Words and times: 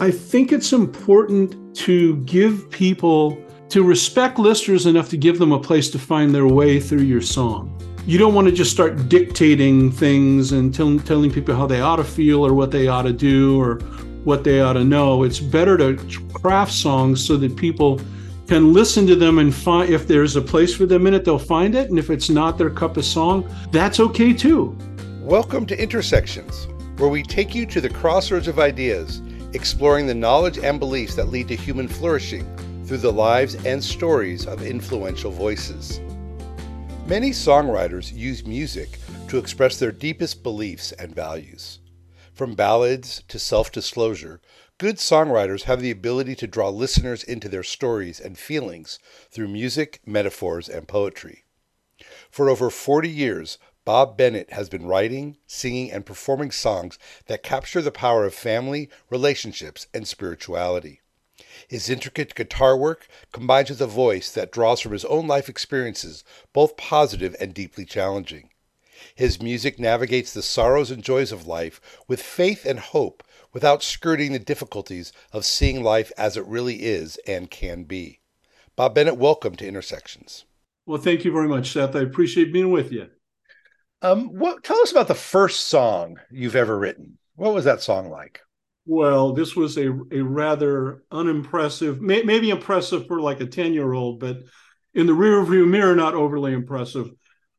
I 0.00 0.12
think 0.12 0.52
it's 0.52 0.72
important 0.72 1.74
to 1.78 2.18
give 2.18 2.70
people 2.70 3.36
to 3.70 3.82
respect 3.82 4.38
listeners 4.38 4.86
enough 4.86 5.08
to 5.08 5.16
give 5.16 5.40
them 5.40 5.50
a 5.50 5.58
place 5.58 5.90
to 5.90 5.98
find 5.98 6.32
their 6.32 6.46
way 6.46 6.78
through 6.78 7.02
your 7.02 7.20
song. 7.20 7.76
You 8.06 8.16
don't 8.16 8.32
want 8.32 8.46
to 8.46 8.52
just 8.52 8.70
start 8.70 9.08
dictating 9.08 9.90
things 9.90 10.52
and 10.52 10.72
tell, 10.72 11.00
telling 11.00 11.32
people 11.32 11.56
how 11.56 11.66
they 11.66 11.80
ought 11.80 11.96
to 11.96 12.04
feel 12.04 12.46
or 12.46 12.54
what 12.54 12.70
they 12.70 12.86
ought 12.86 13.02
to 13.02 13.12
do 13.12 13.60
or 13.60 13.80
what 14.22 14.44
they 14.44 14.60
ought 14.60 14.74
to 14.74 14.84
know. 14.84 15.24
It's 15.24 15.40
better 15.40 15.76
to 15.76 15.96
craft 16.32 16.70
songs 16.70 17.26
so 17.26 17.36
that 17.36 17.56
people 17.56 18.00
can 18.46 18.72
listen 18.72 19.04
to 19.08 19.16
them 19.16 19.40
and 19.40 19.52
find 19.52 19.92
if 19.92 20.06
there's 20.06 20.36
a 20.36 20.40
place 20.40 20.72
for 20.72 20.86
them 20.86 21.08
in 21.08 21.14
it, 21.14 21.24
they'll 21.24 21.40
find 21.40 21.74
it. 21.74 21.90
And 21.90 21.98
if 21.98 22.08
it's 22.08 22.30
not 22.30 22.56
their 22.56 22.70
cup 22.70 22.98
of 22.98 23.04
song, 23.04 23.52
that's 23.72 23.98
okay 23.98 24.32
too. 24.32 24.78
Welcome 25.22 25.66
to 25.66 25.82
Intersections, 25.82 26.68
where 26.98 27.10
we 27.10 27.24
take 27.24 27.52
you 27.52 27.66
to 27.66 27.80
the 27.80 27.90
crossroads 27.90 28.46
of 28.46 28.60
ideas, 28.60 29.22
exploring 29.54 30.06
the 30.06 30.14
knowledge 30.14 30.58
and 30.58 30.78
beliefs 30.78 31.14
that 31.14 31.30
lead 31.30 31.48
to 31.48 31.56
human 31.56 31.88
flourishing 31.88 32.46
through 32.84 32.98
the 32.98 33.12
lives 33.12 33.54
and 33.66 33.82
stories 33.82 34.46
of 34.46 34.62
influential 34.62 35.30
voices. 35.30 36.00
Many 37.06 37.30
songwriters 37.30 38.12
use 38.12 38.46
music 38.46 38.98
to 39.28 39.38
express 39.38 39.78
their 39.78 39.92
deepest 39.92 40.42
beliefs 40.42 40.92
and 40.92 41.14
values. 41.14 41.80
From 42.34 42.54
ballads 42.54 43.22
to 43.28 43.38
self 43.38 43.72
disclosure, 43.72 44.40
good 44.78 44.96
songwriters 44.96 45.62
have 45.62 45.80
the 45.80 45.90
ability 45.90 46.34
to 46.36 46.46
draw 46.46 46.68
listeners 46.68 47.24
into 47.24 47.48
their 47.48 47.62
stories 47.62 48.20
and 48.20 48.38
feelings 48.38 48.98
through 49.30 49.48
music, 49.48 50.00
metaphors, 50.06 50.68
and 50.68 50.86
poetry. 50.86 51.44
For 52.30 52.48
over 52.48 52.70
40 52.70 53.08
years, 53.08 53.58
Bob 53.88 54.18
Bennett 54.18 54.52
has 54.52 54.68
been 54.68 54.84
writing, 54.84 55.38
singing, 55.46 55.90
and 55.90 56.04
performing 56.04 56.50
songs 56.50 56.98
that 57.24 57.42
capture 57.42 57.80
the 57.80 57.90
power 57.90 58.26
of 58.26 58.34
family, 58.34 58.90
relationships, 59.08 59.86
and 59.94 60.06
spirituality. 60.06 61.00
His 61.66 61.88
intricate 61.88 62.34
guitar 62.34 62.76
work 62.76 63.08
combines 63.32 63.70
with 63.70 63.80
a 63.80 63.86
voice 63.86 64.30
that 64.32 64.52
draws 64.52 64.82
from 64.82 64.92
his 64.92 65.06
own 65.06 65.26
life 65.26 65.48
experiences, 65.48 66.22
both 66.52 66.76
positive 66.76 67.34
and 67.40 67.54
deeply 67.54 67.86
challenging. 67.86 68.50
His 69.14 69.40
music 69.40 69.78
navigates 69.78 70.34
the 70.34 70.42
sorrows 70.42 70.90
and 70.90 71.02
joys 71.02 71.32
of 71.32 71.46
life 71.46 71.80
with 72.06 72.20
faith 72.20 72.66
and 72.66 72.80
hope 72.80 73.24
without 73.54 73.82
skirting 73.82 74.32
the 74.32 74.38
difficulties 74.38 75.14
of 75.32 75.46
seeing 75.46 75.82
life 75.82 76.12
as 76.18 76.36
it 76.36 76.44
really 76.44 76.82
is 76.82 77.16
and 77.26 77.50
can 77.50 77.84
be. 77.84 78.20
Bob 78.76 78.94
Bennett, 78.94 79.16
welcome 79.16 79.56
to 79.56 79.66
Intersections. 79.66 80.44
Well, 80.84 81.00
thank 81.00 81.24
you 81.24 81.32
very 81.32 81.48
much, 81.48 81.72
Seth. 81.72 81.96
I 81.96 82.00
appreciate 82.00 82.52
being 82.52 82.70
with 82.70 82.92
you. 82.92 83.08
Um, 84.00 84.28
what 84.28 84.62
tell 84.62 84.78
us 84.80 84.92
about 84.92 85.08
the 85.08 85.14
first 85.14 85.66
song 85.66 86.18
you've 86.30 86.56
ever 86.56 86.78
written? 86.78 87.18
What 87.34 87.54
was 87.54 87.64
that 87.64 87.82
song 87.82 88.10
like? 88.10 88.40
Well, 88.86 89.32
this 89.32 89.54
was 89.54 89.76
a, 89.76 89.90
a 90.10 90.20
rather 90.20 91.02
unimpressive, 91.10 92.00
may, 92.00 92.22
maybe 92.22 92.50
impressive 92.50 93.06
for 93.06 93.20
like 93.20 93.40
a 93.40 93.46
10 93.46 93.74
year 93.74 93.92
old, 93.92 94.20
but 94.20 94.38
in 94.94 95.06
the 95.06 95.14
rear 95.14 95.44
view 95.44 95.66
mirror, 95.66 95.94
not 95.94 96.14
overly 96.14 96.52
impressive. 96.52 97.10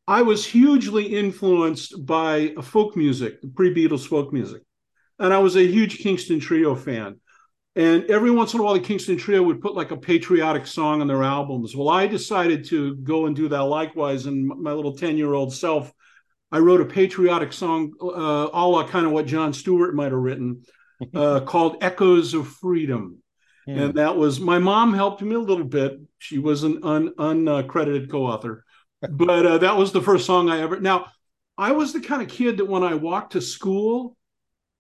I 0.08 0.24
was 0.24 0.44
hugely 0.46 1.06
influenced 1.06 2.04
by 2.04 2.56
folk 2.64 2.98
music, 2.98 3.38
pre 3.56 3.74
Beatles 3.74 4.08
folk 4.08 4.34
music. 4.34 4.64
And 5.20 5.34
I 5.34 5.38
was 5.38 5.56
a 5.56 5.68
huge 5.68 6.00
Kingston 6.00 6.40
Trio 6.40 6.74
fan. 6.74 7.20
And 7.76 8.06
every 8.06 8.32
once 8.32 8.54
in 8.54 8.60
a 8.60 8.64
while, 8.64 8.74
the 8.74 8.80
Kingston 8.80 9.18
Trio 9.18 9.44
would 9.44 9.62
put 9.62 9.76
like 9.76 9.92
a 9.92 9.98
patriotic 9.98 10.66
song 10.66 11.02
on 11.02 11.08
their 11.08 11.24
albums. 11.24 11.76
Well, 11.76 11.90
I 11.90 12.08
decided 12.08 12.66
to 12.66 12.96
go 12.96 13.28
and 13.28 13.36
do 13.36 13.48
that 13.50 13.64
likewise. 13.64 14.26
And 14.26 14.48
my 14.48 14.74
little 14.74 14.98
10 14.98 15.16
year 15.16 15.34
old 15.34 15.54
self, 15.54 15.94
I 16.52 16.60
wrote 16.60 16.82
a 16.82 16.86
patriotic 16.86 17.54
song, 17.54 17.94
uh, 18.02 18.50
a 18.52 18.68
la 18.68 18.88
kind 18.88 19.06
of 19.06 19.12
what 19.12 19.28
John 19.28 19.54
Stewart 19.54 19.94
might 19.94 20.12
have 20.12 20.22
written 20.22 20.64
uh, 21.14 21.42
called 21.42 21.78
Echoes 21.82 22.34
of 22.34 22.48
Freedom. 22.48 23.18
Hmm. 23.66 23.80
And 23.80 23.94
that 23.96 24.16
was 24.16 24.40
my 24.40 24.60
mom 24.60 24.94
helped 24.94 25.22
me 25.22 25.36
a 25.36 25.40
little 25.40 25.66
bit. 25.66 26.00
She 26.18 26.40
was 26.40 26.64
an 26.64 26.80
un, 26.84 27.14
uncredited 27.18 28.10
co 28.10 28.26
author, 28.26 28.66
but 29.10 29.46
uh, 29.46 29.58
that 29.60 29.78
was 29.78 29.92
the 29.92 30.02
first 30.02 30.26
song 30.26 30.50
I 30.50 30.62
ever. 30.62 30.80
Now, 30.80 31.08
I 31.58 31.74
was 31.74 31.94
the 31.94 32.02
kind 32.02 32.22
of 32.22 32.30
kid 32.30 32.58
that 32.58 32.68
when 32.68 32.84
I 32.84 32.96
walked 32.96 33.34
to 33.34 33.42
school, 33.42 34.16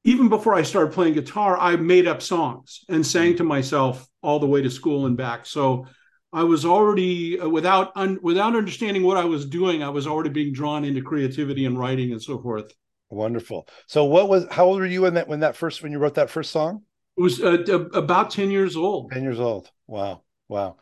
even 0.05 0.29
before 0.29 0.53
I 0.53 0.63
started 0.63 0.93
playing 0.93 1.13
guitar, 1.13 1.57
I 1.57 1.75
made 1.75 2.07
up 2.07 2.21
songs 2.21 2.85
and 2.89 3.05
sang 3.05 3.35
to 3.37 3.43
myself 3.43 4.07
all 4.23 4.39
the 4.39 4.47
way 4.47 4.61
to 4.61 4.69
school 4.69 5.05
and 5.05 5.17
back. 5.17 5.45
So 5.45 5.87
I 6.31 6.43
was 6.43 6.65
already 6.65 7.39
uh, 7.39 7.49
without 7.49 7.91
un, 7.95 8.19
without 8.21 8.55
understanding 8.55 9.03
what 9.03 9.17
I 9.17 9.25
was 9.25 9.45
doing, 9.45 9.81
I 9.81 9.89
was 9.89 10.05
already 10.05 10.29
being 10.29 10.53
drawn 10.53 10.85
into 10.85 11.01
creativity 11.01 11.65
and 11.65 11.77
writing 11.77 12.11
and 12.11 12.21
so 12.21 12.39
forth. 12.41 12.71
Wonderful. 13.09 13.67
So, 13.87 14.05
what 14.05 14.29
was? 14.29 14.45
How 14.51 14.65
old 14.65 14.79
were 14.79 14.85
you 14.85 15.01
when 15.01 15.15
that 15.15 15.27
when 15.27 15.39
that 15.39 15.55
first 15.55 15.81
when 15.81 15.91
you 15.91 15.97
wrote 15.97 16.15
that 16.15 16.29
first 16.29 16.51
song? 16.51 16.83
It 17.17 17.21
was 17.21 17.41
uh, 17.41 17.63
about 17.93 18.29
ten 18.29 18.51
years 18.51 18.75
old. 18.75 19.11
Ten 19.11 19.23
years 19.23 19.39
old. 19.39 19.71
Wow, 19.87 20.21
wow. 20.47 20.77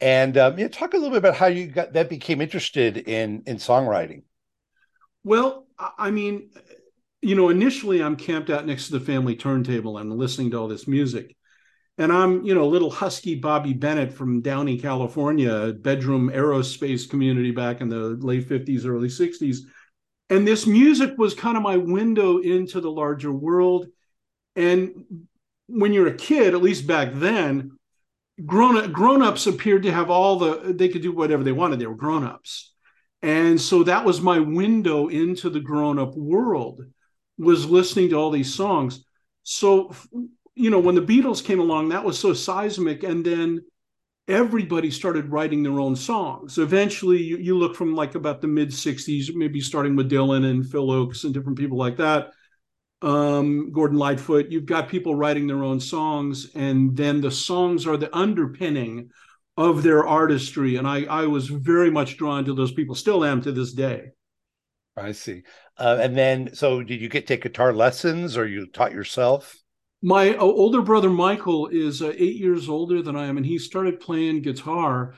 And 0.00 0.36
um, 0.36 0.58
yeah, 0.58 0.68
talk 0.68 0.94
a 0.94 0.96
little 0.96 1.10
bit 1.10 1.18
about 1.18 1.36
how 1.36 1.46
you 1.46 1.68
got 1.68 1.92
that 1.92 2.08
became 2.08 2.40
interested 2.40 2.96
in 2.96 3.44
in 3.46 3.56
songwriting. 3.58 4.22
Well, 5.22 5.66
I 5.78 6.10
mean, 6.10 6.50
you 7.22 7.36
know, 7.36 7.48
initially 7.48 8.02
I'm 8.02 8.16
camped 8.16 8.50
out 8.50 8.66
next 8.66 8.86
to 8.86 8.98
the 8.98 9.04
family 9.04 9.36
turntable 9.36 9.98
and 9.98 10.12
listening 10.12 10.50
to 10.50 10.58
all 10.58 10.68
this 10.68 10.88
music. 10.88 11.36
And 11.98 12.12
I'm, 12.12 12.44
you 12.44 12.54
know, 12.54 12.66
little 12.66 12.90
husky 12.90 13.34
Bobby 13.34 13.72
Bennett 13.72 14.12
from 14.12 14.40
Downey, 14.40 14.78
California, 14.78 15.72
bedroom 15.72 16.30
aerospace 16.30 17.10
community 17.10 17.50
back 17.50 17.80
in 17.80 17.88
the 17.88 18.16
late 18.20 18.48
50s, 18.48 18.86
early 18.86 19.08
60s 19.08 19.62
and 20.30 20.46
this 20.46 20.66
music 20.66 21.16
was 21.16 21.34
kind 21.34 21.56
of 21.56 21.62
my 21.62 21.76
window 21.76 22.38
into 22.38 22.80
the 22.80 22.90
larger 22.90 23.32
world. 23.32 23.86
And 24.56 25.26
when 25.66 25.92
you're 25.92 26.08
a 26.08 26.14
kid 26.14 26.54
at 26.54 26.62
least 26.62 26.86
back 26.86 27.10
then 27.14 27.78
grown 28.44 28.92
grown-ups 28.92 29.46
appeared 29.46 29.82
to 29.82 29.92
have 29.92 30.10
all 30.10 30.38
the 30.38 30.72
they 30.74 30.88
could 30.88 31.02
do 31.02 31.12
whatever 31.12 31.42
they 31.42 31.52
wanted. 31.52 31.78
They 31.78 31.86
were 31.86 31.94
grown-ups. 31.94 32.74
And 33.22 33.60
so 33.60 33.82
that 33.84 34.04
was 34.04 34.20
my 34.20 34.38
window 34.38 35.08
into 35.08 35.50
the 35.50 35.60
grown-up 35.60 36.14
world 36.14 36.82
was 37.36 37.66
listening 37.66 38.10
to 38.10 38.16
all 38.16 38.30
these 38.30 38.54
songs. 38.54 39.04
So 39.42 39.92
you 40.58 40.70
know 40.70 40.78
when 40.78 40.94
the 40.94 41.00
beatles 41.00 41.42
came 41.42 41.60
along 41.60 41.88
that 41.88 42.04
was 42.04 42.18
so 42.18 42.32
seismic 42.32 43.02
and 43.02 43.24
then 43.24 43.62
everybody 44.28 44.90
started 44.90 45.32
writing 45.32 45.62
their 45.62 45.80
own 45.80 45.96
songs. 45.96 46.58
Eventually, 46.58 47.20
you, 47.20 47.38
you 47.38 47.58
look 47.58 47.74
from 47.74 47.94
like 47.94 48.14
about 48.14 48.40
the 48.40 48.46
mid 48.46 48.68
60s, 48.68 49.34
maybe 49.34 49.60
starting 49.60 49.96
with 49.96 50.10
Dylan 50.10 50.48
and 50.48 50.70
Phil 50.70 50.86
Ochs 50.86 51.24
and 51.24 51.32
different 51.32 51.58
people 51.58 51.78
like 51.78 51.96
that. 51.96 52.28
Um, 53.00 53.72
Gordon 53.72 53.98
Lightfoot, 53.98 54.50
you've 54.50 54.66
got 54.66 54.88
people 54.88 55.14
writing 55.14 55.46
their 55.46 55.64
own 55.64 55.80
songs, 55.80 56.50
and 56.54 56.96
then 56.96 57.20
the 57.20 57.30
songs 57.30 57.86
are 57.86 57.96
the 57.96 58.14
underpinning 58.14 59.10
of 59.56 59.82
their 59.82 60.06
artistry. 60.06 60.76
And 60.76 60.86
I, 60.86 61.04
I 61.04 61.26
was 61.26 61.48
very 61.48 61.90
much 61.90 62.16
drawn 62.16 62.44
to 62.44 62.54
those 62.54 62.72
people, 62.72 62.94
still 62.94 63.24
am 63.24 63.40
to 63.42 63.52
this 63.52 63.72
day. 63.72 64.10
I 64.96 65.12
see. 65.12 65.44
Uh, 65.76 65.98
and 66.00 66.16
then, 66.16 66.54
so 66.54 66.82
did 66.82 67.00
you 67.00 67.08
get 67.08 67.26
take 67.26 67.42
guitar 67.42 67.72
lessons, 67.72 68.36
or 68.36 68.46
you 68.46 68.66
taught 68.66 68.92
yourself? 68.92 69.56
My 70.02 70.34
uh, 70.34 70.42
older 70.42 70.82
brother 70.82 71.10
Michael 71.10 71.68
is 71.68 72.02
uh, 72.02 72.12
eight 72.16 72.36
years 72.36 72.68
older 72.68 73.02
than 73.02 73.16
I 73.16 73.26
am, 73.26 73.36
and 73.36 73.46
he 73.46 73.58
started 73.58 74.00
playing 74.00 74.42
guitar. 74.42 75.14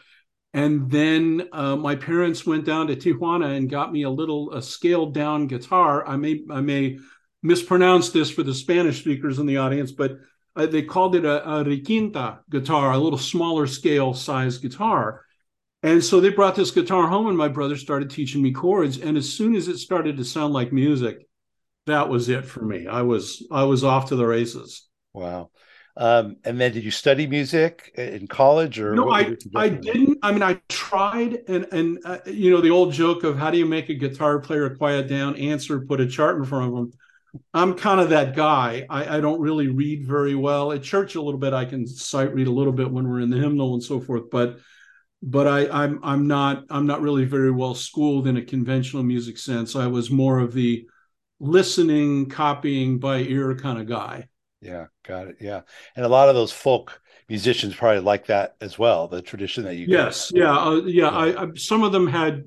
And 0.52 0.90
then 0.90 1.48
uh, 1.52 1.76
my 1.76 1.94
parents 1.94 2.44
went 2.44 2.64
down 2.64 2.88
to 2.88 2.96
Tijuana 2.96 3.56
and 3.56 3.70
got 3.70 3.92
me 3.92 4.02
a 4.02 4.10
little 4.10 4.52
a 4.52 4.62
scaled 4.62 5.14
down 5.14 5.46
guitar. 5.46 6.06
I 6.06 6.16
may 6.16 6.42
I 6.50 6.60
may 6.60 6.98
mispronounce 7.42 8.10
this 8.10 8.30
for 8.30 8.42
the 8.42 8.54
Spanish 8.54 9.00
speakers 9.00 9.38
in 9.38 9.46
the 9.46 9.58
audience, 9.58 9.92
but 9.92 10.18
uh, 10.56 10.66
they 10.66 10.82
called 10.82 11.14
it 11.14 11.24
a, 11.24 11.48
a 11.48 11.64
requinta 11.64 12.38
guitar, 12.50 12.92
a 12.92 12.98
little 12.98 13.18
smaller 13.18 13.66
scale 13.66 14.12
size 14.12 14.58
guitar. 14.58 15.24
And 15.82 16.04
so 16.04 16.20
they 16.20 16.28
brought 16.30 16.56
this 16.56 16.72
guitar 16.72 17.06
home, 17.06 17.28
and 17.28 17.38
my 17.38 17.48
brother 17.48 17.76
started 17.76 18.10
teaching 18.10 18.42
me 18.42 18.52
chords. 18.52 18.98
And 18.98 19.16
as 19.16 19.32
soon 19.32 19.54
as 19.54 19.68
it 19.68 19.78
started 19.78 20.16
to 20.16 20.24
sound 20.24 20.52
like 20.52 20.72
music, 20.72 21.26
that 21.90 22.08
was 22.08 22.28
it 22.28 22.44
for 22.44 22.64
me. 22.64 22.86
I 22.86 23.02
was 23.02 23.46
I 23.50 23.64
was 23.64 23.84
off 23.84 24.08
to 24.08 24.16
the 24.16 24.26
races. 24.26 24.86
Wow. 25.12 25.50
Um, 25.96 26.36
and 26.44 26.60
then 26.60 26.72
did 26.72 26.84
you 26.84 26.90
study 26.90 27.26
music 27.26 27.92
in 27.96 28.28
college 28.28 28.78
or 28.78 28.94
no 28.94 29.10
i 29.10 29.36
i 29.56 29.68
didn't 29.68 30.18
i 30.22 30.30
mean 30.30 30.42
i 30.42 30.54
tried 30.68 31.40
and 31.48 31.66
and 31.72 31.98
uh, 32.04 32.18
you 32.26 32.48
know 32.48 32.60
the 32.60 32.70
old 32.70 32.92
joke 32.92 33.24
of 33.24 33.36
how 33.36 33.50
do 33.50 33.58
you 33.58 33.66
make 33.66 33.88
a 33.88 33.94
guitar 33.94 34.38
player 34.38 34.74
quiet 34.76 35.08
down 35.08 35.34
answer 35.34 35.80
put 35.80 36.00
a 36.00 36.06
chart 36.06 36.36
in 36.36 36.44
front 36.44 36.68
of 36.68 36.74
them 36.74 36.92
i'm 37.54 37.74
kind 37.74 38.00
of 38.00 38.10
that 38.10 38.36
guy 38.36 38.86
I, 38.88 39.16
I 39.16 39.20
don't 39.20 39.40
really 39.40 39.66
read 39.66 40.06
very 40.06 40.36
well 40.36 40.70
at 40.70 40.84
church 40.84 41.16
a 41.16 41.20
little 41.20 41.40
bit 41.40 41.52
i 41.52 41.64
can 41.64 41.86
sight 41.88 42.32
read 42.32 42.46
a 42.46 42.52
little 42.52 42.72
bit 42.72 42.90
when 42.90 43.08
we're 43.08 43.20
in 43.20 43.28
the 43.28 43.38
hymnal 43.38 43.74
and 43.74 43.82
so 43.82 44.00
forth 44.00 44.30
but 44.30 44.58
but 45.22 45.46
I, 45.46 45.68
I'm 45.68 46.00
I'm 46.02 46.26
not 46.26 46.64
I'm 46.70 46.86
not 46.86 47.02
really 47.02 47.24
very 47.24 47.50
well 47.50 47.74
schooled 47.74 48.26
in 48.26 48.36
a 48.36 48.44
conventional 48.44 49.02
music 49.02 49.36
sense. 49.38 49.76
I 49.76 49.86
was 49.86 50.10
more 50.10 50.38
of 50.38 50.52
the 50.52 50.86
listening, 51.40 52.28
copying 52.28 52.98
by 52.98 53.18
ear 53.18 53.54
kind 53.56 53.78
of 53.78 53.88
guy. 53.88 54.28
Yeah, 54.60 54.86
got 55.06 55.28
it. 55.28 55.36
Yeah, 55.40 55.62
and 55.96 56.04
a 56.04 56.08
lot 56.08 56.28
of 56.28 56.34
those 56.34 56.52
folk 56.52 57.00
musicians 57.28 57.74
probably 57.74 58.00
like 58.00 58.26
that 58.26 58.56
as 58.60 58.78
well. 58.78 59.08
The 59.08 59.22
tradition 59.22 59.64
that 59.64 59.76
you. 59.76 59.86
Yes, 59.88 60.30
yeah, 60.34 60.56
uh, 60.56 60.82
yeah. 60.84 61.08
I, 61.08 61.44
I, 61.44 61.46
some 61.54 61.82
of 61.82 61.92
them 61.92 62.06
had 62.06 62.44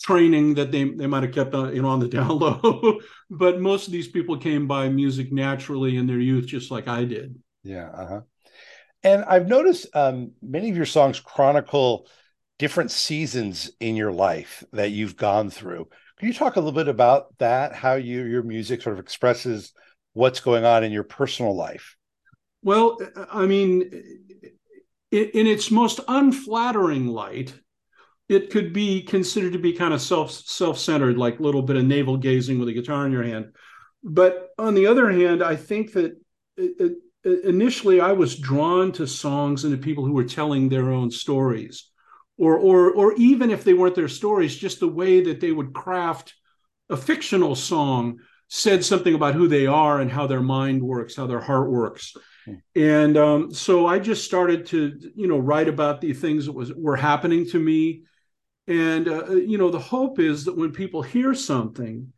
training 0.00 0.54
that 0.54 0.70
they 0.72 0.84
they 0.84 1.06
might 1.06 1.24
have 1.24 1.34
kept 1.34 1.54
on 1.54 1.74
you 1.74 1.82
know 1.82 1.88
on 1.88 2.00
the 2.00 2.08
down 2.16 2.38
low, 2.38 3.00
but 3.28 3.60
most 3.60 3.86
of 3.86 3.92
these 3.92 4.08
people 4.08 4.38
came 4.38 4.66
by 4.66 4.88
music 4.88 5.32
naturally 5.32 5.96
in 5.96 6.06
their 6.06 6.20
youth, 6.20 6.46
just 6.46 6.70
like 6.70 6.86
I 6.86 7.04
did. 7.04 7.36
Yeah. 7.64 7.88
Uh-huh. 7.88 8.20
And 9.02 9.24
I've 9.24 9.48
noticed 9.48 9.86
um, 9.94 10.32
many 10.42 10.70
of 10.70 10.76
your 10.76 10.86
songs 10.86 11.20
chronicle 11.20 12.06
different 12.58 12.90
seasons 12.90 13.70
in 13.80 13.96
your 13.96 14.12
life 14.12 14.62
that 14.72 14.90
you've 14.90 15.16
gone 15.16 15.48
through. 15.48 15.88
Can 16.20 16.28
you 16.28 16.34
talk 16.34 16.56
a 16.56 16.60
little 16.60 16.72
bit 16.72 16.86
about 16.86 17.28
that? 17.38 17.74
How 17.74 17.94
you 17.94 18.24
your 18.24 18.42
music 18.42 18.82
sort 18.82 18.92
of 18.92 19.00
expresses 19.00 19.72
what's 20.12 20.40
going 20.40 20.66
on 20.66 20.84
in 20.84 20.92
your 20.92 21.02
personal 21.02 21.56
life? 21.56 21.96
Well, 22.62 22.98
I 23.32 23.46
mean, 23.46 23.90
in 25.10 25.46
its 25.46 25.70
most 25.70 25.98
unflattering 26.06 27.06
light, 27.06 27.54
it 28.28 28.50
could 28.50 28.74
be 28.74 29.00
considered 29.00 29.54
to 29.54 29.58
be 29.58 29.72
kind 29.72 29.94
of 29.94 30.02
self 30.02 30.30
self-centered, 30.30 31.16
like 31.16 31.38
a 31.38 31.42
little 31.42 31.62
bit 31.62 31.76
of 31.76 31.86
navel 31.86 32.18
gazing 32.18 32.58
with 32.58 32.68
a 32.68 32.74
guitar 32.74 33.06
in 33.06 33.12
your 33.12 33.22
hand. 33.22 33.54
But 34.04 34.50
on 34.58 34.74
the 34.74 34.88
other 34.88 35.10
hand, 35.10 35.42
I 35.42 35.56
think 35.56 35.94
that 35.94 36.12
it, 36.58 36.98
it, 37.24 37.44
initially 37.44 37.98
I 38.02 38.12
was 38.12 38.38
drawn 38.38 38.92
to 38.92 39.06
songs 39.06 39.64
and 39.64 39.74
to 39.74 39.82
people 39.82 40.04
who 40.04 40.12
were 40.12 40.24
telling 40.24 40.68
their 40.68 40.90
own 40.90 41.10
stories, 41.10 41.90
or 42.40 42.56
or 42.56 42.90
or 42.90 43.12
even 43.14 43.50
if 43.50 43.64
they 43.64 43.74
weren't 43.74 43.94
their 43.94 44.08
stories, 44.08 44.56
just 44.56 44.80
the 44.80 44.88
way 44.88 45.20
that 45.20 45.40
they 45.40 45.52
would 45.52 45.74
craft 45.74 46.34
a 46.88 46.96
fictional 46.96 47.54
song 47.54 48.18
said 48.48 48.84
something 48.84 49.14
about 49.14 49.34
who 49.34 49.46
they 49.46 49.66
are 49.66 50.00
and 50.00 50.10
how 50.10 50.26
their 50.26 50.40
mind 50.40 50.82
works, 50.82 51.14
how 51.14 51.26
their 51.26 51.40
heart 51.40 51.70
works. 51.70 52.16
Hmm. 52.46 52.54
And 52.74 53.16
um, 53.16 53.54
so 53.54 53.86
I 53.86 53.98
just 53.98 54.24
started 54.24 54.66
to, 54.66 54.98
you 55.14 55.28
know, 55.28 55.38
write 55.38 55.68
about 55.68 56.00
the 56.00 56.14
things 56.14 56.46
that 56.46 56.52
was 56.52 56.72
were 56.72 56.96
happening 56.96 57.46
to 57.50 57.60
me. 57.60 58.04
And 58.66 59.06
uh, 59.06 59.32
you 59.32 59.58
know, 59.58 59.70
the 59.70 59.78
hope 59.78 60.18
is 60.18 60.46
that 60.46 60.56
when 60.56 60.72
people 60.72 61.02
hear 61.02 61.34
something, 61.34 62.12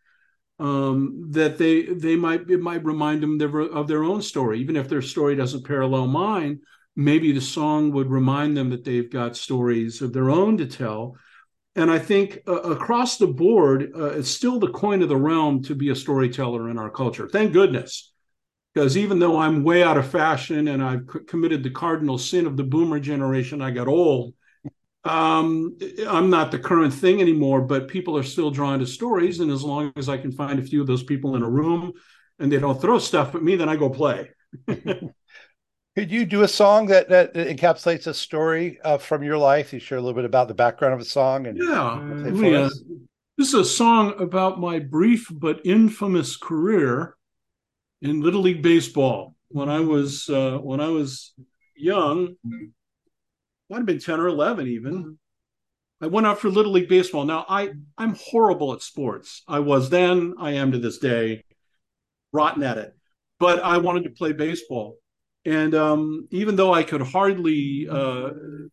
um, 0.60 1.30
that 1.30 1.58
they 1.58 1.82
they 1.82 2.14
might 2.14 2.48
it 2.48 2.60
might 2.60 2.84
remind 2.84 3.24
them 3.24 3.40
of 3.40 3.88
their 3.88 4.04
own 4.04 4.22
story, 4.22 4.60
even 4.60 4.76
if 4.76 4.88
their 4.88 5.02
story 5.02 5.34
doesn't 5.34 5.66
parallel 5.66 6.06
mine. 6.06 6.60
Maybe 6.94 7.32
the 7.32 7.40
song 7.40 7.92
would 7.92 8.10
remind 8.10 8.56
them 8.56 8.70
that 8.70 8.84
they've 8.84 9.10
got 9.10 9.36
stories 9.36 10.02
of 10.02 10.12
their 10.12 10.30
own 10.30 10.58
to 10.58 10.66
tell 10.66 11.16
and 11.74 11.90
I 11.90 11.98
think 11.98 12.40
uh, 12.46 12.60
across 12.60 13.16
the 13.16 13.26
board, 13.26 13.92
uh, 13.96 14.10
it's 14.10 14.30
still 14.30 14.58
the 14.58 14.70
coin 14.70 15.02
of 15.02 15.08
the 15.08 15.16
realm 15.16 15.62
to 15.64 15.74
be 15.74 15.88
a 15.88 15.96
storyteller 15.96 16.68
in 16.68 16.78
our 16.78 16.90
culture. 16.90 17.28
Thank 17.28 17.52
goodness. 17.52 18.12
Because 18.74 18.96
even 18.96 19.18
though 19.18 19.38
I'm 19.38 19.64
way 19.64 19.82
out 19.82 19.96
of 19.96 20.10
fashion 20.10 20.68
and 20.68 20.82
I've 20.82 21.04
c- 21.10 21.20
committed 21.26 21.62
the 21.62 21.70
cardinal 21.70 22.18
sin 22.18 22.46
of 22.46 22.56
the 22.56 22.64
boomer 22.64 23.00
generation, 23.00 23.62
I 23.62 23.70
got 23.70 23.88
old. 23.88 24.34
Um, 25.04 25.76
I'm 26.06 26.30
not 26.30 26.50
the 26.50 26.58
current 26.58 26.92
thing 26.92 27.20
anymore, 27.20 27.62
but 27.62 27.88
people 27.88 28.16
are 28.16 28.22
still 28.22 28.50
drawn 28.50 28.78
to 28.78 28.86
stories. 28.86 29.40
And 29.40 29.50
as 29.50 29.62
long 29.62 29.92
as 29.96 30.08
I 30.08 30.18
can 30.18 30.32
find 30.32 30.58
a 30.58 30.62
few 30.62 30.80
of 30.80 30.86
those 30.86 31.02
people 31.02 31.36
in 31.36 31.42
a 31.42 31.50
room 31.50 31.92
and 32.38 32.52
they 32.52 32.58
don't 32.58 32.80
throw 32.80 32.98
stuff 32.98 33.34
at 33.34 33.42
me, 33.42 33.56
then 33.56 33.68
I 33.68 33.76
go 33.76 33.88
play. 33.88 34.30
Could 35.94 36.10
you 36.10 36.24
do 36.24 36.42
a 36.42 36.48
song 36.48 36.86
that 36.86 37.10
that 37.10 37.34
encapsulates 37.34 38.06
a 38.06 38.14
story 38.14 38.80
uh, 38.82 38.96
from 38.96 39.22
your 39.22 39.36
life? 39.36 39.74
You 39.74 39.78
share 39.78 39.98
a 39.98 40.00
little 40.00 40.16
bit 40.16 40.24
about 40.24 40.48
the 40.48 40.54
background 40.54 40.94
of 40.94 41.00
a 41.00 41.04
song, 41.04 41.46
and 41.46 41.58
yeah, 41.58 42.30
yeah. 42.32 42.68
This 43.36 43.48
is 43.48 43.54
a 43.54 43.64
song 43.64 44.14
about 44.18 44.58
my 44.58 44.78
brief 44.78 45.26
but 45.30 45.60
infamous 45.64 46.36
career 46.36 47.16
in 48.00 48.22
Little 48.22 48.40
League 48.40 48.62
baseball. 48.62 49.34
When 49.48 49.68
I 49.68 49.80
was 49.80 50.30
uh, 50.30 50.56
when 50.58 50.80
I 50.80 50.88
was 50.88 51.34
young, 51.76 52.36
might 53.68 53.76
have 53.76 53.86
been 53.86 53.98
ten 53.98 54.18
or 54.18 54.28
eleven, 54.28 54.68
even. 54.68 55.18
I 56.00 56.06
went 56.06 56.26
out 56.26 56.40
for 56.40 56.48
Little 56.48 56.72
League 56.72 56.88
baseball. 56.88 57.26
Now 57.26 57.44
I 57.50 57.70
I'm 57.98 58.14
horrible 58.14 58.72
at 58.72 58.80
sports. 58.80 59.42
I 59.46 59.58
was 59.58 59.90
then. 59.90 60.36
I 60.38 60.52
am 60.52 60.72
to 60.72 60.78
this 60.78 60.96
day, 60.96 61.44
rotten 62.32 62.62
at 62.62 62.78
it. 62.78 62.96
But 63.38 63.62
I 63.62 63.76
wanted 63.76 64.04
to 64.04 64.10
play 64.10 64.32
baseball 64.32 64.96
and 65.44 65.74
um, 65.74 66.28
even 66.30 66.56
though 66.56 66.72
I 66.72 66.82
could 66.82 67.02
hardly 67.02 67.88
uh, 67.90 68.30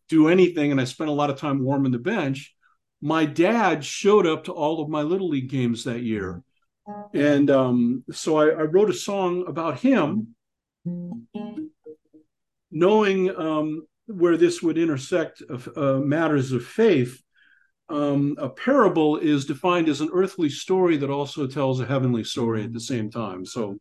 do 0.08 0.28
anything, 0.28 0.70
and 0.70 0.80
I 0.80 0.84
spent 0.84 1.10
a 1.10 1.14
lot 1.14 1.30
of 1.30 1.38
time 1.38 1.64
warming 1.64 1.92
the 1.92 1.98
bench, 1.98 2.54
my 3.00 3.24
dad 3.24 3.84
showed 3.84 4.26
up 4.26 4.44
to 4.44 4.52
all 4.52 4.82
of 4.82 4.88
my 4.88 5.02
little 5.02 5.28
league 5.28 5.48
games 5.48 5.84
that 5.84 6.02
year, 6.02 6.42
and 7.12 7.50
um, 7.50 8.04
so 8.12 8.36
I, 8.38 8.48
I, 8.50 8.62
wrote 8.62 8.90
a 8.90 8.94
song 8.94 9.44
about 9.48 9.80
him, 9.80 10.34
knowing 12.70 13.36
um, 13.36 13.86
where 14.06 14.36
this 14.36 14.62
would 14.62 14.78
intersect 14.78 15.42
uh, 15.76 15.94
matters 15.94 16.52
of 16.52 16.64
faith. 16.64 17.20
Um, 17.88 18.36
a 18.38 18.48
parable 18.48 19.16
is 19.16 19.46
defined 19.46 19.88
as 19.88 20.00
an 20.00 20.10
earthly 20.12 20.48
story 20.48 20.96
that 20.98 21.10
also 21.10 21.48
tells 21.48 21.80
a 21.80 21.86
heavenly 21.86 22.22
story 22.22 22.62
at 22.62 22.72
the 22.72 22.78
same 22.78 23.10
time. 23.10 23.44
So 23.44 23.78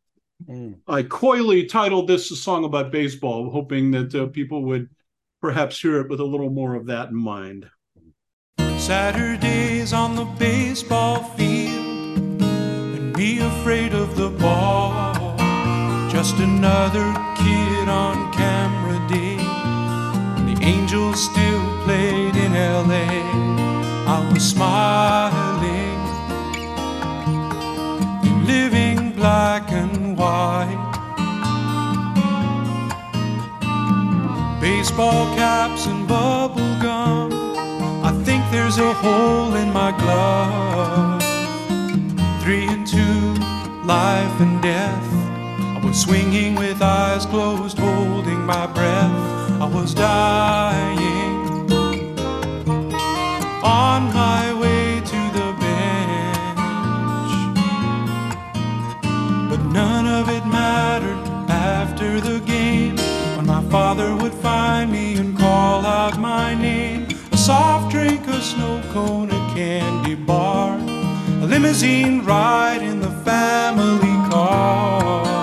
Mm. 0.48 0.80
I 0.88 1.04
coyly 1.04 1.66
titled 1.66 2.08
this 2.08 2.32
a 2.32 2.36
song 2.36 2.64
about 2.64 2.92
baseball, 2.92 3.50
hoping 3.50 3.92
that 3.92 4.16
uh, 4.16 4.28
people 4.28 4.64
would 4.64 4.90
perhaps 5.42 5.80
hear 5.80 6.00
it 6.02 6.10
with 6.10 6.20
a 6.20 6.26
little 6.26 6.50
more 6.50 6.76
of 6.76 6.86
that 6.88 7.10
in 7.10 7.16
mind. 7.16 7.70
Saturdays 8.78 9.94
on 9.94 10.16
the 10.16 10.26
baseball 10.40 11.24
field 11.36 12.42
and 12.42 13.14
be 13.16 13.40
afraid 13.40 13.94
of 13.94 14.16
the 14.16 14.30
ball. 14.30 15.14
Just 16.10 16.38
another 16.38 17.14
kid 17.38 17.90
on 17.90 18.32
camera 18.34 18.98
day. 19.10 19.38
The 19.38 20.58
Angels 20.66 21.24
still 21.24 21.84
played 21.84 22.36
in 22.36 22.54
LA. 22.54 23.06
I 24.08 24.30
was 24.34 24.50
smiling, 24.50 25.39
Baseball 35.00 35.34
caps 35.38 35.86
and 35.86 36.06
bubble 36.06 36.76
gum. 36.82 37.32
I 38.04 38.12
think 38.26 38.44
there's 38.52 38.80
a 38.80 38.94
hole 38.96 39.56
in 39.56 39.72
my 39.72 39.92
glove. 39.98 41.24
Three 42.44 42.68
and 42.68 42.86
two, 42.86 43.34
life 43.88 44.42
and 44.42 44.62
death. 44.62 45.08
I 45.78 45.80
was 45.86 46.02
swinging 46.02 46.56
with 46.56 46.82
eyes 46.82 47.26
closed, 47.26 47.78
holding 47.80 48.46
my 48.46 48.68
breath. 48.68 49.62
I 49.62 49.72
was 49.74 49.94
dying 49.94 51.72
on 53.64 54.04
my 54.14 54.49
father 63.70 64.16
would 64.16 64.34
find 64.34 64.92
me 64.92 65.16
and 65.18 65.38
call 65.38 65.86
out 65.86 66.20
my 66.20 66.56
name. 66.56 67.08
A 67.32 67.38
soft 67.38 67.92
drink, 67.92 68.26
a 68.28 68.42
snow 68.42 68.82
cone, 68.92 69.30
a 69.30 69.54
candy 69.54 70.16
bar, 70.16 70.78
a 71.44 71.46
limousine 71.46 72.26
ride 72.26 72.82
in 72.82 73.00
the 73.00 73.12
family 73.24 74.30
car. 74.30 75.39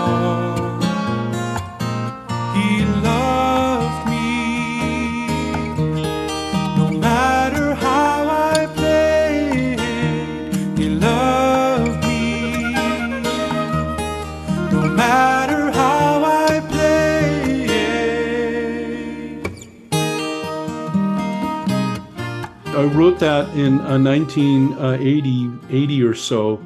Wrote 22.87 23.19
that 23.21 23.49
in 23.51 23.81
uh, 23.81 23.99
1980, 23.99 25.51
80 25.71 26.03
or 26.03 26.15
so. 26.15 26.63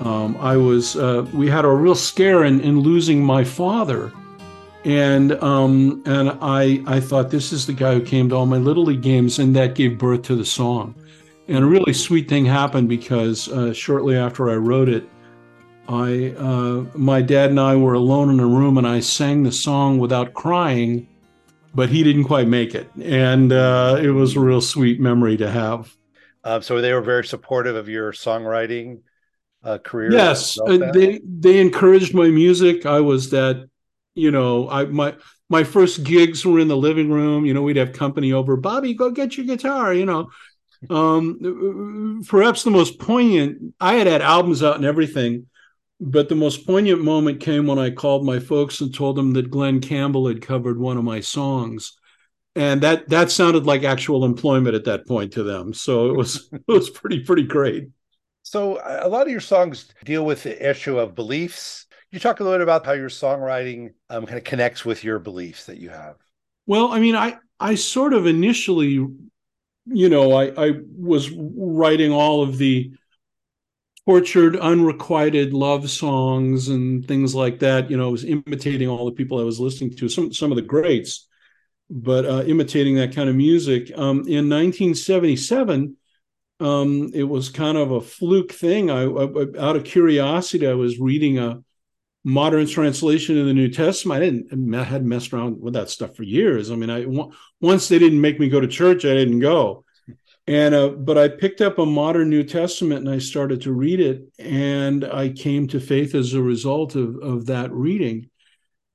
Um, 0.00 0.36
I 0.38 0.56
was, 0.56 0.96
uh, 0.96 1.26
we 1.32 1.48
had 1.48 1.64
a 1.64 1.68
real 1.68 1.94
scare 1.94 2.44
in, 2.44 2.60
in 2.60 2.80
losing 2.80 3.24
my 3.24 3.44
father. 3.44 4.12
And 4.84 5.32
um, 5.42 6.02
and 6.04 6.36
I 6.42 6.82
I 6.86 7.00
thought 7.00 7.30
this 7.30 7.52
is 7.52 7.66
the 7.66 7.72
guy 7.72 7.94
who 7.94 8.02
came 8.02 8.28
to 8.28 8.34
all 8.34 8.44
my 8.44 8.58
little 8.58 8.84
league 8.84 9.00
games, 9.00 9.38
and 9.38 9.56
that 9.56 9.74
gave 9.74 9.96
birth 9.96 10.20
to 10.24 10.36
the 10.36 10.44
song. 10.44 10.94
And 11.48 11.64
a 11.64 11.66
really 11.66 11.94
sweet 11.94 12.28
thing 12.28 12.44
happened 12.44 12.90
because 12.90 13.48
uh, 13.48 13.72
shortly 13.72 14.14
after 14.14 14.50
I 14.50 14.56
wrote 14.56 14.90
it, 14.90 15.08
I 15.88 16.34
uh, 16.38 16.84
my 16.94 17.22
dad 17.22 17.48
and 17.48 17.60
I 17.60 17.76
were 17.76 17.94
alone 17.94 18.28
in 18.28 18.40
a 18.40 18.46
room, 18.46 18.76
and 18.76 18.86
I 18.86 19.00
sang 19.00 19.42
the 19.42 19.52
song 19.52 19.98
without 19.98 20.34
crying, 20.34 21.08
but 21.74 21.88
he 21.88 22.02
didn't 22.02 22.24
quite 22.24 22.48
make 22.48 22.74
it, 22.74 22.88
and 23.00 23.52
uh, 23.52 23.98
it 24.00 24.10
was 24.10 24.36
a 24.36 24.40
real 24.40 24.60
sweet 24.60 25.00
memory 25.00 25.36
to 25.36 25.50
have. 25.50 25.94
Um, 26.44 26.62
so 26.62 26.80
they 26.80 26.92
were 26.92 27.00
very 27.00 27.24
supportive 27.24 27.74
of 27.74 27.88
your 27.88 28.12
songwriting 28.12 29.00
uh, 29.64 29.78
career. 29.78 30.12
Yes, 30.12 30.58
uh, 30.60 30.90
they 30.92 31.20
they 31.24 31.60
encouraged 31.60 32.14
my 32.14 32.28
music. 32.28 32.86
I 32.86 33.00
was 33.00 33.30
that, 33.30 33.68
you 34.14 34.30
know, 34.30 34.68
I 34.68 34.84
my 34.84 35.14
my 35.48 35.64
first 35.64 36.04
gigs 36.04 36.44
were 36.44 36.60
in 36.60 36.68
the 36.68 36.76
living 36.76 37.10
room. 37.10 37.46
You 37.46 37.54
know, 37.54 37.62
we'd 37.62 37.76
have 37.76 37.92
company 37.92 38.32
over. 38.32 38.56
Bobby, 38.56 38.94
go 38.94 39.10
get 39.10 39.36
your 39.36 39.46
guitar. 39.46 39.94
You 39.94 40.04
know, 40.04 40.30
um, 40.90 42.22
perhaps 42.28 42.62
the 42.62 42.70
most 42.70 42.98
poignant. 42.98 43.74
I 43.80 43.94
had 43.94 44.06
had 44.06 44.22
albums 44.22 44.62
out 44.62 44.76
and 44.76 44.84
everything, 44.84 45.46
but 46.04 46.28
the 46.28 46.34
most 46.34 46.66
poignant 46.66 47.02
moment 47.02 47.40
came 47.40 47.66
when 47.66 47.78
I 47.78 47.90
called 47.90 48.26
my 48.26 48.38
folks 48.38 48.82
and 48.82 48.94
told 48.94 49.16
them 49.16 49.32
that 49.32 49.50
Glen 49.50 49.80
Campbell 49.80 50.28
had 50.28 50.42
covered 50.42 50.78
one 50.78 50.98
of 50.98 51.04
my 51.04 51.20
songs. 51.20 51.96
And 52.54 52.82
that 52.82 53.08
that 53.08 53.30
sounded 53.30 53.64
like 53.64 53.84
actual 53.84 54.24
employment 54.24 54.74
at 54.74 54.84
that 54.84 55.08
point 55.08 55.32
to 55.32 55.42
them. 55.42 55.72
So 55.72 56.10
it 56.10 56.16
was 56.16 56.48
it 56.52 56.62
was 56.66 56.90
pretty 56.90 57.20
pretty 57.20 57.44
great. 57.44 57.88
So 58.42 58.80
a 58.84 59.08
lot 59.08 59.26
of 59.26 59.32
your 59.32 59.40
songs 59.40 59.88
deal 60.04 60.26
with 60.26 60.42
the 60.42 60.70
issue 60.70 60.98
of 60.98 61.14
beliefs. 61.14 61.86
You 62.10 62.20
talk 62.20 62.38
a 62.38 62.44
little 62.44 62.58
bit 62.58 62.62
about 62.62 62.84
how 62.84 62.92
your 62.92 63.08
songwriting 63.08 63.94
um, 64.10 64.26
kind 64.26 64.36
of 64.36 64.44
connects 64.44 64.84
with 64.84 65.02
your 65.02 65.18
beliefs 65.18 65.64
that 65.66 65.78
you 65.78 65.88
have. 65.88 66.16
Well, 66.66 66.92
I 66.92 67.00
mean, 67.00 67.16
I 67.16 67.38
I 67.58 67.76
sort 67.76 68.12
of 68.12 68.26
initially, 68.26 68.92
you 69.86 70.08
know, 70.10 70.32
I 70.34 70.66
I 70.66 70.72
was 70.98 71.30
writing 71.30 72.12
all 72.12 72.42
of 72.42 72.58
the 72.58 72.92
tortured, 74.06 74.56
unrequited 74.56 75.52
love 75.52 75.88
songs 75.88 76.68
and 76.68 77.06
things 77.06 77.34
like 77.34 77.60
that. 77.60 77.90
You 77.90 77.96
know, 77.96 78.08
I 78.08 78.12
was 78.12 78.24
imitating 78.24 78.88
all 78.88 79.06
the 79.06 79.12
people 79.12 79.38
I 79.38 79.44
was 79.44 79.60
listening 79.60 79.96
to, 79.96 80.08
some 80.08 80.32
some 80.32 80.52
of 80.52 80.56
the 80.56 80.62
greats, 80.62 81.26
but 81.90 82.24
uh, 82.24 82.42
imitating 82.46 82.96
that 82.96 83.14
kind 83.14 83.28
of 83.28 83.36
music. 83.36 83.90
Um, 83.94 84.20
in 84.28 84.48
1977, 84.50 85.96
um, 86.60 87.10
it 87.14 87.24
was 87.24 87.48
kind 87.48 87.78
of 87.78 87.92
a 87.92 88.00
fluke 88.00 88.52
thing. 88.52 88.90
I, 88.90 89.04
I, 89.04 89.26
out 89.58 89.76
of 89.76 89.84
curiosity, 89.84 90.66
I 90.66 90.74
was 90.74 90.98
reading 90.98 91.38
a 91.38 91.62
modern 92.24 92.66
translation 92.66 93.38
of 93.38 93.46
the 93.46 93.54
New 93.54 93.68
Testament. 93.68 94.22
I 94.22 94.24
didn't 94.24 94.74
I 94.74 94.82
hadn't 94.82 95.08
messed 95.08 95.32
around 95.32 95.60
with 95.60 95.74
that 95.74 95.90
stuff 95.90 96.16
for 96.16 96.22
years. 96.22 96.70
I 96.70 96.76
mean, 96.76 96.90
I 96.90 97.06
once 97.60 97.88
they 97.88 97.98
didn't 97.98 98.20
make 98.20 98.38
me 98.38 98.48
go 98.48 98.60
to 98.60 98.68
church, 98.68 99.04
I 99.04 99.14
didn't 99.14 99.40
go. 99.40 99.83
And 100.46 100.74
uh, 100.74 100.88
but 100.90 101.16
I 101.16 101.28
picked 101.28 101.62
up 101.62 101.78
a 101.78 101.86
modern 101.86 102.28
New 102.28 102.44
Testament 102.44 103.06
and 103.06 103.14
I 103.14 103.18
started 103.18 103.62
to 103.62 103.72
read 103.72 104.00
it, 104.00 104.30
and 104.38 105.04
I 105.04 105.30
came 105.30 105.66
to 105.68 105.80
faith 105.80 106.14
as 106.14 106.34
a 106.34 106.42
result 106.42 106.96
of 106.96 107.16
of 107.22 107.46
that 107.46 107.72
reading. 107.72 108.28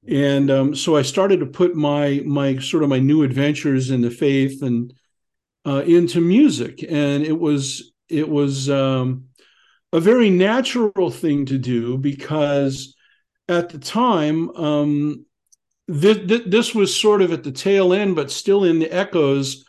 And 0.08 0.50
um, 0.51 0.75
so 0.75 0.96
I 0.96 1.01
started 1.01 1.39
to 1.39 1.48
put 1.48 1.75
my 1.75 2.22
my 2.25 2.60
sort 2.60 2.84
of 2.84 2.89
my 2.89 3.00
new 3.00 3.24
adventures 3.24 3.89
in 3.89 4.01
the 4.01 4.12
faith 4.12 4.62
and 4.62 4.94
uh, 5.65 5.84
into 5.86 6.22
music, 6.22 6.86
and 6.88 7.24
it 7.24 7.39
was 7.39 7.94
it 8.10 8.29
was 8.29 8.70
um, 8.70 9.25
a 9.91 10.00
very 10.00 10.29
natural 10.29 11.10
thing 11.10 11.46
to 11.48 11.58
do 11.58 11.98
because 11.98 12.96
at 13.48 13.70
the 13.70 13.79
time 13.79 14.56
um, 14.56 15.25
th- 15.88 16.27
th- 16.27 16.44
this 16.46 16.75
was 16.75 16.96
sort 16.96 17.22
of 17.22 17.34
at 17.34 17.44
the 17.44 17.51
tail 17.51 17.91
end, 17.94 18.15
but 18.15 18.29
still 18.32 18.63
in 18.63 18.79
the 18.79 18.91
echoes 18.91 19.65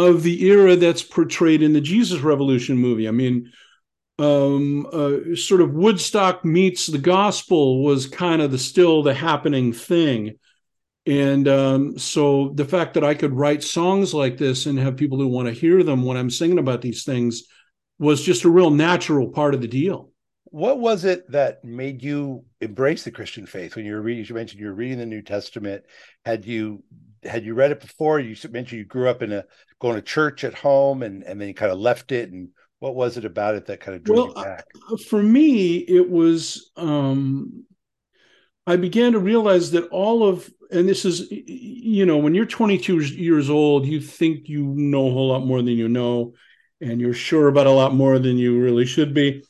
of 0.00 0.22
the 0.22 0.46
era 0.46 0.76
that's 0.76 1.02
portrayed 1.02 1.62
in 1.62 1.72
the 1.72 1.80
Jesus 1.80 2.20
Revolution 2.20 2.76
movie. 2.76 3.06
I 3.06 3.10
mean, 3.10 3.52
um, 4.18 4.86
uh, 4.92 5.34
sort 5.34 5.60
of 5.60 5.72
Woodstock 5.72 6.44
meets 6.44 6.86
the 6.86 6.98
gospel 6.98 7.82
was 7.82 8.06
kind 8.06 8.42
of 8.42 8.50
the 8.50 8.58
still 8.58 9.02
the 9.02 9.14
happening 9.14 9.72
thing. 9.72 10.36
And 11.06 11.48
um, 11.48 11.98
so 11.98 12.52
the 12.54 12.66
fact 12.66 12.94
that 12.94 13.04
I 13.04 13.14
could 13.14 13.32
write 13.32 13.62
songs 13.62 14.12
like 14.12 14.36
this 14.36 14.66
and 14.66 14.78
have 14.78 14.96
people 14.96 15.18
who 15.18 15.28
want 15.28 15.48
to 15.48 15.54
hear 15.54 15.82
them 15.82 16.04
when 16.04 16.16
I'm 16.16 16.30
singing 16.30 16.58
about 16.58 16.82
these 16.82 17.04
things 17.04 17.44
was 17.98 18.22
just 18.22 18.44
a 18.44 18.50
real 18.50 18.70
natural 18.70 19.28
part 19.28 19.54
of 19.54 19.60
the 19.60 19.68
deal. 19.68 20.10
What 20.44 20.80
was 20.80 21.04
it 21.04 21.30
that 21.30 21.64
made 21.64 22.02
you 22.02 22.44
embrace 22.60 23.04
the 23.04 23.10
Christian 23.10 23.46
faith 23.46 23.76
when 23.76 23.86
you 23.86 23.94
were 23.94 24.02
reading? 24.02 24.24
You 24.28 24.34
mentioned 24.34 24.60
you 24.60 24.66
were 24.66 24.74
reading 24.74 24.98
the 24.98 25.06
New 25.06 25.22
Testament. 25.22 25.84
Had 26.24 26.44
you 26.44 26.82
had 27.24 27.44
you 27.44 27.54
read 27.54 27.70
it 27.70 27.80
before? 27.80 28.18
You 28.18 28.36
mentioned 28.50 28.78
you 28.78 28.84
grew 28.84 29.08
up 29.08 29.22
in 29.22 29.32
a 29.32 29.44
going 29.80 29.96
to 29.96 30.02
church 30.02 30.44
at 30.44 30.54
home, 30.54 31.02
and 31.02 31.22
and 31.22 31.40
then 31.40 31.48
you 31.48 31.54
kind 31.54 31.72
of 31.72 31.78
left 31.78 32.12
it. 32.12 32.30
And 32.30 32.50
what 32.78 32.94
was 32.94 33.16
it 33.16 33.24
about 33.24 33.54
it 33.54 33.66
that 33.66 33.80
kind 33.80 33.96
of 33.96 34.04
drew 34.04 34.16
well, 34.16 34.28
you 34.28 34.34
back? 34.34 34.66
Uh, 34.90 34.96
for 35.08 35.22
me, 35.22 35.76
it 35.76 36.08
was 36.08 36.70
um, 36.76 37.64
I 38.66 38.76
began 38.76 39.12
to 39.12 39.18
realize 39.18 39.70
that 39.72 39.88
all 39.88 40.26
of 40.28 40.50
and 40.70 40.88
this 40.88 41.04
is 41.04 41.30
you 41.30 42.06
know 42.06 42.18
when 42.18 42.34
you're 42.34 42.46
22 42.46 43.00
years 43.00 43.50
old, 43.50 43.86
you 43.86 44.00
think 44.00 44.48
you 44.48 44.64
know 44.64 45.08
a 45.08 45.12
whole 45.12 45.28
lot 45.28 45.44
more 45.44 45.58
than 45.58 45.74
you 45.74 45.88
know, 45.88 46.34
and 46.80 47.00
you're 47.00 47.14
sure 47.14 47.48
about 47.48 47.66
a 47.66 47.72
lot 47.72 47.94
more 47.94 48.18
than 48.18 48.38
you 48.38 48.60
really 48.60 48.86
should 48.86 49.12
be. 49.14 49.44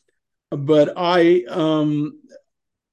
But 0.50 0.94
I 0.96 1.44
um, 1.48 2.19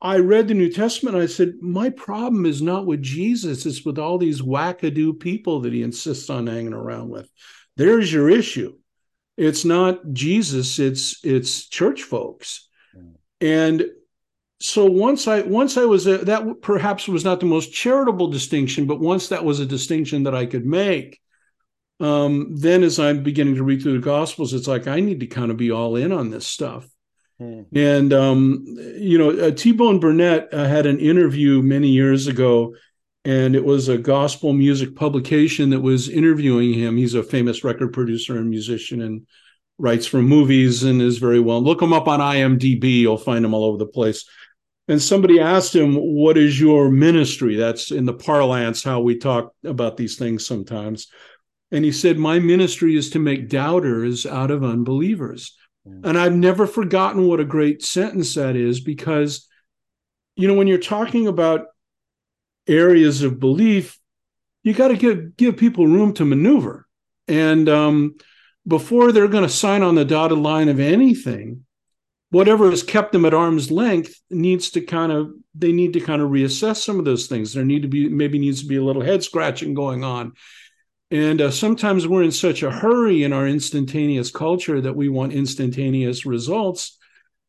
I 0.01 0.18
read 0.18 0.48
the 0.48 0.54
New 0.54 0.72
Testament. 0.72 1.16
I 1.16 1.25
said, 1.25 1.56
my 1.62 1.89
problem 1.89 2.46
is 2.46 2.62
not 2.62 2.86
with 2.86 3.01
Jesus; 3.01 3.66
it's 3.66 3.84
with 3.84 3.98
all 3.98 4.18
these 4.18 4.42
wackadoo 4.42 5.20
people 5.20 5.62
that 5.62 5.74
he 5.74 5.82
insists 5.82 6.30
on 6.30 6.48
hanging 6.48 6.74
around 6.74 7.10
with. 7.10 7.30
There's 7.77 8.12
your 8.12 8.30
issue. 8.30 8.77
It's 9.38 9.66
not 9.66 10.13
Jesus; 10.13 10.80
it's 10.80 11.24
it's 11.24 11.68
church 11.68 12.04
folks. 12.04 12.68
Mm. 12.96 13.16
And 13.42 13.86
so 14.60 14.86
once 14.86 15.27
I 15.27 15.42
once 15.42 15.77
I 15.77 15.86
was 15.86 16.08
a, 16.08 16.20
that 16.20 16.62
perhaps 16.62 17.08
was 17.08 17.24
not 17.24 17.39
the 17.39 17.46
most 17.46 17.74
charitable 17.74 18.27
distinction, 18.27 18.86
but 18.86 19.00
once 19.00 19.30
that 19.30 19.46
was 19.46 19.60
a 19.60 19.66
distinction 19.66 20.24
that 20.24 20.36
I 20.36 20.46
could 20.46 20.66
make, 20.66 21.20
um, 22.00 22.56
then 22.56 22.84
as 22.84 23.00
I'm 23.00 23.24
beginning 23.24 23.56
to 23.56 23.63
read 23.63 23.82
through 23.82 24.00
the 24.00 24.06
Gospels, 24.06 24.54
it's 24.54 24.68
like 24.68 24.88
I 24.88 25.00
need 25.00 25.20
to 25.22 25.27
kind 25.27 25.51
of 25.51 25.58
be 25.58 25.72
all 25.72 25.96
in 25.96 26.12
on 26.12 26.30
this 26.30 26.46
stuff. 26.48 26.88
Hmm. 27.39 27.62
And 27.75 28.13
um, 28.13 28.65
you 28.98 29.17
know, 29.17 29.29
uh, 29.29 29.51
T 29.51 29.72
Bone 29.72 30.00
Burnett 30.00 30.51
uh, 30.53 30.65
had 30.65 30.86
an 30.86 31.00
interview 31.00 31.62
many 31.62 31.89
years 31.89 32.27
ago, 32.27 32.75
and 33.25 33.56
it 33.56 33.63
was 33.63 33.89
a 33.89 33.98
gospel 33.98 34.53
music 34.53 34.96
publication 34.96 35.70
that 35.70 35.82
was 35.82 36.10
interviewing 36.10 36.74
him. 36.74 36.98
He's 36.98 37.13
a 37.13 37.22
famous 37.22 37.63
record 37.63 37.94
producer 37.94 38.38
and 38.38 38.50
musician, 38.50 39.01
and 39.01 39.27
writes 39.77 40.08
for 40.08 40.22
movies 40.22 40.84
and 40.84 41.00
is 41.01 41.20
very 41.20 41.39
well. 41.39 41.62
Look 41.62 41.82
him 41.82 41.94
up 41.94 42.08
on 42.08 42.20
IMDb; 42.20 43.01
you'll 43.01 43.17
find 43.17 43.46
him 43.46 43.53
all 43.53 43.65
over 43.65 43.77
the 43.77 43.86
place. 43.86 44.25
And 44.88 45.01
somebody 45.01 45.39
asked 45.39 45.75
him, 45.75 45.94
"What 45.94 46.39
is 46.39 46.60
your 46.60 46.89
ministry?" 46.89 47.56
That's 47.56 47.91
in 47.91 48.06
the 48.06 48.13
parlance 48.13 48.84
how 48.84 49.01
we 49.01 49.15
talk 49.15 49.53
about 49.63 49.98
these 49.98 50.15
things 50.15 50.44
sometimes. 50.44 51.08
And 51.70 51.86
he 51.86 51.91
said, 51.91 52.17
"My 52.17 52.39
ministry 52.39 52.96
is 52.96 53.12
to 53.12 53.20
make 53.20 53.48
doubters 53.48 54.25
out 54.25 54.50
of 54.50 54.63
unbelievers." 54.63 55.56
And 56.03 56.17
I've 56.17 56.36
never 56.36 56.67
forgotten 56.67 57.27
what 57.27 57.39
a 57.39 57.46
great 57.46 57.84
sentence 57.84 58.36
that 58.36 58.56
is 58.56 58.79
because, 58.79 59.48
you 60.36 60.48
know, 60.48 60.53
when 60.53 60.67
you're 60.67 60.77
talking 60.77 61.27
about 61.27 61.65
areas 62.67 63.24
of 63.24 63.39
belief, 63.39 64.00
you 64.63 64.74
got 64.74 64.89
to 64.89 64.98
give 64.98 65.38
give 65.38 65.58
people 65.58 65.88
room 65.88 66.13
to 66.13 66.25
maneuver. 66.25 66.88
And 67.27 67.67
um, 67.67 68.15
before 68.67 69.12
they're 69.12 69.27
going 69.27 69.44
to 69.44 69.50
sign 69.50 69.82
on 69.82 69.96
the 69.96 70.06
dotted 70.06 70.38
line 70.38 70.70
of 70.70 70.79
anything, 70.79 71.65
whatever 72.29 72.70
has 72.70 72.84
kept 72.84 73.12
them 73.12 73.25
at 73.25 73.34
arm's 73.34 73.72
length 73.72 74.20
needs 74.29 74.72
to 74.72 74.82
kind 74.82 75.12
of 75.12 75.32
they 75.56 75.72
need 75.72 75.94
to 75.94 76.00
kind 76.00 76.22
of 76.22 76.29
reassess 76.29 76.77
some 76.77 77.00
of 77.00 77.06
those 77.06 77.27
things. 77.27 77.53
There 77.53 77.65
need 77.65 77.82
to 77.84 77.88
be 77.88 78.10
maybe 78.10 78.39
needs 78.39 78.62
to 78.62 78.67
be 78.67 78.77
a 78.77 78.84
little 78.84 79.01
head 79.01 79.24
scratching 79.24 79.74
going 79.74 80.03
on. 80.03 80.34
And 81.10 81.40
uh, 81.40 81.52
sometimes 81.52 82.08
we're 82.08 82.24
in 82.24 82.32
such 82.32 82.64
a 82.64 82.72
hurry 82.72 83.24
in 83.24 83.32
our 83.32 83.48
instantaneous 83.48 84.30
culture 84.30 84.82
that 84.82 84.96
we 84.96 85.08
want 85.08 85.34
instantaneous 85.34 86.26
results. 86.26 86.98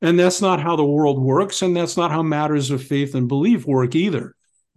And 0.01 0.19
that's 0.19 0.41
not 0.41 0.61
how 0.61 0.77
the 0.77 0.85
world 0.85 1.21
works. 1.21 1.63
And 1.63 1.77
that's 1.77 1.97
not 1.97 2.13
how 2.13 2.23
matters 2.23 2.71
of 2.71 2.83
faith 2.83 3.15
and 3.15 3.27
belief 3.27 3.67
work 3.67 3.97
either. 3.97 4.37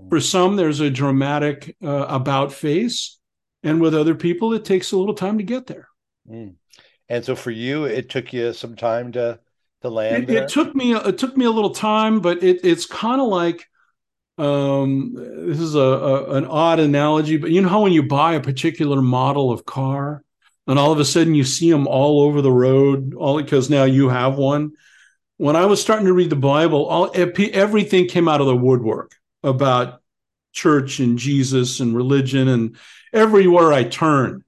For 0.10 0.20
some, 0.20 0.56
there's 0.56 0.80
a 0.80 0.90
dramatic 0.90 1.76
uh, 1.84 2.06
about 2.08 2.52
face. 2.52 3.20
And 3.64 3.80
with 3.80 3.94
other 3.94 4.16
people, 4.16 4.54
it 4.54 4.66
takes 4.66 4.92
a 4.92 4.98
little 4.98 5.14
time 5.14 5.38
to 5.38 5.44
get 5.44 5.68
there. 5.68 5.88
Mm. 6.28 6.56
And 7.08 7.26
so 7.26 7.36
for 7.36 7.52
you, 7.52 7.86
it 7.86 8.10
took 8.10 8.34
you 8.34 8.54
some 8.54 8.76
time 8.76 9.12
to 9.12 9.40
to 9.82 9.90
land. 9.90 10.30
It, 10.30 10.44
it 10.44 10.50
took 10.50 10.74
me 10.74 10.96
it 10.96 11.18
took 11.18 11.36
me 11.38 11.46
a 11.46 11.52
little 11.52 11.74
time, 11.74 12.20
but 12.20 12.42
it, 12.42 12.62
it's 12.64 12.86
kind 12.86 13.22
of 13.22 13.28
like 13.28 13.68
um, 14.42 15.14
this 15.14 15.60
is 15.60 15.76
a, 15.76 15.80
a, 15.80 16.32
an 16.32 16.46
odd 16.46 16.80
analogy, 16.80 17.38
but 17.38 17.52
you 17.52 17.62
know 17.62 17.70
how 17.70 17.84
when 17.84 17.94
you 17.94 18.02
buy 18.02 18.34
a 18.34 18.42
particular 18.42 19.00
model 19.00 19.52
of 19.52 19.66
car, 19.66 20.24
and 20.66 20.80
all 20.80 20.92
of 20.92 21.00
a 21.00 21.06
sudden 21.06 21.36
you 21.36 21.44
see 21.44 21.70
them 21.70 21.88
all 21.88 22.22
over 22.22 22.42
the 22.42 22.52
road, 22.52 23.14
all 23.14 23.40
because 23.40 23.70
now 23.70 23.84
you 23.84 24.10
have 24.10 24.38
one. 24.38 24.72
When 25.38 25.56
I 25.56 25.66
was 25.66 25.80
starting 25.80 26.08
to 26.08 26.14
read 26.14 26.32
the 26.32 26.36
Bible, 26.36 26.86
all 26.88 27.12
everything 27.14 28.08
came 28.08 28.28
out 28.28 28.42
of 28.42 28.48
the 28.48 28.56
woodwork 28.56 29.14
about 29.44 30.02
church 30.54 31.00
and 31.00 31.20
Jesus 31.20 31.80
and 31.80 31.96
religion, 31.96 32.48
and 32.48 32.78
everywhere 33.14 33.72
I 33.72 33.84
turned, 33.84 34.44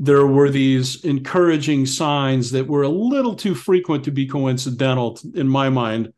there 0.00 0.26
were 0.26 0.50
these 0.50 1.04
encouraging 1.04 1.86
signs 1.86 2.50
that 2.50 2.66
were 2.66 2.82
a 2.82 2.88
little 2.88 3.36
too 3.36 3.54
frequent 3.54 4.04
to 4.04 4.10
be 4.10 4.26
coincidental 4.26 5.20
in 5.34 5.48
my 5.48 5.68
mind 5.68 6.12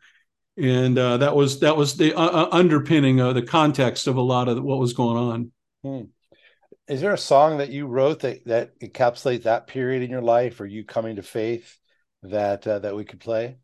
and 0.59 0.99
uh, 0.99 1.19
that 1.19 1.37
was 1.37 1.61
that 1.61 1.77
was 1.77 1.97
the 1.97 2.15
uh, 2.15 2.21
uh 2.21 2.49
underpinning 2.51 3.21
of 3.21 3.35
the 3.35 3.43
context 3.43 4.07
of 4.07 4.17
a 4.17 4.21
lot 4.21 4.49
of 4.49 4.63
what 4.63 4.79
was 4.79 4.93
going 4.93 5.17
on. 5.17 5.53
Hmm. 5.83 6.09
Is 6.89 7.01
there 7.01 7.13
a 7.13 7.19
song 7.19 7.59
that 7.59 7.71
you 7.71 7.87
wrote 7.87 8.21
that 8.21 8.45
that 8.47 8.79
encapsulates 8.81 9.45
that 9.45 9.67
period 9.67 10.03
in 10.03 10.11
your 10.11 10.23
life, 10.23 10.61
or 10.61 10.67
you 10.67 10.85
coming 10.85 11.17
to 11.17 11.23
faith 11.23 11.79
that 12.23 12.67
uh, 12.67 12.81
that 12.81 12.97
we 12.97 13.05
could 13.05 13.21
play? 13.21 13.59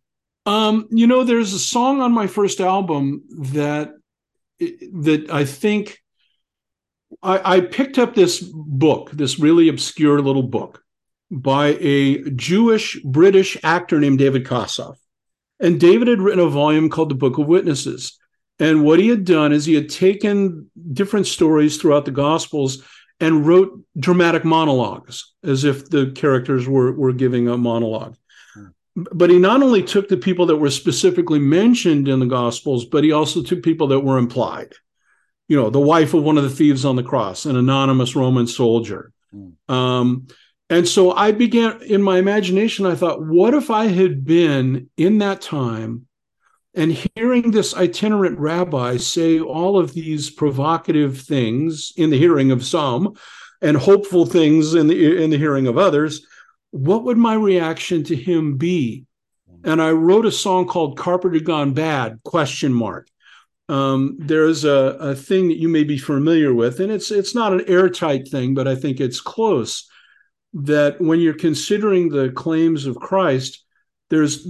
Um, 0.46 0.86
you 0.90 1.06
know, 1.06 1.24
there's 1.24 1.52
a 1.52 1.58
song 1.58 2.00
on 2.00 2.12
my 2.12 2.26
first 2.26 2.60
album 2.60 3.24
that 3.52 3.92
that 4.60 5.26
I 5.32 5.44
think 5.44 5.98
I, 7.22 7.56
I 7.56 7.60
picked 7.60 7.98
up 7.98 8.14
this 8.14 8.40
book, 8.40 9.10
this 9.10 9.40
really 9.40 9.68
obscure 9.68 10.20
little 10.20 10.42
book 10.44 10.82
by 11.30 11.76
a 11.80 12.22
Jewish 12.30 13.00
British 13.02 13.56
actor 13.64 13.98
named 13.98 14.18
David 14.18 14.44
Kossoff 14.44 14.96
And 15.64 15.80
David 15.80 16.08
had 16.08 16.20
written 16.20 16.44
a 16.44 16.48
volume 16.48 16.90
called 16.90 17.08
the 17.08 17.14
Book 17.14 17.38
of 17.38 17.46
Witnesses. 17.46 18.18
And 18.58 18.84
what 18.84 18.98
he 18.98 19.08
had 19.08 19.24
done 19.24 19.50
is 19.50 19.64
he 19.64 19.72
had 19.72 19.88
taken 19.88 20.70
different 20.92 21.26
stories 21.26 21.78
throughout 21.78 22.04
the 22.04 22.10
Gospels 22.10 22.82
and 23.18 23.46
wrote 23.46 23.80
dramatic 23.98 24.44
monologues 24.44 25.32
as 25.42 25.64
if 25.64 25.88
the 25.88 26.12
characters 26.14 26.68
were, 26.68 26.92
were 26.92 27.14
giving 27.14 27.48
a 27.48 27.56
monologue. 27.56 28.14
Hmm. 28.52 28.66
But 28.94 29.30
he 29.30 29.38
not 29.38 29.62
only 29.62 29.82
took 29.82 30.08
the 30.08 30.18
people 30.18 30.44
that 30.46 30.56
were 30.58 30.70
specifically 30.70 31.38
mentioned 31.38 32.08
in 32.08 32.20
the 32.20 32.26
Gospels, 32.26 32.84
but 32.84 33.02
he 33.02 33.12
also 33.12 33.42
took 33.42 33.62
people 33.62 33.86
that 33.86 34.00
were 34.00 34.18
implied. 34.18 34.74
You 35.48 35.56
know, 35.56 35.70
the 35.70 35.80
wife 35.80 36.12
of 36.12 36.24
one 36.24 36.36
of 36.36 36.44
the 36.44 36.50
thieves 36.50 36.84
on 36.84 36.96
the 36.96 37.02
cross, 37.02 37.46
an 37.46 37.56
anonymous 37.56 38.14
Roman 38.14 38.46
soldier. 38.46 39.12
Mm. 39.34 39.70
Um, 39.74 40.26
and 40.74 40.88
so 40.88 41.12
I 41.12 41.30
began 41.30 41.80
in 41.82 42.02
my 42.02 42.18
imagination, 42.18 42.84
I 42.84 42.96
thought, 42.96 43.22
what 43.22 43.54
if 43.54 43.70
I 43.70 43.86
had 43.86 44.24
been 44.24 44.90
in 44.96 45.18
that 45.18 45.40
time 45.40 46.06
and 46.74 46.90
hearing 47.14 47.52
this 47.52 47.76
itinerant 47.76 48.40
rabbi 48.40 48.96
say 48.96 49.38
all 49.38 49.78
of 49.78 49.94
these 49.94 50.30
provocative 50.30 51.20
things 51.20 51.92
in 51.96 52.10
the 52.10 52.18
hearing 52.18 52.50
of 52.50 52.64
some 52.64 53.14
and 53.62 53.76
hopeful 53.76 54.26
things 54.26 54.74
in 54.74 54.88
the 54.88 55.22
in 55.22 55.30
the 55.30 55.38
hearing 55.38 55.68
of 55.68 55.78
others 55.78 56.26
what 56.72 57.04
would 57.04 57.16
my 57.16 57.34
reaction 57.34 58.02
to 58.02 58.16
him 58.16 58.56
be? 58.56 59.06
And 59.62 59.80
i 59.80 59.92
wrote 59.92 60.26
a 60.26 60.32
song 60.32 60.66
called 60.66 60.98
carpenter 60.98 61.38
gone 61.38 61.72
bad 61.72 62.18
question 62.24 62.72
mark. 62.72 63.06
Um, 63.68 64.16
there's 64.18 64.64
a, 64.64 64.96
a 64.98 65.14
thing 65.14 65.46
that 65.48 65.60
you 65.60 65.68
may 65.68 65.84
be 65.84 65.98
familiar 65.98 66.52
with 66.52 66.80
and 66.80 66.90
it's 66.90 67.12
it's 67.12 67.34
not 67.34 67.52
an 67.52 67.62
airtight 67.68 68.28
thing 68.28 68.54
but 68.54 68.68
i 68.68 68.74
think 68.74 69.00
it's 69.00 69.22
close 69.22 69.88
that 70.54 71.00
when 71.00 71.20
you're 71.20 71.34
considering 71.34 72.08
the 72.08 72.30
claims 72.30 72.86
of 72.86 72.96
christ 72.96 73.64
there's 74.10 74.46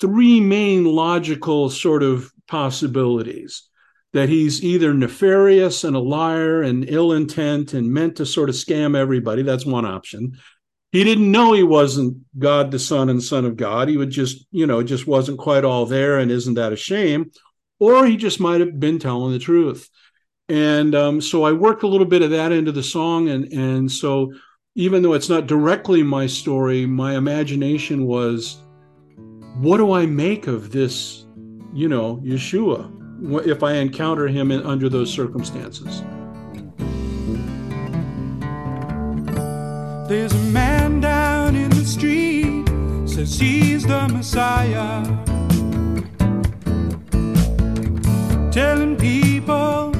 three 0.00 0.40
main 0.40 0.84
logical 0.84 1.68
sort 1.70 2.02
of 2.02 2.30
possibilities 2.46 3.68
that 4.12 4.28
he's 4.28 4.62
either 4.64 4.92
nefarious 4.92 5.84
and 5.84 5.94
a 5.94 6.00
liar 6.00 6.62
and 6.62 6.88
ill 6.88 7.12
intent 7.12 7.74
and 7.74 7.92
meant 7.92 8.16
to 8.16 8.26
sort 8.26 8.48
of 8.48 8.56
scam 8.56 8.96
everybody. 8.96 9.42
That's 9.42 9.64
one 9.64 9.86
option. 9.86 10.36
He 10.90 11.04
didn't 11.04 11.30
know 11.30 11.52
he 11.52 11.62
wasn't 11.62 12.18
God 12.36 12.72
the 12.72 12.78
Son 12.80 13.08
and 13.08 13.22
Son 13.22 13.44
of 13.44 13.56
God. 13.56 13.88
He 13.88 13.96
would 13.96 14.10
just, 14.10 14.44
you 14.50 14.66
know, 14.66 14.82
just 14.82 15.06
wasn't 15.06 15.38
quite 15.38 15.64
all 15.64 15.86
there. 15.86 16.18
And 16.18 16.30
isn't 16.30 16.54
that 16.54 16.72
a 16.72 16.76
shame? 16.76 17.30
Or 17.78 18.04
he 18.04 18.16
just 18.16 18.40
might 18.40 18.60
have 18.60 18.80
been 18.80 18.98
telling 18.98 19.32
the 19.32 19.38
truth. 19.38 19.88
And 20.48 20.96
um, 20.96 21.20
so 21.20 21.44
I 21.44 21.52
worked 21.52 21.84
a 21.84 21.88
little 21.88 22.06
bit 22.06 22.22
of 22.22 22.30
that 22.30 22.50
into 22.50 22.72
the 22.72 22.82
song. 22.82 23.28
And, 23.28 23.52
and 23.52 23.90
so 23.90 24.32
even 24.80 25.02
though 25.02 25.12
it's 25.12 25.28
not 25.28 25.46
directly 25.46 26.02
my 26.02 26.26
story, 26.26 26.86
my 26.86 27.14
imagination 27.14 28.06
was 28.06 28.62
what 29.56 29.76
do 29.76 29.92
I 29.92 30.06
make 30.06 30.46
of 30.46 30.72
this, 30.72 31.26
you 31.74 31.86
know, 31.86 32.16
Yeshua 32.24 32.90
if 33.46 33.62
I 33.62 33.74
encounter 33.74 34.26
him 34.26 34.50
in, 34.50 34.62
under 34.62 34.88
those 34.88 35.12
circumstances? 35.12 36.00
There's 40.08 40.32
a 40.32 40.44
man 40.50 41.00
down 41.00 41.56
in 41.56 41.68
the 41.68 41.84
street, 41.84 42.66
says 43.06 43.38
he's 43.38 43.86
the 43.86 44.08
Messiah. 44.08 45.04
Telling 48.50 48.96
people 48.96 49.99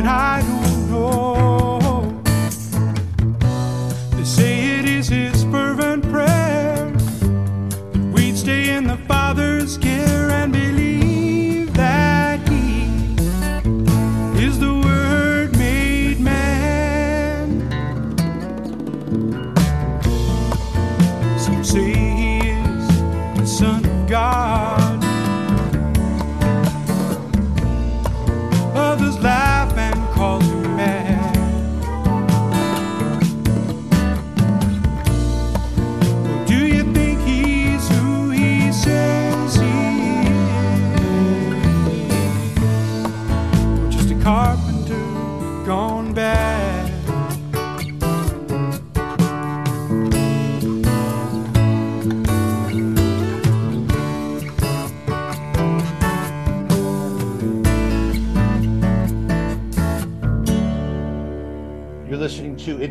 something 0.00 0.08
I 0.08 0.39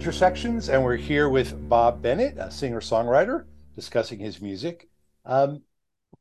Intersections, 0.09 0.69
and 0.69 0.83
we're 0.83 0.95
here 0.95 1.29
with 1.29 1.69
Bob 1.69 2.01
Bennett, 2.01 2.35
a 2.39 2.49
singer 2.49 2.81
songwriter, 2.81 3.45
discussing 3.75 4.17
his 4.17 4.41
music. 4.41 4.89
Um, 5.23 5.61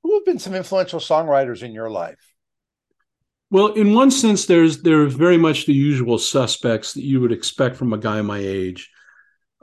who 0.03 0.13
have 0.13 0.27
been 0.27 0.39
some 0.39 0.55
influential 0.55 1.01
songwriters 1.01 1.63
in 1.63 1.73
your 1.73 1.89
life? 1.89 2.35
Well, 3.51 3.69
in 3.69 3.95
one 3.95 4.11
sense, 4.11 4.45
there's 4.45 4.83
there's 4.83 5.15
very 5.15 5.39
much 5.39 5.65
the 5.65 5.73
usual 5.73 6.19
suspects 6.19 6.93
that 6.93 7.03
you 7.03 7.23
would 7.23 7.33
expect 7.33 7.77
from 7.77 7.95
a 7.95 7.99
guy 7.99 8.21
my 8.21 8.37
age. 8.37 8.91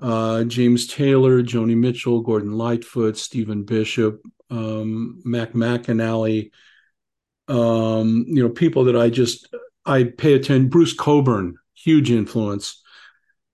Uh, 0.02 0.44
James 0.46 0.88
Taylor, 0.88 1.44
Joni 1.44 1.78
Mitchell, 1.78 2.22
Gordon 2.22 2.54
Lightfoot, 2.54 3.18
Stephen 3.18 3.62
Bishop, 3.62 4.24
um, 4.50 5.22
Mac 5.24 5.52
McAnally, 5.52 6.50
um, 7.48 8.26
you 8.28 8.42
know, 8.42 8.50
people 8.50 8.86
that 8.86 8.98
I 8.98 9.12
just 9.12 9.54
I 9.86 10.06
pay 10.06 10.34
attention. 10.34 10.70
Bruce 10.70 10.96
Cockburn, 10.96 11.58
huge 11.76 12.10
influence. 12.10 12.82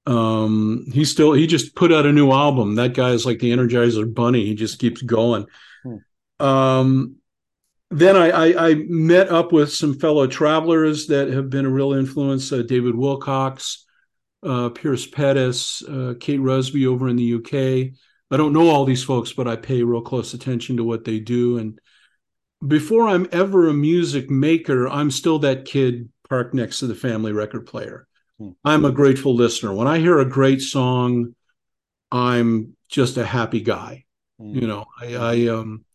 Um, 0.05 0.85
he 0.91 1.05
still 1.05 1.33
he 1.33 1.45
just 1.45 1.75
put 1.75 1.91
out 1.91 2.05
a 2.05 2.11
new 2.11 2.31
album. 2.31 2.75
That 2.75 2.93
guy 2.93 3.11
is 3.11 3.25
like 3.25 3.39
the 3.39 3.51
Energizer 3.51 4.11
Bunny. 4.11 4.45
He 4.45 4.55
just 4.55 4.79
keeps 4.79 5.01
going. 5.01 5.45
Hmm. 5.83 6.45
Um, 6.45 7.15
then 7.91 8.15
I, 8.15 8.29
I, 8.29 8.69
I, 8.69 8.73
met 8.87 9.29
up 9.29 9.51
with 9.51 9.71
some 9.71 9.99
fellow 9.99 10.25
travelers 10.25 11.07
that 11.07 11.27
have 11.27 11.49
been 11.49 11.65
a 11.65 11.69
real 11.69 11.91
influence. 11.91 12.51
Uh, 12.51 12.61
David 12.61 12.95
Wilcox, 12.95 13.85
uh, 14.43 14.69
Pierce 14.69 15.05
Pettis, 15.05 15.83
uh, 15.83 16.13
Kate 16.19 16.39
Rusby 16.39 16.87
over 16.87 17.09
in 17.09 17.17
the 17.17 17.35
UK. 17.35 17.93
I 18.31 18.37
don't 18.37 18.53
know 18.53 18.69
all 18.69 18.85
these 18.85 19.03
folks, 19.03 19.33
but 19.33 19.47
I 19.47 19.57
pay 19.57 19.83
real 19.83 20.01
close 20.01 20.33
attention 20.33 20.77
to 20.77 20.85
what 20.85 21.03
they 21.03 21.19
do. 21.19 21.57
And 21.57 21.79
before 22.65 23.09
I'm 23.09 23.27
ever 23.33 23.67
a 23.67 23.73
music 23.73 24.29
maker, 24.29 24.87
I'm 24.87 25.11
still 25.11 25.39
that 25.39 25.65
kid 25.65 26.09
parked 26.29 26.53
next 26.53 26.79
to 26.79 26.87
the 26.87 26.95
family 26.95 27.33
record 27.33 27.65
player. 27.65 28.07
I'm 28.63 28.85
a 28.85 28.91
grateful 28.91 29.35
listener. 29.35 29.73
When 29.73 29.87
I 29.87 29.99
hear 29.99 30.19
a 30.19 30.29
great 30.29 30.61
song, 30.61 31.35
I'm 32.11 32.75
just 32.89 33.17
a 33.17 33.25
happy 33.25 33.61
guy. 33.61 34.05
Hmm. 34.39 34.55
You 34.55 34.67
know, 34.67 34.85
I, 34.99 35.15
I 35.15 35.47
um 35.47 35.85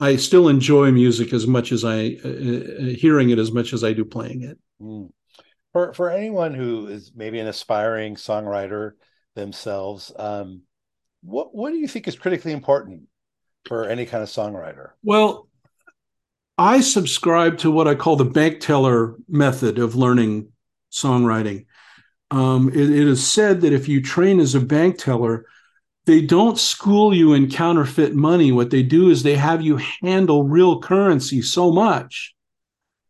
I 0.00 0.16
still 0.16 0.48
enjoy 0.48 0.90
music 0.90 1.32
as 1.32 1.46
much 1.46 1.72
as 1.72 1.84
I 1.84 2.16
uh, 2.24 2.28
uh, 2.28 2.84
hearing 2.96 3.30
it 3.30 3.38
as 3.38 3.52
much 3.52 3.72
as 3.72 3.84
I 3.84 3.92
do 3.92 4.04
playing 4.04 4.42
it. 4.42 4.58
Hmm. 4.80 5.06
For 5.72 5.92
for 5.94 6.10
anyone 6.10 6.54
who 6.54 6.88
is 6.88 7.12
maybe 7.14 7.38
an 7.40 7.46
aspiring 7.46 8.16
songwriter 8.16 8.92
themselves, 9.34 10.12
um, 10.16 10.62
what 11.22 11.54
what 11.54 11.70
do 11.70 11.78
you 11.78 11.88
think 11.88 12.06
is 12.06 12.16
critically 12.16 12.52
important 12.52 13.02
for 13.64 13.88
any 13.88 14.06
kind 14.06 14.22
of 14.22 14.28
songwriter? 14.28 14.90
Well, 15.02 15.48
I 16.58 16.80
subscribe 16.80 17.58
to 17.58 17.70
what 17.70 17.88
I 17.88 17.94
call 17.94 18.16
the 18.16 18.24
bank 18.24 18.60
teller 18.60 19.16
method 19.28 19.78
of 19.78 19.96
learning 19.96 20.52
songwriting. 20.92 21.66
Um, 22.34 22.68
it, 22.70 22.90
it 22.90 23.06
is 23.06 23.24
said 23.24 23.60
that 23.60 23.72
if 23.72 23.88
you 23.88 24.02
train 24.02 24.40
as 24.40 24.56
a 24.56 24.60
bank 24.60 24.98
teller, 24.98 25.46
they 26.04 26.20
don't 26.20 26.58
school 26.58 27.14
you 27.14 27.32
in 27.32 27.48
counterfeit 27.48 28.12
money. 28.14 28.50
What 28.50 28.70
they 28.70 28.82
do 28.82 29.08
is 29.08 29.22
they 29.22 29.36
have 29.36 29.62
you 29.62 29.78
handle 30.02 30.42
real 30.42 30.80
currency 30.80 31.42
so 31.42 31.70
much 31.70 32.34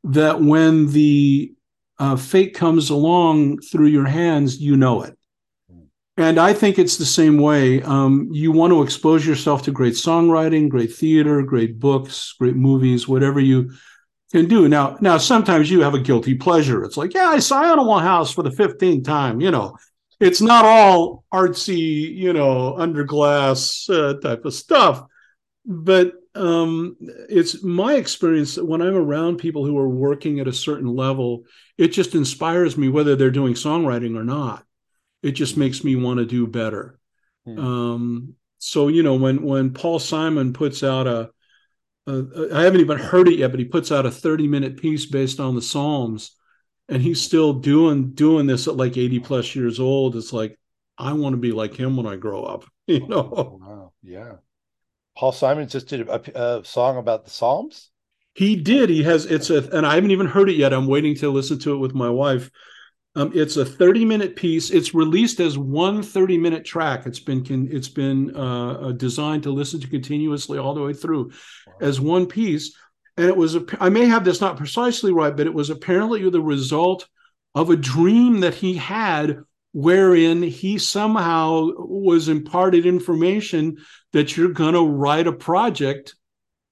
that 0.04 0.42
when 0.42 0.92
the 0.92 1.54
uh, 1.98 2.16
fake 2.16 2.54
comes 2.54 2.90
along 2.90 3.60
through 3.60 3.86
your 3.86 4.04
hands, 4.04 4.60
you 4.60 4.76
know 4.76 5.02
it. 5.02 5.16
And 6.18 6.38
I 6.38 6.52
think 6.52 6.78
it's 6.78 6.98
the 6.98 7.06
same 7.06 7.38
way. 7.38 7.82
Um, 7.82 8.28
you 8.30 8.52
want 8.52 8.72
to 8.72 8.82
expose 8.82 9.26
yourself 9.26 9.62
to 9.62 9.72
great 9.72 9.94
songwriting, 9.94 10.68
great 10.68 10.92
theater, 10.92 11.42
great 11.42 11.80
books, 11.80 12.34
great 12.38 12.56
movies, 12.56 13.08
whatever 13.08 13.40
you 13.40 13.72
can 14.34 14.48
do. 14.48 14.68
Now, 14.68 14.96
now 15.00 15.18
sometimes 15.18 15.70
you 15.70 15.80
have 15.82 15.94
a 15.94 16.00
guilty 16.00 16.34
pleasure. 16.34 16.84
It's 16.84 16.96
like, 16.96 17.14
yeah, 17.14 17.28
I 17.28 17.38
saw 17.38 17.62
Animal 17.62 17.98
House 17.98 18.32
for 18.32 18.42
the 18.42 18.50
15th 18.50 19.04
time. 19.04 19.40
You 19.40 19.50
know, 19.50 19.76
it's 20.20 20.40
not 20.40 20.64
all 20.64 21.24
artsy, 21.32 22.14
you 22.14 22.32
know, 22.32 22.76
under 22.76 23.04
glass 23.04 23.88
uh, 23.88 24.14
type 24.22 24.44
of 24.44 24.54
stuff. 24.54 25.04
But 25.66 26.12
um, 26.34 26.96
it's 27.00 27.62
my 27.62 27.94
experience 27.94 28.56
that 28.56 28.64
when 28.64 28.82
I'm 28.82 28.96
around 28.96 29.38
people 29.38 29.64
who 29.64 29.78
are 29.78 29.88
working 29.88 30.40
at 30.40 30.48
a 30.48 30.52
certain 30.52 30.88
level, 30.88 31.44
it 31.78 31.88
just 31.88 32.14
inspires 32.14 32.76
me 32.76 32.88
whether 32.88 33.16
they're 33.16 33.30
doing 33.30 33.54
songwriting 33.54 34.16
or 34.16 34.24
not 34.24 34.64
it 35.24 35.32
just 35.32 35.56
makes 35.56 35.82
me 35.82 35.96
want 35.96 36.18
to 36.18 36.26
do 36.26 36.46
better. 36.46 36.98
Hmm. 37.46 37.58
Um, 37.58 38.34
so 38.58 38.88
you 38.88 39.02
know 39.02 39.14
when 39.14 39.42
when 39.42 39.72
Paul 39.72 39.98
Simon 39.98 40.52
puts 40.52 40.84
out 40.84 41.06
a, 41.06 41.30
a, 42.06 42.48
I 42.52 42.62
haven't 42.62 42.80
even 42.80 42.98
heard 42.98 43.28
it 43.28 43.38
yet, 43.38 43.50
but 43.50 43.60
he 43.60 43.66
puts 43.66 43.90
out 43.90 44.06
a 44.06 44.10
30 44.10 44.48
minute 44.48 44.76
piece 44.76 45.06
based 45.06 45.40
on 45.40 45.54
the 45.54 45.62
Psalms, 45.62 46.36
and 46.88 47.02
he's 47.02 47.20
still 47.20 47.54
doing 47.54 48.12
doing 48.12 48.46
this 48.46 48.68
at 48.68 48.76
like 48.76 48.96
80 48.96 49.20
plus 49.20 49.54
years 49.54 49.80
old. 49.80 50.16
It's 50.16 50.32
like 50.32 50.58
I 50.98 51.12
want 51.12 51.34
to 51.34 51.38
be 51.38 51.52
like 51.52 51.74
him 51.74 51.96
when 51.96 52.06
I 52.06 52.16
grow 52.16 52.44
up. 52.44 52.64
You 52.86 53.08
know? 53.08 53.32
Oh, 53.34 53.58
wow. 53.62 53.92
Yeah. 54.02 54.34
Paul 55.16 55.32
Simon 55.32 55.66
just 55.68 55.88
did 55.88 56.06
a, 56.06 56.58
a 56.58 56.64
song 56.66 56.98
about 56.98 57.24
the 57.24 57.30
Psalms. 57.30 57.90
He 58.34 58.56
did. 58.56 58.90
He 58.90 59.02
has. 59.04 59.24
It's 59.24 59.48
a, 59.48 59.66
and 59.74 59.86
I 59.86 59.94
haven't 59.94 60.10
even 60.10 60.26
heard 60.26 60.50
it 60.50 60.56
yet. 60.56 60.74
I'm 60.74 60.86
waiting 60.86 61.14
to 61.16 61.30
listen 61.30 61.58
to 61.60 61.72
it 61.72 61.78
with 61.78 61.94
my 61.94 62.10
wife. 62.10 62.50
Um, 63.16 63.30
it's 63.34 63.56
a 63.56 63.64
30 63.64 64.04
minute 64.04 64.34
piece. 64.36 64.70
It's 64.70 64.94
released 64.94 65.40
as 65.40 65.56
one 65.56 66.02
30 66.02 66.38
minute 66.38 66.64
track. 66.64 67.06
It's 67.06 67.20
been 67.20 67.68
it's 67.70 67.88
been 67.88 68.34
uh, 68.34 68.72
uh, 68.72 68.92
designed 68.92 69.44
to 69.44 69.52
listen 69.52 69.80
to 69.80 69.88
continuously 69.88 70.58
all 70.58 70.74
the 70.74 70.82
way 70.82 70.92
through 70.92 71.30
wow. 71.66 71.74
as 71.80 72.00
one 72.00 72.26
piece. 72.26 72.76
And 73.16 73.26
it 73.26 73.36
was 73.36 73.56
I 73.78 73.88
may 73.88 74.06
have 74.06 74.24
this 74.24 74.40
not 74.40 74.56
precisely 74.56 75.12
right, 75.12 75.36
but 75.36 75.46
it 75.46 75.54
was 75.54 75.70
apparently 75.70 76.28
the 76.28 76.40
result 76.40 77.08
of 77.54 77.70
a 77.70 77.76
dream 77.76 78.40
that 78.40 78.54
he 78.54 78.74
had 78.74 79.38
wherein 79.72 80.42
he 80.42 80.78
somehow 80.78 81.68
was 81.76 82.28
imparted 82.28 82.86
information 82.86 83.76
that 84.12 84.36
you're 84.36 84.48
going 84.48 84.74
to 84.74 84.86
write 84.86 85.26
a 85.26 85.32
project 85.32 86.14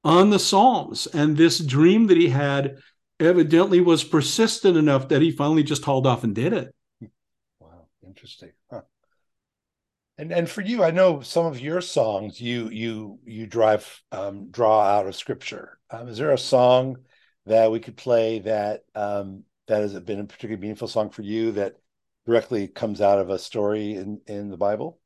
on 0.05 0.31
the 0.31 0.39
Psalms. 0.39 1.07
And 1.07 1.37
this 1.37 1.59
dream 1.59 2.07
that 2.09 2.17
he 2.17 2.29
had 2.29 2.79
evidently 3.23 3.81
was 3.81 4.05
persistent 4.05 4.77
enough 4.77 5.09
that 5.09 5.23
he 5.23 5.31
finally 5.31 5.63
just 5.63 5.85
hauled 5.85 6.07
off 6.07 6.25
and 6.25 6.35
did 6.35 6.53
it. 6.53 6.75
Wow, 7.61 7.87
interesting. 8.07 8.51
Huh. 8.71 8.83
And 10.19 10.33
and 10.33 10.49
for 10.49 10.61
you, 10.61 10.85
I 10.85 10.91
know 10.91 11.21
some 11.21 11.47
of 11.47 11.61
your 11.61 11.81
songs 11.81 12.41
you 12.41 12.69
you 12.69 13.19
you 13.25 13.47
drive 13.47 14.03
um, 14.13 14.51
draw 14.51 14.83
out 14.83 15.07
of 15.07 15.17
scripture. 15.17 15.79
Um, 15.91 16.09
is 16.09 16.19
there 16.19 16.33
a 16.33 16.39
song 16.39 16.99
that 17.47 17.71
we 17.71 17.81
could 17.81 17.97
play 17.97 18.41
that 18.41 18.83
um, 18.95 19.45
that 19.67 19.81
has 19.81 19.99
been 20.01 20.21
a 20.21 20.25
particularly 20.25 20.61
meaningful 20.61 20.89
song 20.89 21.11
for 21.11 21.23
you 21.23 21.53
that 21.53 21.77
directly 22.27 22.69
comes 22.69 23.01
out 23.01 23.19
of 23.19 23.31
a 23.31 23.39
story 23.39 23.95
in 23.95 24.21
in 24.27 24.51
the 24.51 24.57
Bible? 24.57 25.01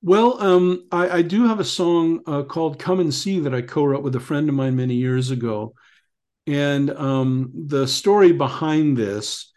Well, 0.00 0.40
um, 0.40 0.86
I, 0.92 1.08
I, 1.10 1.22
do 1.22 1.48
have 1.48 1.58
a 1.58 1.64
song 1.64 2.20
uh, 2.26 2.44
called 2.44 2.78
"Come 2.78 3.00
and 3.00 3.12
See" 3.12 3.40
that 3.40 3.54
I 3.54 3.62
co-wrote 3.62 4.04
with 4.04 4.14
a 4.14 4.20
friend 4.20 4.48
of 4.48 4.54
mine 4.54 4.76
many 4.76 4.94
years 4.94 5.32
ago, 5.32 5.74
and 6.48 6.90
um, 6.90 7.52
the 7.54 7.86
story 7.86 8.32
behind 8.32 8.96
this 8.96 9.52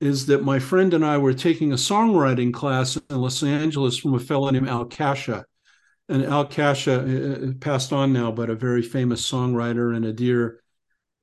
is 0.00 0.26
that 0.26 0.44
my 0.44 0.60
friend 0.60 0.94
and 0.94 1.04
I 1.04 1.18
were 1.18 1.34
taking 1.34 1.72
a 1.72 1.76
songwriting 1.76 2.54
class 2.54 2.96
in 2.96 3.16
Los 3.16 3.42
Angeles 3.42 3.98
from 3.98 4.14
a 4.14 4.20
fellow 4.20 4.48
named 4.50 4.68
Al 4.68 4.84
Kasha. 4.84 5.44
And 6.08 6.24
Al 6.24 6.46
Kasha 6.46 7.00
uh, 7.00 7.48
uh, 7.48 7.52
passed 7.60 7.92
on 7.92 8.12
now, 8.12 8.30
but 8.30 8.48
a 8.48 8.54
very 8.54 8.82
famous 8.82 9.28
songwriter 9.28 9.96
and 9.96 10.04
a 10.04 10.12
dear, 10.12 10.62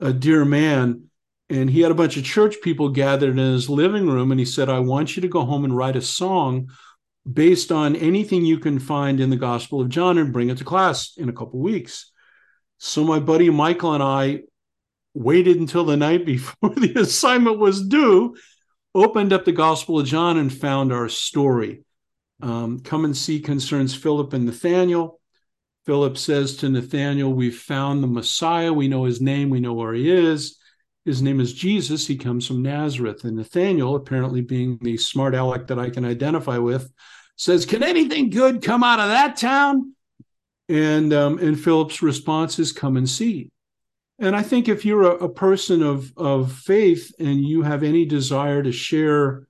a 0.01 0.11
dear 0.11 0.43
man. 0.43 1.05
And 1.49 1.69
he 1.69 1.79
had 1.79 1.91
a 1.91 1.95
bunch 1.95 2.17
of 2.17 2.25
church 2.25 2.55
people 2.61 2.89
gathered 2.89 3.29
in 3.29 3.37
his 3.37 3.69
living 3.69 4.07
room, 4.07 4.31
and 4.31 4.39
he 4.39 4.45
said, 4.45 4.67
"I 4.67 4.79
want 4.79 5.15
you 5.15 5.21
to 5.21 5.27
go 5.29 5.45
home 5.45 5.63
and 5.63 5.77
write 5.77 5.95
a 5.95 6.01
song 6.01 6.69
based 7.31 7.71
on 7.71 7.95
anything 7.95 8.43
you 8.43 8.57
can 8.59 8.77
find 8.77 9.21
in 9.21 9.29
the 9.29 9.37
Gospel 9.37 9.79
of 9.79 9.87
John 9.87 10.17
and 10.17 10.33
bring 10.33 10.49
it 10.49 10.57
to 10.57 10.65
class 10.65 11.13
in 11.15 11.29
a 11.29 11.33
couple 11.33 11.59
weeks." 11.59 12.11
So 12.79 13.05
my 13.05 13.19
buddy 13.19 13.49
Michael 13.49 13.93
and 13.93 14.03
I 14.03 14.41
waited 15.13 15.59
until 15.59 15.85
the 15.85 15.97
night 15.97 16.25
before 16.25 16.75
the 16.75 16.93
assignment 16.99 17.59
was 17.59 17.87
due, 17.87 18.35
opened 18.95 19.33
up 19.33 19.45
the 19.45 19.51
Gospel 19.51 19.99
of 19.99 20.05
John, 20.05 20.37
and 20.37 20.53
found 20.53 20.91
our 20.93 21.09
story. 21.09 21.83
Um, 22.41 22.79
come 22.79 23.05
and 23.05 23.15
see 23.15 23.39
concerns 23.39 23.95
Philip 23.95 24.33
and 24.33 24.45
Nathaniel. 24.45 25.19
Philip 25.85 26.17
says 26.17 26.57
to 26.57 26.69
Nathaniel, 26.69 27.33
We've 27.33 27.57
found 27.57 28.01
the 28.01 28.07
Messiah. 28.07 28.71
We 28.71 28.87
know 28.87 29.03
his 29.05 29.21
name. 29.21 29.49
We 29.49 29.59
know 29.59 29.73
where 29.73 29.93
he 29.93 30.09
is. 30.09 30.57
His 31.05 31.21
name 31.21 31.41
is 31.41 31.53
Jesus. 31.53 32.07
He 32.07 32.17
comes 32.17 32.47
from 32.47 32.61
Nazareth. 32.61 33.23
And 33.25 33.35
Nathaniel, 33.35 33.95
apparently 33.95 34.41
being 34.41 34.77
the 34.81 34.97
smart 34.97 35.35
aleck 35.35 35.67
that 35.67 35.79
I 35.79 35.89
can 35.89 36.05
identify 36.05 36.57
with, 36.57 36.91
says, 37.35 37.65
Can 37.65 37.83
anything 37.83 38.29
good 38.29 38.61
come 38.61 38.83
out 38.83 38.99
of 38.99 39.09
that 39.09 39.35
town? 39.35 39.95
And, 40.69 41.11
um, 41.13 41.39
and 41.39 41.59
Philip's 41.59 42.01
response 42.01 42.59
is, 42.59 42.71
Come 42.71 42.95
and 42.95 43.09
see. 43.09 43.51
And 44.23 44.37
I 44.37 44.41
think 44.41 44.69
if 44.69 44.85
you're 44.85 45.03
a, 45.03 45.25
a 45.25 45.29
person 45.29 45.83
of, 45.83 46.17
of 46.17 46.49
faith 46.49 47.13
and 47.19 47.41
you 47.41 47.61
have 47.61 47.83
any 47.83 48.05
desire 48.05 48.63
to 48.63 48.71
share 48.71 49.49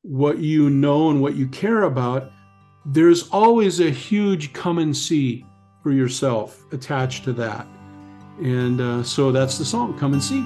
what 0.00 0.38
you 0.38 0.70
know 0.70 1.10
and 1.10 1.20
what 1.20 1.34
you 1.34 1.46
care 1.48 1.82
about, 1.82 2.32
there's 2.86 3.28
always 3.28 3.78
a 3.80 3.90
huge 3.90 4.54
come 4.54 4.78
and 4.78 4.96
see 4.96 5.44
for 5.82 5.92
yourself 5.92 6.64
attached 6.72 7.24
to 7.24 7.34
that. 7.34 7.66
And 8.38 8.80
uh, 8.80 9.02
so 9.02 9.32
that's 9.32 9.58
the 9.58 9.66
song, 9.66 9.98
Come 9.98 10.14
and 10.14 10.22
See. 10.22 10.42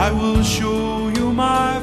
I 0.00 0.10
will 0.10 0.42
show 0.42 1.08
you 1.08 1.30
my 1.30 1.78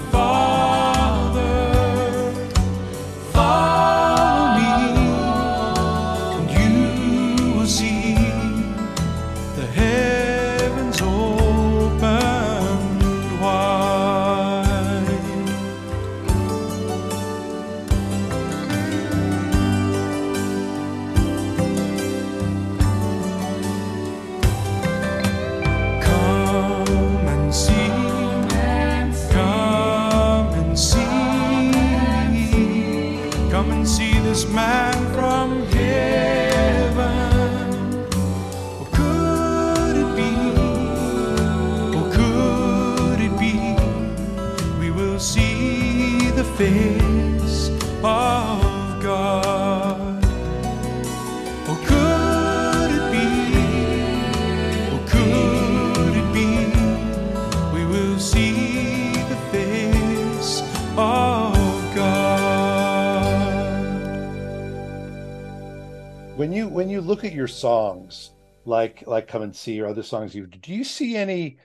you 66.98 67.02
look 67.02 67.24
at 67.24 67.34
your 67.34 67.48
songs, 67.48 68.32
like 68.66 69.06
like 69.06 69.28
"Come 69.28 69.44
and 69.44 69.56
See" 69.56 69.80
or 69.80 69.86
other 69.86 70.02
songs 70.02 70.34
you 70.34 70.48
do 70.48 70.74
you 70.74 70.84
see 70.84 71.16
any 71.16 71.58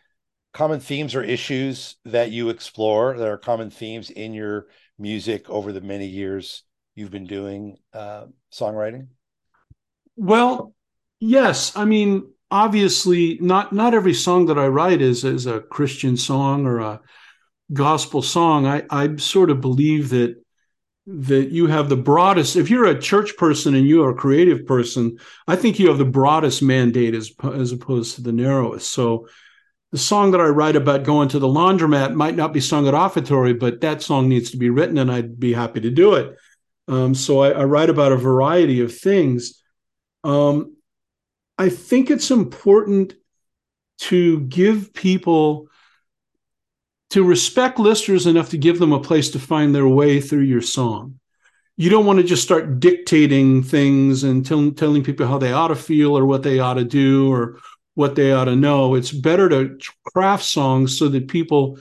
common 0.53 0.79
themes 0.79 1.15
or 1.15 1.23
issues 1.23 1.97
that 2.05 2.31
you 2.31 2.51
explore 2.51 3.17
that 3.17 3.29
are 3.29 3.39
common 3.39 3.71
themes 3.71 4.11
in 4.11 4.35
your 4.35 4.67
music 4.99 5.49
over 5.49 5.73
the 5.73 5.81
many 5.81 6.07
years 6.07 6.65
you've 6.95 7.11
been 7.11 7.27
doing 7.27 7.79
uh, 7.95 8.27
songwriting? 8.53 9.07
Well, 10.17 10.75
yes. 11.19 11.75
I 11.75 11.87
mean, 11.87 12.31
obviously, 12.51 13.39
not 13.41 13.73
not 13.73 13.95
every 13.95 14.15
song 14.15 14.45
that 14.47 14.59
I 14.59 14.67
write 14.67 15.01
is 15.01 15.25
is 15.25 15.47
a 15.47 15.61
Christian 15.61 16.19
song 16.19 16.67
or 16.67 16.81
a 16.81 17.01
gospel 17.73 18.21
song. 18.21 18.67
I 18.67 18.83
I 18.91 19.17
sort 19.17 19.49
of 19.49 19.63
believe 19.63 20.11
that 20.11 20.42
that 21.07 21.51
you 21.51 21.67
have 21.67 21.89
the 21.89 21.97
broadest. 21.97 22.57
If 22.57 22.71
you're 22.71 22.87
a 22.87 23.01
church 23.01 23.37
person 23.37 23.75
and 23.75 23.87
you 23.87 24.05
are 24.05 24.11
a 24.11 24.15
creative 24.15 24.67
person, 24.67 25.19
I 25.47 25.57
think 25.57 25.79
you 25.79 25.89
have 25.89 25.99
the 25.99 26.05
broadest 26.05 26.63
mandate 26.63 27.15
as 27.15 27.33
as 27.43 27.73
opposed 27.73 28.17
to 28.17 28.23
the 28.23 28.33
narrowest. 28.33 28.91
So. 28.91 29.29
The 29.91 29.99
song 29.99 30.31
that 30.31 30.41
I 30.41 30.47
write 30.47 30.75
about 30.75 31.05
going 31.05 31.29
to 31.29 31.39
the 31.39 31.47
laundromat 31.47 32.15
might 32.15 32.35
not 32.35 32.55
be 32.55 32.61
sung 32.61 32.89
at 32.89 32.95
offertory, 32.95 33.53
but 33.53 33.83
that 33.83 34.01
song 34.01 34.27
needs 34.27 34.51
to 34.53 34.57
be 34.57 34.71
written, 34.71 34.97
and 34.97 35.13
I'd 35.13 35.39
be 35.39 35.53
happy 35.53 35.81
to 35.81 35.91
do 35.91 36.15
it. 36.15 36.35
Um, 36.89 37.15
so 37.15 37.41
I, 37.41 37.51
I 37.51 37.65
write 37.65 37.91
about 37.91 38.13
a 38.13 38.17
variety 38.17 38.81
of 38.81 38.97
things. 38.97 39.63
Um, 40.25 40.77
I 41.59 41.69
think 41.69 42.11
it's 42.11 42.31
important 42.31 43.13
to 43.99 44.41
give 44.41 44.95
people 44.95 45.69
to 47.13 47.23
respect 47.23 47.79
listeners 47.79 48.27
enough 48.27 48.49
to 48.51 48.59
give 48.59 48.79
them 48.79 48.93
a 48.93 49.01
place 49.01 49.31
to 49.31 49.39
find 49.39 49.75
their 49.75 49.87
way 49.87 50.19
through 50.19 50.43
your 50.43 50.63
song. 50.63 51.19
You 51.77 51.91
don't 51.91 52.07
want 52.07 52.19
to 52.19 52.25
just 52.25 52.43
start 52.43 52.81
dictating 52.81 53.63
things 53.63 54.25
and 54.25 54.45
tell, 54.45 54.71
telling 54.71 55.05
people 55.05 55.27
how 55.27 55.37
they 55.37 55.53
ought 55.53 55.69
to 55.69 55.77
feel 55.77 56.17
or 56.17 56.25
what 56.25 56.43
they 56.43 56.59
ought 56.59 56.75
to 56.75 56.85
do 56.85 57.31
or 57.31 57.59
what 57.95 58.15
they 58.15 58.33
ought 58.33 58.47
to 58.47 58.57
know. 58.57 58.95
It's 58.95 59.13
better 59.13 59.49
to 59.51 59.79
craft 60.07 60.45
songs 60.45 60.99
so 60.99 61.09
that 61.09 61.29
people 61.29 61.79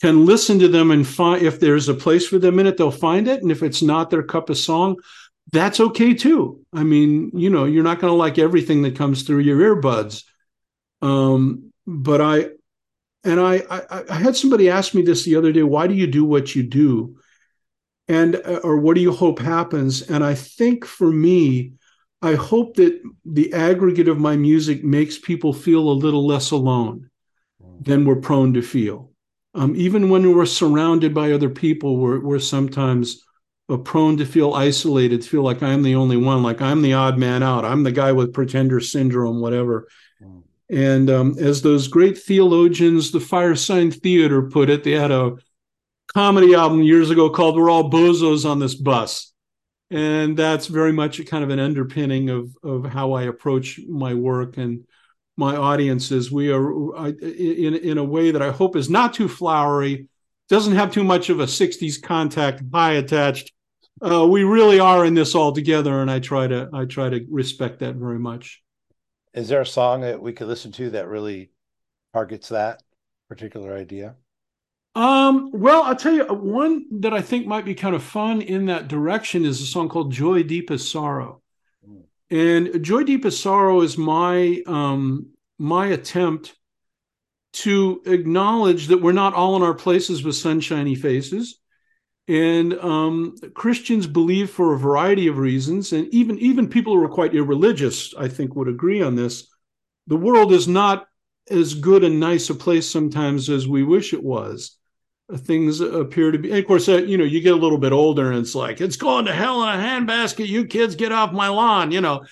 can 0.00 0.24
listen 0.24 0.60
to 0.60 0.68
them 0.68 0.92
and 0.92 1.06
find 1.06 1.42
if 1.42 1.58
there's 1.58 1.88
a 1.88 1.94
place 1.94 2.26
for 2.26 2.38
them 2.38 2.60
in 2.60 2.66
it, 2.66 2.76
they'll 2.76 2.92
find 2.92 3.26
it. 3.26 3.42
And 3.42 3.50
if 3.50 3.64
it's 3.64 3.82
not 3.82 4.08
their 4.08 4.22
cup 4.22 4.50
of 4.50 4.56
song, 4.56 4.96
that's 5.52 5.80
okay 5.80 6.14
too. 6.14 6.64
I 6.72 6.84
mean, 6.84 7.32
you 7.34 7.50
know, 7.50 7.64
you're 7.64 7.82
not 7.82 7.98
going 7.98 8.12
to 8.12 8.16
like 8.16 8.38
everything 8.38 8.82
that 8.82 8.96
comes 8.96 9.24
through 9.24 9.40
your 9.40 9.58
earbuds. 9.58 10.22
Um, 11.02 11.72
but 11.86 12.20
I, 12.20 12.50
and 13.24 13.40
I, 13.40 13.62
I, 13.70 14.04
I 14.10 14.14
had 14.14 14.36
somebody 14.36 14.70
ask 14.70 14.94
me 14.94 15.02
this 15.02 15.24
the 15.24 15.36
other 15.36 15.52
day. 15.52 15.62
Why 15.62 15.86
do 15.86 15.94
you 15.94 16.06
do 16.06 16.24
what 16.24 16.54
you 16.54 16.62
do? 16.62 17.18
And 18.08 18.36
uh, 18.36 18.60
or 18.64 18.78
what 18.78 18.94
do 18.94 19.00
you 19.00 19.12
hope 19.12 19.38
happens? 19.38 20.02
And 20.02 20.24
I 20.24 20.34
think 20.34 20.84
for 20.84 21.10
me, 21.10 21.74
I 22.22 22.34
hope 22.34 22.76
that 22.76 23.00
the 23.24 23.52
aggregate 23.52 24.08
of 24.08 24.18
my 24.18 24.36
music 24.36 24.84
makes 24.84 25.18
people 25.18 25.52
feel 25.52 25.88
a 25.88 25.92
little 25.92 26.26
less 26.26 26.50
alone 26.50 27.10
than 27.80 28.04
we're 28.04 28.16
prone 28.16 28.54
to 28.54 28.62
feel. 28.62 29.10
Um, 29.54 29.74
even 29.74 30.10
when 30.10 30.34
we're 30.34 30.46
surrounded 30.46 31.14
by 31.14 31.32
other 31.32 31.48
people, 31.48 31.96
we're, 31.96 32.20
we're 32.20 32.38
sometimes 32.38 33.24
uh, 33.68 33.78
prone 33.78 34.16
to 34.18 34.26
feel 34.26 34.54
isolated, 34.54 35.24
feel 35.24 35.42
like 35.42 35.62
I'm 35.62 35.82
the 35.82 35.94
only 35.94 36.16
one, 36.16 36.42
like 36.42 36.60
I'm 36.60 36.82
the 36.82 36.92
odd 36.92 37.18
man 37.18 37.42
out. 37.42 37.64
I'm 37.64 37.82
the 37.82 37.92
guy 37.92 38.12
with 38.12 38.34
pretender 38.34 38.80
syndrome, 38.80 39.40
whatever. 39.40 39.88
And 40.70 41.10
um, 41.10 41.36
as 41.38 41.62
those 41.62 41.88
great 41.88 42.16
theologians, 42.16 43.10
the 43.10 43.18
Firesign 43.18 43.92
Theater 43.92 44.42
put 44.42 44.70
it, 44.70 44.84
they 44.84 44.92
had 44.92 45.10
a 45.10 45.36
comedy 46.14 46.54
album 46.54 46.82
years 46.82 47.10
ago 47.10 47.28
called 47.28 47.56
We're 47.56 47.70
All 47.70 47.90
Bozos 47.90 48.48
on 48.48 48.60
This 48.60 48.74
Bus. 48.74 49.32
And 49.90 50.36
that's 50.36 50.68
very 50.68 50.92
much 50.92 51.18
a 51.18 51.24
kind 51.24 51.42
of 51.42 51.50
an 51.50 51.58
underpinning 51.58 52.30
of, 52.30 52.56
of 52.62 52.84
how 52.84 53.12
I 53.12 53.24
approach 53.24 53.80
my 53.88 54.14
work 54.14 54.56
and 54.56 54.84
my 55.36 55.56
audiences. 55.56 56.30
We 56.30 56.52
are 56.52 56.96
I, 56.96 57.08
in, 57.08 57.74
in 57.74 57.98
a 57.98 58.04
way 58.04 58.30
that 58.30 58.42
I 58.42 58.50
hope 58.50 58.76
is 58.76 58.88
not 58.88 59.14
too 59.14 59.26
flowery, 59.26 60.08
doesn't 60.48 60.76
have 60.76 60.92
too 60.92 61.02
much 61.02 61.30
of 61.30 61.40
a 61.40 61.46
60s 61.46 62.00
contact 62.00 62.62
high 62.72 62.92
attached. 62.92 63.52
Uh, 64.00 64.26
we 64.26 64.44
really 64.44 64.78
are 64.78 65.04
in 65.04 65.14
this 65.14 65.34
all 65.34 65.52
together, 65.52 66.00
and 66.00 66.10
I 66.10 66.20
try 66.20 66.46
to 66.46 66.70
I 66.72 66.84
try 66.84 67.10
to 67.10 67.26
respect 67.28 67.80
that 67.80 67.96
very 67.96 68.18
much. 68.18 68.62
Is 69.34 69.48
there 69.48 69.60
a 69.60 69.66
song 69.66 70.00
that 70.00 70.20
we 70.20 70.32
could 70.32 70.48
listen 70.48 70.72
to 70.72 70.90
that 70.90 71.08
really 71.08 71.50
targets 72.12 72.48
that 72.48 72.82
particular 73.28 73.74
idea? 73.74 74.16
Um, 74.94 75.52
well, 75.52 75.84
I'll 75.84 75.94
tell 75.96 76.12
you 76.12 76.24
one 76.24 77.00
that 77.00 77.14
I 77.14 77.22
think 77.22 77.46
might 77.46 77.64
be 77.64 77.74
kind 77.74 77.94
of 77.94 78.02
fun 78.02 78.42
in 78.42 78.66
that 78.66 78.88
direction 78.88 79.44
is 79.44 79.60
a 79.60 79.66
song 79.66 79.88
called 79.88 80.10
Joy 80.10 80.42
Deepest 80.42 80.90
Sorrow. 80.90 81.42
Mm. 81.88 82.02
And 82.30 82.84
Joy 82.84 83.04
Deepest 83.04 83.40
Sorrow 83.40 83.82
is 83.82 83.96
my 83.96 84.62
um 84.66 85.28
my 85.58 85.86
attempt 85.88 86.56
to 87.52 88.02
acknowledge 88.06 88.88
that 88.88 89.02
we're 89.02 89.12
not 89.12 89.34
all 89.34 89.56
in 89.56 89.62
our 89.62 89.74
places 89.74 90.24
with 90.24 90.34
sunshiny 90.34 90.94
faces 90.94 91.60
And 92.30 92.74
um, 92.74 93.34
Christians 93.54 94.06
believe 94.06 94.50
for 94.50 94.72
a 94.72 94.78
variety 94.78 95.26
of 95.26 95.38
reasons, 95.38 95.92
and 95.92 96.06
even 96.14 96.38
even 96.38 96.68
people 96.68 96.94
who 96.94 97.02
are 97.02 97.08
quite 97.08 97.34
irreligious, 97.34 98.14
I 98.16 98.28
think, 98.28 98.54
would 98.54 98.68
agree 98.68 99.02
on 99.02 99.16
this. 99.16 99.48
The 100.06 100.16
world 100.16 100.52
is 100.52 100.68
not 100.68 101.08
as 101.50 101.74
good 101.74 102.04
and 102.04 102.20
nice 102.20 102.48
a 102.48 102.54
place 102.54 102.88
sometimes 102.88 103.50
as 103.50 103.66
we 103.66 103.82
wish 103.82 104.12
it 104.12 104.22
was. 104.22 104.76
Things 105.38 105.80
appear 105.80 106.30
to 106.30 106.38
be, 106.38 106.50
and 106.50 106.60
of 106.60 106.66
course, 106.68 106.88
uh, 106.88 106.98
you 106.98 107.18
know, 107.18 107.24
you 107.24 107.40
get 107.40 107.54
a 107.54 107.56
little 107.56 107.78
bit 107.78 107.92
older, 107.92 108.30
and 108.30 108.38
it's 108.38 108.54
like 108.54 108.80
it's 108.80 108.96
going 108.96 109.24
to 109.24 109.32
hell 109.32 109.64
in 109.64 109.68
a 109.68 109.82
handbasket. 109.82 110.46
You 110.46 110.66
kids, 110.66 110.94
get 110.94 111.10
off 111.10 111.32
my 111.32 111.48
lawn. 111.48 111.90
You 111.90 112.00
know, 112.00 112.22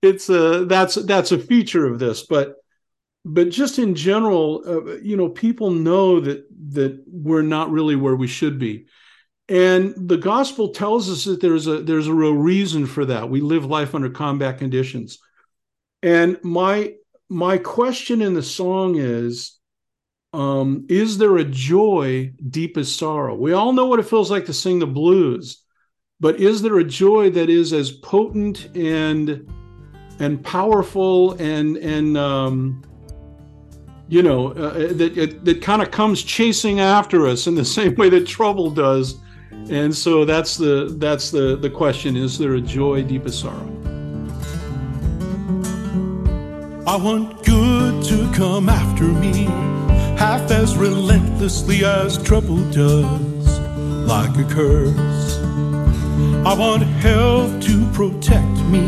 it's 0.00 0.28
a 0.28 0.64
that's 0.64 0.94
that's 0.94 1.32
a 1.32 1.38
feature 1.40 1.88
of 1.88 1.98
this, 1.98 2.22
but 2.22 2.54
but 3.24 3.50
just 3.50 3.80
in 3.80 3.96
general, 3.96 4.62
uh, 4.64 4.98
you 4.98 5.16
know, 5.16 5.28
people 5.28 5.72
know 5.72 6.20
that 6.20 6.46
that 6.74 7.02
we're 7.08 7.42
not 7.42 7.72
really 7.72 7.96
where 7.96 8.14
we 8.14 8.28
should 8.28 8.60
be, 8.60 8.86
and 9.50 9.94
the 9.96 10.16
gospel 10.16 10.68
tells 10.68 11.10
us 11.10 11.24
that 11.24 11.40
there's 11.40 11.66
a 11.66 11.82
there's 11.82 12.06
a 12.06 12.14
real 12.14 12.34
reason 12.34 12.86
for 12.86 13.04
that. 13.04 13.28
We 13.28 13.40
live 13.40 13.66
life 13.66 13.94
under 13.94 14.08
combat 14.08 14.58
conditions, 14.58 15.18
and 16.02 16.38
my 16.42 16.94
my 17.28 17.58
question 17.58 18.22
in 18.22 18.34
the 18.34 18.42
song 18.42 18.96
is. 18.96 19.56
Um, 20.32 20.86
is 20.88 21.18
there 21.18 21.38
a 21.38 21.44
joy 21.44 22.32
deep 22.50 22.76
as 22.76 22.94
sorrow? 22.94 23.34
We 23.34 23.52
all 23.52 23.72
know 23.72 23.86
what 23.86 23.98
it 23.98 24.06
feels 24.06 24.30
like 24.30 24.46
to 24.46 24.52
sing 24.52 24.78
the 24.78 24.86
blues, 24.86 25.64
but 26.20 26.38
is 26.38 26.62
there 26.62 26.78
a 26.78 26.84
joy 26.84 27.30
that 27.30 27.50
is 27.50 27.72
as 27.72 27.90
potent 27.90 28.68
and 28.76 29.50
and 30.20 30.44
powerful 30.44 31.32
and 31.32 31.76
and 31.78 32.16
um, 32.16 32.80
you 34.10 34.22
know, 34.22 34.48
uh, 34.52 34.92
that 34.92 35.40
that 35.44 35.62
kind 35.62 35.82
of 35.82 35.90
comes 35.90 36.22
chasing 36.22 36.80
after 36.80 37.26
us 37.26 37.48
in 37.48 37.56
the 37.56 37.64
same 37.78 37.96
way 37.96 38.08
that 38.10 38.26
trouble 38.26 38.70
does. 38.70 39.16
And 39.50 39.94
so 39.94 40.24
that's 40.24 40.56
the 40.56 40.94
that's 40.98 41.30
the 41.30 41.56
the 41.56 41.70
question: 41.70 42.16
Is 42.16 42.38
there 42.38 42.54
a 42.54 42.60
joy 42.60 43.02
deep 43.02 43.26
as 43.26 43.38
sorrow? 43.38 43.68
I 46.86 46.96
want 46.96 47.44
good 47.44 48.02
to 48.04 48.32
come 48.34 48.68
after 48.68 49.04
me, 49.04 49.44
half 50.18 50.50
as 50.50 50.76
relentlessly 50.76 51.84
as 51.84 52.20
trouble 52.22 52.62
does, 52.70 53.58
like 54.08 54.36
a 54.38 54.44
curse. 54.44 55.38
I 56.44 56.54
want 56.54 56.82
health 56.82 57.62
to 57.64 57.86
protect 57.92 58.58
me, 58.66 58.84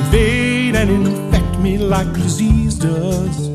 invade 0.00 0.74
and 0.74 0.90
infect 0.90 1.58
me 1.60 1.78
like 1.78 2.12
disease 2.14 2.74
does 2.74 3.54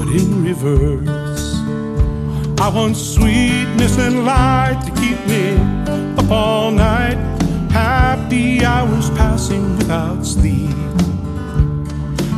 but 0.00 0.08
in 0.08 0.42
reverse. 0.42 1.29
I 2.60 2.68
want 2.68 2.94
sweetness 2.94 3.96
and 3.96 4.26
light 4.26 4.82
to 4.84 4.90
keep 5.00 5.18
me 5.26 5.56
up 6.18 6.30
all 6.30 6.70
night, 6.70 7.16
happy 7.72 8.62
hours 8.62 9.08
passing 9.10 9.78
without 9.78 10.26
sleep. 10.26 10.68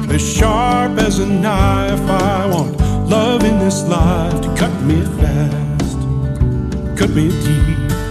As 0.09 0.23
sharp 0.23 0.97
as 0.99 1.19
a 1.19 1.27
knife, 1.27 2.09
I 2.09 2.47
want 2.47 2.79
love 3.11 3.43
in 3.43 3.59
this 3.59 3.83
life 3.89 4.41
to 4.43 4.55
cut 4.55 4.73
me 4.83 5.03
fast, 5.19 5.99
cut 6.97 7.11
me 7.11 7.29
deep. 7.29 8.02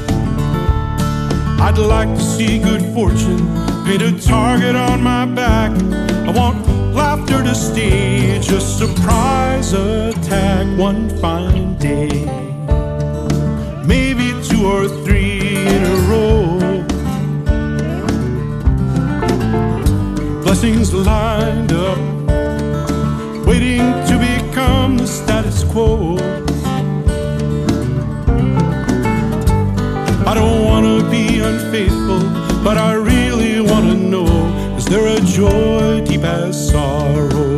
I'd 1.63 1.77
like 1.77 2.09
to 2.09 2.19
see 2.19 2.57
good 2.57 2.81
fortune 2.93 3.45
paint 3.85 4.01
a 4.01 4.19
target 4.19 4.75
on 4.75 5.03
my 5.03 5.25
back. 5.25 5.71
I 6.27 6.31
want 6.31 6.67
laughter 6.91 7.43
to 7.43 7.53
stage 7.53 8.49
a 8.49 8.59
surprise 8.59 9.71
attack 9.73 10.65
one 10.77 11.09
fine 11.19 11.77
day. 11.77 12.25
Maybe 13.85 14.33
two 14.43 14.65
or 14.65 14.87
three 15.05 15.55
in 15.67 15.83
a 15.83 15.95
row. 16.09 16.59
Blessings 20.43 20.91
lined 20.93 21.73
up, 21.73 21.99
waiting 23.45 23.85
to 24.09 24.17
become 24.17 24.97
the 24.97 25.05
status 25.05 25.63
quo. 25.63 26.30
Unfaithful, 31.43 32.21
but 32.63 32.77
I 32.77 32.93
really 32.93 33.61
want 33.61 33.87
to 33.87 33.95
know 33.95 34.27
is 34.77 34.85
there 34.85 35.07
a 35.07 35.19
joy 35.21 36.01
deep 36.05 36.23
as 36.23 36.71
sorrow? 36.71 37.50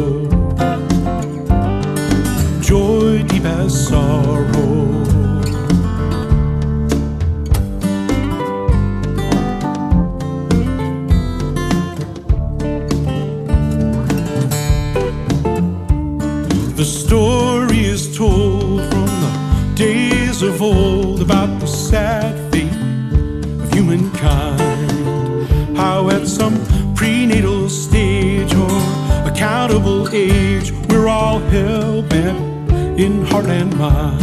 Prenatal 27.23 27.69
stage 27.69 28.53
or 28.53 29.25
accountable 29.25 30.09
age, 30.09 30.73
we're 30.89 31.07
all 31.07 31.39
hell 31.39 32.01
bent 32.01 32.99
in 32.99 33.23
heart 33.23 33.45
and 33.45 33.73
mind. 33.77 34.21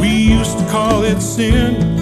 We 0.00 0.08
used 0.08 0.58
to 0.58 0.64
call 0.68 1.04
it 1.04 1.20
sin, 1.20 1.96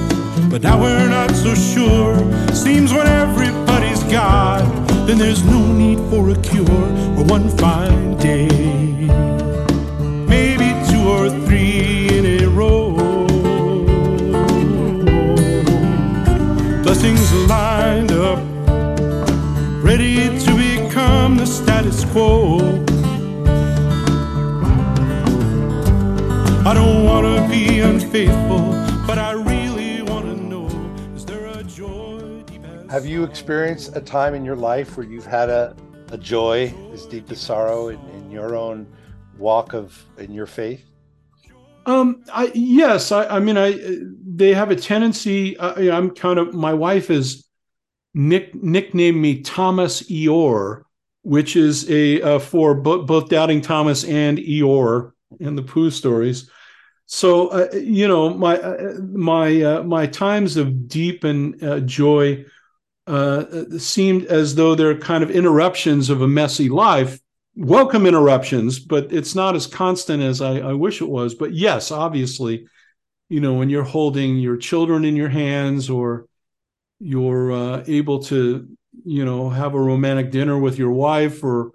but 0.48 0.62
now 0.62 0.80
we're 0.80 1.10
not 1.10 1.32
so 1.32 1.54
sure. 1.54 2.16
Seems 2.54 2.94
when 2.94 3.06
everybody's 3.06 4.02
God, 4.04 4.64
then 5.06 5.18
there's 5.18 5.44
no 5.44 5.70
need 5.70 5.98
for 6.08 6.30
a 6.30 6.36
cure 6.40 6.86
or 7.18 7.24
one 7.24 7.50
fine 7.58 8.16
day. 8.16 8.79
Quo. 22.10 22.58
I 26.66 26.74
don't 26.74 27.04
want 27.04 27.24
to 27.24 27.48
be 27.48 27.78
unfaithful, 27.78 28.72
but 29.06 29.18
I 29.18 29.32
really 29.32 30.02
want 30.02 30.26
to 30.26 30.34
know 30.34 30.66
is 31.14 31.24
there 31.24 31.46
a 31.46 31.62
joy 31.62 32.42
deep 32.46 32.64
as 32.64 32.90
Have 32.90 33.06
you 33.06 33.22
experienced 33.22 33.94
a 33.96 34.00
time 34.00 34.34
in 34.34 34.44
your 34.44 34.56
life 34.56 34.96
where 34.96 35.06
you've 35.06 35.26
had 35.26 35.50
a, 35.50 35.76
a 36.10 36.18
joy 36.18 36.74
as 36.92 37.06
deep 37.06 37.30
as 37.30 37.40
sorrow 37.40 37.88
in, 37.88 38.00
in 38.10 38.30
your 38.30 38.56
own 38.56 38.88
walk 39.38 39.72
of 39.72 40.04
in 40.18 40.32
your 40.32 40.46
faith? 40.46 40.84
Um, 41.86 42.24
I 42.32 42.50
yes, 42.54 43.12
I, 43.12 43.36
I 43.36 43.38
mean, 43.38 43.56
I 43.56 43.78
they 44.26 44.52
have 44.52 44.72
a 44.72 44.76
tendency. 44.76 45.56
I, 45.58 45.96
I'm 45.96 46.10
kind 46.10 46.40
of 46.40 46.54
my 46.54 46.74
wife 46.74 47.08
is 47.08 47.46
nick 48.14 48.52
nicknamed 48.54 49.16
me 49.16 49.42
Thomas 49.42 50.02
Eeyore, 50.10 50.82
which 51.22 51.56
is 51.56 51.90
a 51.90 52.22
uh, 52.22 52.38
for 52.38 52.74
bo- 52.74 53.02
both 53.02 53.28
Doubting 53.28 53.60
Thomas 53.60 54.04
and 54.04 54.38
Eeyore 54.38 55.12
in 55.38 55.56
the 55.56 55.62
Pooh 55.62 55.90
stories. 55.90 56.50
So 57.06 57.48
uh, 57.48 57.68
you 57.74 58.06
know, 58.06 58.30
my 58.30 58.58
uh, 58.58 58.94
my 59.00 59.62
uh, 59.62 59.82
my 59.82 60.06
times 60.06 60.56
of 60.56 60.88
deep 60.88 61.24
and 61.24 61.62
uh, 61.62 61.80
joy 61.80 62.44
uh, 63.06 63.44
seemed 63.78 64.26
as 64.26 64.54
though 64.54 64.74
they're 64.74 64.98
kind 64.98 65.24
of 65.24 65.30
interruptions 65.30 66.10
of 66.10 66.22
a 66.22 66.28
messy 66.28 66.68
life 66.68 67.18
welcome 67.56 68.06
interruptions, 68.06 68.78
but 68.78 69.12
it's 69.12 69.34
not 69.34 69.54
as 69.54 69.66
constant 69.66 70.22
as 70.22 70.40
I, 70.40 70.58
I, 70.58 70.72
wish 70.72 71.00
it 71.00 71.08
was. 71.08 71.34
But 71.34 71.52
yes, 71.52 71.90
obviously, 71.90 72.66
you 73.28 73.40
know, 73.40 73.54
when 73.54 73.70
you're 73.70 73.84
holding 73.84 74.38
your 74.38 74.56
children 74.56 75.04
in 75.04 75.16
your 75.16 75.28
hands 75.28 75.90
or 75.90 76.26
you're 76.98 77.52
uh, 77.52 77.84
able 77.86 78.22
to, 78.24 78.68
you 79.04 79.24
know, 79.24 79.50
have 79.50 79.74
a 79.74 79.80
romantic 79.80 80.30
dinner 80.30 80.58
with 80.58 80.78
your 80.78 80.90
wife 80.90 81.42
or 81.42 81.72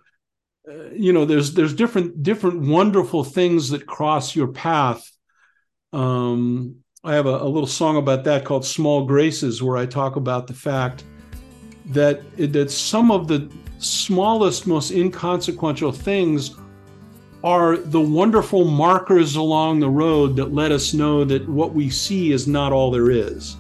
uh, 0.68 0.90
you 0.94 1.14
know, 1.14 1.26
there's 1.26 1.54
there's 1.54 1.74
different 1.74 2.24
different 2.24 2.62
wonderful 2.62 3.24
things 3.24 3.70
that 3.70 3.86
cross 3.86 4.36
your 4.36 4.48
path. 4.48 5.12
Um, 5.94 6.78
I 7.04 7.14
have 7.14 7.28
a, 7.28 7.38
a 7.38 7.46
little 7.48 7.68
song 7.68 7.98
about 7.98 8.24
that 8.24 8.46
called 8.46 8.66
"Small 8.66 9.06
Graces," 9.06 9.62
where 9.62 9.78
I 9.78 9.86
talk 9.86 10.16
about 10.16 10.48
the 10.48 10.54
fact 10.54 11.04
that 11.88 12.24
that 12.38 12.72
some 12.72 13.12
of 13.12 13.28
the 13.28 13.52
smallest, 13.78 14.66
most 14.66 14.92
inconsequential 14.92 15.92
things 15.92 16.56
are 17.44 17.78
the 17.78 18.02
wonderful 18.02 18.66
markers 18.66 19.36
along 19.36 19.80
the 19.80 19.90
road 19.90 20.36
that 20.36 20.52
let 20.52 20.72
us 20.72 20.96
know 20.96 21.24
that 21.24 21.48
what 21.48 21.76
we 21.76 21.92
see 21.92 22.32
is 22.32 22.48
not 22.48 22.72
all 22.72 22.90
there 22.90 23.12
is. 23.12 23.58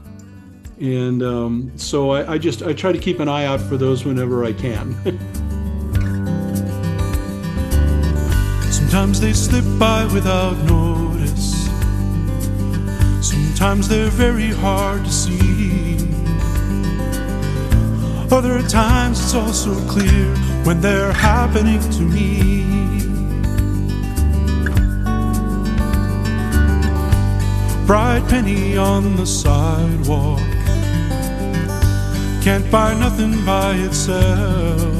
And 0.79 1.23
um, 1.23 1.71
so 1.77 2.11
I, 2.11 2.33
I 2.33 2.37
just 2.37 2.61
I 2.61 2.73
try 2.73 2.91
to 2.91 2.99
keep 2.99 3.19
an 3.19 3.29
eye 3.29 3.45
out 3.45 3.61
for 3.61 3.77
those 3.77 4.03
whenever 4.03 4.43
I 4.43 4.51
can. 4.51 4.93
Sometimes 8.71 9.21
they 9.21 9.31
slip 9.31 9.63
by 9.79 10.05
without 10.13 10.57
notice. 10.65 11.65
Sometimes 13.21 13.87
they're 13.87 14.09
very 14.09 14.51
hard 14.51 15.05
to 15.05 15.11
see. 15.11 15.95
Other 18.31 18.61
times 18.67 19.21
it's 19.21 19.33
all 19.33 19.53
so 19.53 19.73
clear 19.87 20.35
when 20.65 20.81
they're 20.81 21.13
happening 21.13 21.79
to 21.91 22.01
me. 22.01 22.65
Bright 27.85 28.27
penny 28.27 28.75
on 28.75 29.15
the 29.15 29.25
sidewalk 29.25 30.54
can't 32.45 32.69
buy 32.69 32.93
nothing 32.93 33.43
by 33.43 33.73
itself. 33.73 34.93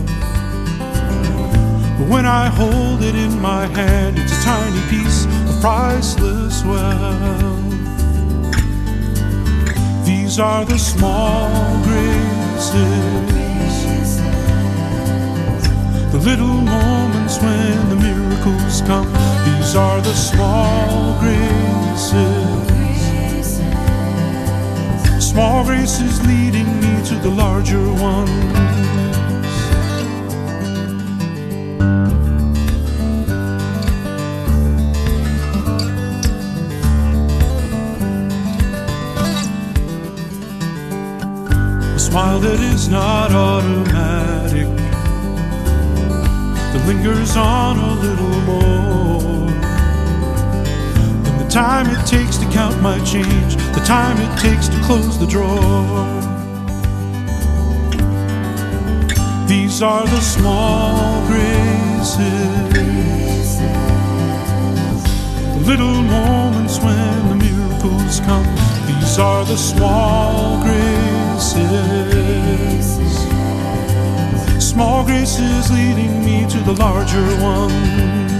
But 1.99 2.07
when 2.09 2.25
I 2.25 2.47
hold 2.47 3.03
it 3.03 3.13
in 3.13 3.39
my 3.39 3.67
hand, 3.67 4.17
it's 4.17 4.31
a 4.31 4.43
tiny 4.43 4.81
piece 4.89 5.25
of 5.25 5.61
priceless 5.61 6.65
wealth. 6.65 7.69
These 10.07 10.39
are 10.39 10.65
the 10.65 10.79
small 10.79 11.51
graces, 11.83 12.81
the 16.13 16.21
little 16.29 16.61
moments 16.75 17.37
when 17.43 17.89
the 17.89 17.95
miracles 17.95 18.81
come. 18.87 19.05
These 19.45 19.75
are 19.75 20.01
the 20.01 20.15
small 20.15 21.19
graces 21.19 22.74
small 25.35 25.65
graces 25.65 26.25
leading 26.25 26.79
me 26.79 27.03
to 27.03 27.13
the 27.15 27.29
larger 27.29 27.85
ones. 27.95 28.29
A 41.93 41.99
smile 41.99 42.39
that 42.39 42.61
is 42.61 42.87
not 42.87 43.33
automatic, 43.33 44.67
that 46.71 46.83
lingers 46.87 47.35
on 47.35 47.77
a 47.77 47.93
little 47.95 48.41
more 48.43 49.14
time 51.55 51.87
it 51.87 52.05
takes 52.05 52.35
to 52.35 52.45
count 52.51 52.81
my 52.81 52.99
change, 53.05 53.55
the 53.55 53.81
time 53.85 54.17
it 54.17 54.39
takes 54.41 54.67
to 54.67 54.77
close 54.81 55.17
the 55.17 55.25
drawer. 55.25 56.05
These 59.47 59.81
are 59.81 60.05
the 60.05 60.19
small 60.19 61.25
graces, 61.27 62.17
the 65.55 65.63
little 65.65 66.01
moments 66.03 66.77
when 66.79 67.29
the 67.29 67.35
miracles 67.35 68.19
come. 68.19 68.45
These 68.87 69.17
are 69.17 69.45
the 69.45 69.55
small 69.55 70.61
graces, 70.61 71.55
small 74.59 75.05
graces 75.05 75.71
leading 75.71 76.25
me 76.25 76.45
to 76.49 76.59
the 76.65 76.73
larger 76.73 77.25
ones. 77.41 78.34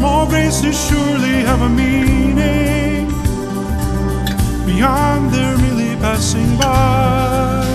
Small 0.00 0.24
graces 0.26 0.88
surely 0.88 1.42
have 1.44 1.60
a 1.60 1.68
meaning 1.68 3.06
beyond 4.64 5.30
their 5.30 5.58
merely 5.58 5.94
passing 5.96 6.56
by. 6.56 7.66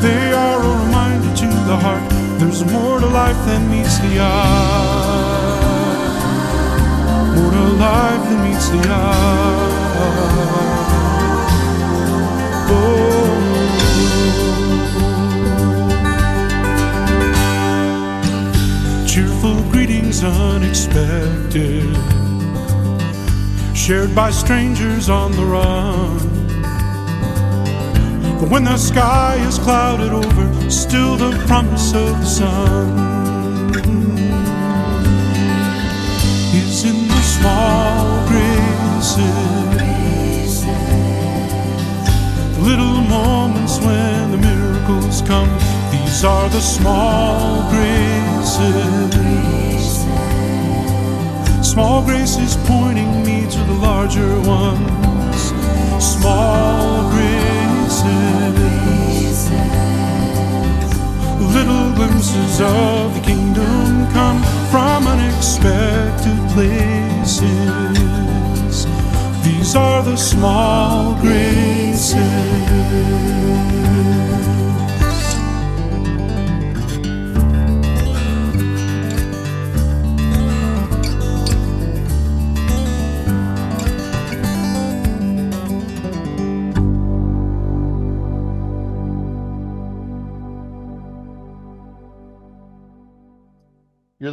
They 0.00 0.32
are 0.32 0.58
a 0.62 0.84
reminder 0.86 1.36
to 1.36 1.46
the 1.68 1.76
heart 1.76 2.08
there's 2.40 2.64
more 2.72 2.98
to 2.98 3.06
life 3.06 3.36
than 3.44 3.70
meets 3.70 3.98
the 3.98 4.20
eye. 4.20 5.52
More 7.36 7.50
to 7.50 7.64
life 7.84 8.22
than 8.30 8.42
meets 8.44 8.68
the 8.70 8.88
eye. 8.88 9.74
Oh. 12.70 13.43
Unexpected, 20.24 21.84
shared 23.76 24.14
by 24.14 24.30
strangers 24.30 25.08
on 25.08 25.32
the 25.32 25.44
run. 25.44 26.18
But 28.40 28.48
when 28.50 28.64
the 28.64 28.76
sky 28.76 29.36
is 29.46 29.58
clouded 29.58 30.12
over, 30.12 30.70
still 30.70 31.16
the 31.16 31.32
promise 31.46 31.94
of 31.94 32.18
the 32.20 32.26
sun 32.26 33.70
is 36.54 36.84
in 36.84 37.08
the 37.08 37.22
small 37.22 38.26
graces, 38.28 39.22
the 42.56 42.62
little 42.62 43.00
moments 43.02 43.78
when 43.78 44.30
the 44.32 44.38
miracles 44.38 45.22
come. 45.22 45.48
These 45.90 46.24
are 46.24 46.48
the 46.48 46.60
small 46.60 47.70
graces, 47.70 49.23
small 51.74 52.04
graces 52.04 52.56
pointing 52.66 53.24
me 53.24 53.50
to 53.50 53.58
the 53.58 53.72
larger 53.72 54.38
ones. 54.42 55.52
Small 55.98 57.10
graces, 57.10 58.04
little 61.56 61.92
glimpses 61.96 62.60
of 62.60 63.12
the 63.14 63.20
kingdom 63.22 64.06
come 64.12 64.40
from 64.70 65.08
unexpected 65.08 66.38
places. 66.54 67.42
These 69.44 69.74
are 69.74 70.04
the 70.04 70.16
small 70.16 71.16
graces. 71.20 72.14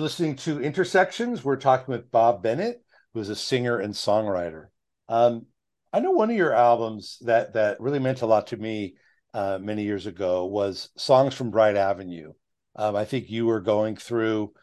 Listening 0.02 0.36
to 0.36 0.62
Intersections. 0.62 1.43
We're 1.43 1.58
talking 1.58 1.91
with 1.93 2.12
Bob 2.12 2.41
Bennett, 2.41 2.84
who 3.14 3.20
is 3.20 3.30
a 3.30 3.36
singer 3.36 3.78
and 3.78 3.93
songwriter. 3.93 4.68
Um, 5.08 5.45
I 5.93 5.99
know 5.99 6.12
one 6.12 6.32
of 6.32 6.36
your 6.36 6.54
albums 6.54 7.20
that 7.22 7.54
that 7.54 7.80
really 7.80 7.99
meant 7.99 8.22
a 8.22 8.26
lot 8.26 8.47
to 8.47 8.58
me 8.58 8.95
uh, 9.34 9.60
many 9.62 9.84
years 9.84 10.08
ago 10.08 10.45
was 10.45 10.89
"Songs 10.97 11.36
from 11.36 11.52
Bright 11.52 11.76
Avenue." 11.76 12.34
Um, 12.76 12.95
I 12.95 13.06
think 13.06 13.30
you 13.30 13.45
were 13.45 13.62
going 13.62 13.95
through 13.95 14.54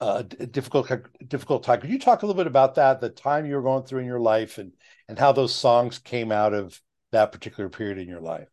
a 0.00 0.24
difficult 0.24 0.90
difficult 1.28 1.62
time. 1.64 1.80
Could 1.80 1.90
you 1.90 1.98
talk 1.98 2.22
a 2.22 2.26
little 2.26 2.40
bit 2.40 2.48
about 2.48 2.76
that, 2.76 3.00
the 3.00 3.10
time 3.10 3.46
you 3.46 3.54
were 3.54 3.62
going 3.62 3.84
through 3.84 4.00
in 4.00 4.06
your 4.06 4.20
life, 4.20 4.58
and 4.58 4.72
and 5.08 5.18
how 5.18 5.32
those 5.32 5.54
songs 5.54 5.98
came 5.98 6.32
out 6.32 6.54
of 6.54 6.80
that 7.12 7.30
particular 7.30 7.68
period 7.68 7.98
in 7.98 8.08
your 8.08 8.20
life? 8.20 8.48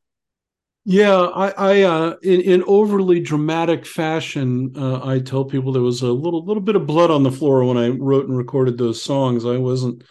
Yeah, 0.89 1.15
I, 1.19 1.49
I 1.51 1.81
uh, 1.83 2.15
in, 2.23 2.41
in 2.41 2.63
overly 2.63 3.19
dramatic 3.19 3.85
fashion, 3.85 4.73
uh, 4.75 5.05
I 5.05 5.19
tell 5.19 5.45
people 5.45 5.71
there 5.71 5.83
was 5.83 6.01
a 6.01 6.07
little 6.11 6.43
little 6.43 6.63
bit 6.63 6.75
of 6.75 6.87
blood 6.87 7.11
on 7.11 7.21
the 7.21 7.31
floor 7.31 7.63
when 7.63 7.77
I 7.77 7.89
wrote 7.89 8.27
and 8.27 8.35
recorded 8.35 8.79
those 8.79 8.99
songs. 8.99 9.45
I 9.45 9.57
wasn't 9.57 10.03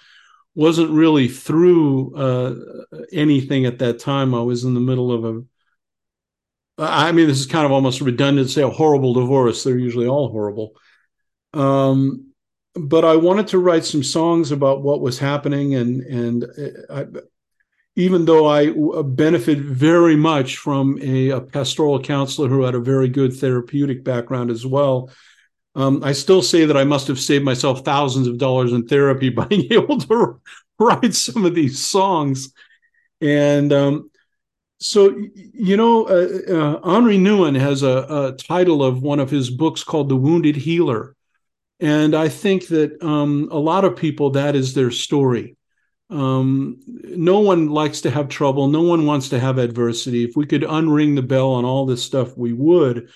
wasn't 0.54 0.92
really 0.92 1.26
through 1.26 2.14
uh, 2.14 2.54
anything 3.12 3.66
at 3.66 3.80
that 3.80 3.98
time. 3.98 4.36
I 4.36 4.42
was 4.42 4.62
in 4.62 4.74
the 4.74 4.80
middle 4.80 5.10
of 5.10 5.24
a. 5.24 5.42
I 6.78 7.10
mean, 7.10 7.26
this 7.26 7.40
is 7.40 7.46
kind 7.46 7.66
of 7.66 7.72
almost 7.72 8.00
redundant 8.00 8.50
say 8.50 8.62
a 8.62 8.68
horrible 8.68 9.14
divorce. 9.14 9.64
They're 9.64 9.76
usually 9.78 10.06
all 10.06 10.28
horrible. 10.30 10.74
Um, 11.54 12.32
but 12.74 13.04
I 13.04 13.16
wanted 13.16 13.48
to 13.48 13.58
write 13.58 13.84
some 13.84 14.04
songs 14.04 14.52
about 14.52 14.82
what 14.82 15.00
was 15.00 15.18
happening, 15.18 15.74
and 15.74 16.02
and 16.02 16.44
uh, 16.44 16.94
I, 16.94 17.06
even 17.98 18.26
though 18.26 18.46
I 18.46 18.72
benefit 19.02 19.58
very 19.58 20.14
much 20.14 20.58
from 20.58 21.00
a, 21.02 21.30
a, 21.30 21.40
pastoral 21.40 22.00
counselor 22.00 22.48
who 22.48 22.62
had 22.62 22.76
a 22.76 22.80
very 22.80 23.08
good 23.08 23.34
therapeutic 23.34 24.04
background 24.04 24.52
as 24.52 24.64
well, 24.64 25.10
um, 25.74 26.04
I 26.04 26.12
still 26.12 26.40
say 26.40 26.64
that 26.64 26.76
I 26.76 26.84
must 26.84 27.08
have 27.08 27.18
saved 27.18 27.44
myself 27.44 27.84
thousands 27.84 28.28
of 28.28 28.38
dollars 28.38 28.72
in 28.72 28.86
therapy 28.86 29.28
by 29.40 29.46
being 29.46 29.72
able 29.72 29.98
to 29.98 30.40
write 30.78 31.12
some 31.12 31.44
of 31.44 31.56
these 31.56 31.84
songs. 31.84 32.52
And 33.20 33.72
um, 33.72 34.12
so, 34.78 35.16
you 35.34 35.76
know, 35.76 36.04
uh, 36.06 36.52
uh, 36.54 36.80
Henri 36.88 37.18
Nouwen 37.18 37.58
has 37.58 37.82
a, 37.82 38.06
a, 38.08 38.36
title 38.38 38.84
of 38.84 39.02
one 39.02 39.18
of 39.18 39.28
his 39.28 39.50
books 39.50 39.82
called 39.82 40.08
The 40.08 40.14
Wounded 40.14 40.54
Healer. 40.54 41.16
And 41.80 42.14
I 42.14 42.28
think 42.28 42.68
that 42.68 43.02
um, 43.02 43.48
a 43.50 43.58
lot 43.58 43.84
of 43.84 43.96
people, 43.96 44.30
that 44.30 44.54
is 44.54 44.74
their 44.74 44.92
story 44.92 45.56
um, 46.10 46.80
no 46.86 47.40
one 47.40 47.68
likes 47.68 48.00
to 48.02 48.10
have 48.10 48.28
trouble. 48.28 48.68
No 48.68 48.82
one 48.82 49.06
wants 49.06 49.28
to 49.30 49.38
have 49.38 49.58
adversity. 49.58 50.24
If 50.24 50.36
we 50.36 50.46
could 50.46 50.62
unring 50.62 51.14
the 51.14 51.22
bell 51.22 51.52
on 51.52 51.64
all 51.64 51.86
this 51.86 52.02
stuff, 52.02 52.36
we 52.36 52.52
would. 52.52 53.08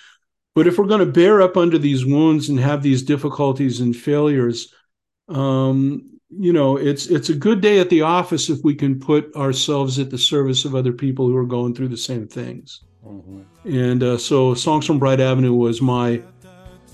But 0.55 0.66
if 0.66 0.76
we're 0.76 0.86
going 0.86 1.01
to 1.01 1.07
bear 1.07 1.40
up 1.40 1.57
under 1.57 1.78
these 1.78 2.05
wounds 2.05 2.49
and 2.49 2.61
have 2.61 2.82
these 2.82 3.03
difficulties 3.03 3.80
and 3.80 3.97
failures, 3.97 4.72
Um, 5.28 6.18
you 6.28 6.53
know, 6.53 6.76
it's 6.78 7.07
it's 7.07 7.30
a 7.30 7.34
good 7.34 7.61
day 7.61 7.78
at 7.78 7.88
the 7.88 8.03
office 8.03 8.49
if 8.49 8.59
we 8.64 8.74
can 8.74 8.99
put 8.99 9.34
ourselves 9.36 9.99
at 9.99 10.11
the 10.11 10.18
service 10.18 10.64
of 10.64 10.74
other 10.74 10.93
people 10.93 11.26
who 11.26 11.36
are 11.36 11.47
going 11.47 11.74
through 11.74 11.88
the 11.88 11.97
same 11.97 12.26
things. 12.26 12.82
Mm-hmm. 13.05 13.43
And 13.64 14.03
uh, 14.03 14.18
so, 14.18 14.55
Songs 14.55 14.86
from 14.86 14.99
Bright 14.99 15.20
Avenue 15.20 15.55
was 15.55 15.80
my 15.80 16.22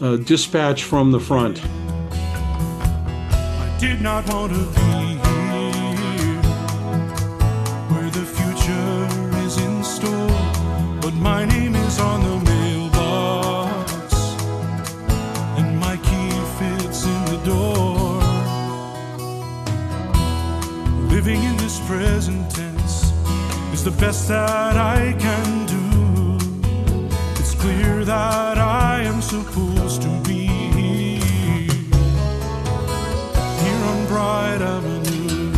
uh, 0.00 0.16
dispatch 0.16 0.84
from 0.84 1.12
the 1.12 1.20
front. 1.20 1.60
I 3.64 3.76
did 3.80 4.00
not 4.00 4.28
want 4.28 4.52
to 4.52 4.58
be 4.58 5.17
my 11.18 11.44
name 11.44 11.74
is 11.76 11.98
on 12.00 12.20
the 12.22 12.38
mailbox, 12.50 14.14
and 15.58 15.78
my 15.78 15.96
key 16.08 16.30
fits 16.58 17.04
in 17.06 17.24
the 17.26 17.40
door. 17.44 18.08
living 21.28 21.42
in 21.42 21.56
this 21.56 21.80
present 21.86 22.48
tense 22.54 23.12
is 23.74 23.82
the 23.82 23.90
best 24.00 24.28
that 24.28 24.76
I 24.76 25.14
can 25.18 25.66
do. 25.66 26.38
It's 27.40 27.54
clear 27.54 28.04
that 28.04 28.56
I 28.56 29.02
am 29.02 29.20
supposed 29.20 30.00
to 30.02 30.08
be 30.28 30.46
here 33.62 33.82
on 33.92 34.06
Bright 34.06 34.62
Avenue. 34.62 35.52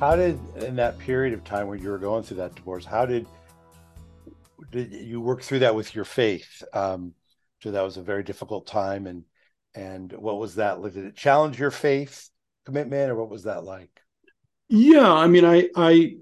How 0.00 0.16
did, 0.16 0.40
in 0.62 0.76
that 0.76 0.98
period 0.98 1.34
of 1.34 1.44
time 1.44 1.66
when 1.66 1.80
you 1.82 1.90
were 1.90 1.98
going 1.98 2.22
through 2.22 2.38
that 2.38 2.54
divorce, 2.54 2.84
how 2.84 3.06
did 3.06 3.26
did 4.70 4.92
you 4.92 5.20
work 5.20 5.42
through 5.42 5.60
that 5.60 5.74
with 5.74 5.94
your 5.94 6.04
faith? 6.04 6.62
Um, 6.72 7.14
so 7.62 7.70
that 7.70 7.82
was 7.82 7.96
a 7.96 8.02
very 8.02 8.22
difficult 8.22 8.66
time, 8.66 9.06
and 9.06 9.24
and 9.74 10.12
what 10.12 10.38
was 10.38 10.56
that 10.56 10.80
like? 10.80 10.94
Did 10.94 11.06
it 11.06 11.16
challenge 11.16 11.58
your 11.58 11.70
faith 11.70 12.30
commitment 12.64 13.10
or 13.10 13.16
what 13.16 13.30
was 13.30 13.44
that 13.44 13.64
like? 13.64 13.90
Yeah 14.68 15.12
i 15.12 15.26
mean 15.26 15.44
i 15.44 15.68
i 15.76 16.16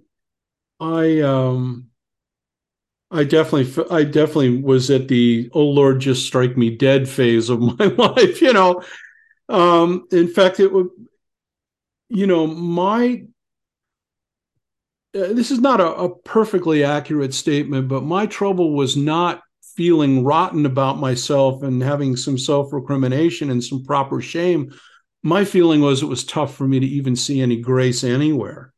i 0.81 1.21
um 1.21 1.87
i 3.11 3.23
definitely 3.23 3.85
i 3.91 4.03
definitely 4.03 4.61
was 4.61 4.91
at 4.91 5.09
the 5.09 5.51
oh 5.53 5.65
lord 5.65 6.01
just 6.01 6.27
strike 6.27 6.57
me 6.57 6.77
dead 6.77 7.09
phase 7.09 7.49
of 7.49 7.61
my 7.79 7.85
life 7.87 8.41
you 8.41 8.53
know? 8.53 8.83
Um 9.49 10.07
in 10.11 10.29
fact 10.29 10.59
it 10.61 10.73
would 10.73 10.89
you 12.09 12.27
know 12.27 12.47
my 12.47 13.25
uh, 15.15 15.33
this 15.33 15.51
is 15.51 15.61
not 15.61 15.81
a, 15.81 15.95
a 15.95 16.17
perfectly 16.21 16.85
accurate 16.85 17.35
statement 17.35 17.89
but 17.89 18.03
my 18.03 18.27
trouble 18.27 18.75
was 18.75 18.97
not 18.97 19.43
feeling 19.81 20.25
rotten 20.25 20.67
about 20.67 20.99
myself 20.99 21.63
and 21.63 21.83
having 21.83 22.15
some 22.15 22.37
self 22.37 22.71
recrimination 22.71 23.51
and 23.51 23.65
some 23.65 23.83
proper 23.83 24.21
shame, 24.21 24.71
my 25.23 25.43
feeling 25.45 25.81
was 25.81 26.03
it 26.03 26.07
was 26.07 26.23
tough 26.23 26.55
for 26.55 26.69
me 26.69 26.81
to 26.81 26.87
even 26.87 27.17
see 27.17 27.41
any 27.41 27.57
grace 27.57 28.05
anywhere. 28.05 28.75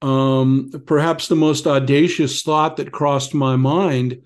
Um, 0.00 0.70
perhaps 0.86 1.28
the 1.28 1.36
most 1.36 1.66
audacious 1.66 2.42
thought 2.42 2.78
that 2.78 2.92
crossed 2.92 3.34
my 3.34 3.56
mind 3.56 4.22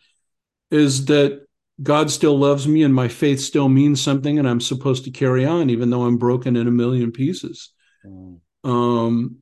is 0.70 1.06
that 1.06 1.44
God 1.82 2.10
still 2.10 2.38
loves 2.38 2.68
me 2.68 2.84
and 2.84 2.94
my 2.94 3.08
faith 3.08 3.40
still 3.40 3.68
means 3.68 4.00
something 4.00 4.38
and 4.38 4.48
I'm 4.48 4.60
supposed 4.60 5.04
to 5.04 5.10
carry 5.10 5.44
on 5.44 5.70
even 5.70 5.90
though 5.90 6.04
I'm 6.04 6.18
broken 6.18 6.54
in 6.54 6.68
a 6.68 6.70
million 6.70 7.10
pieces. 7.10 7.72
Mm. 8.04 8.40
Um, 8.62 9.38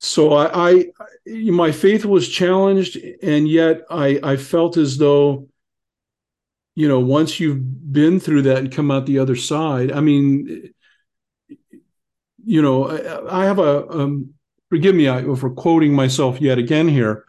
so 0.00 0.32
I, 0.32 0.70
I, 0.70 0.92
my 1.26 1.72
faith 1.72 2.06
was 2.06 2.26
challenged 2.26 2.96
and 3.22 3.46
yet 3.46 3.82
I, 3.90 4.18
I 4.22 4.36
felt 4.36 4.78
as 4.78 4.96
though 4.96 5.48
you 6.74 6.88
know 6.88 7.00
once 7.00 7.38
you've 7.38 7.92
been 7.92 8.18
through 8.18 8.42
that 8.42 8.58
and 8.58 8.72
come 8.72 8.90
out 8.90 9.04
the 9.04 9.18
other 9.18 9.36
side 9.36 9.92
i 9.92 10.00
mean 10.00 10.72
you 12.44 12.62
know 12.62 12.86
i, 12.86 13.42
I 13.42 13.44
have 13.44 13.58
a 13.58 13.88
um, 13.88 14.34
forgive 14.70 14.94
me 14.94 15.06
for 15.36 15.50
quoting 15.50 15.92
myself 15.92 16.40
yet 16.40 16.56
again 16.56 16.88
here 16.88 17.24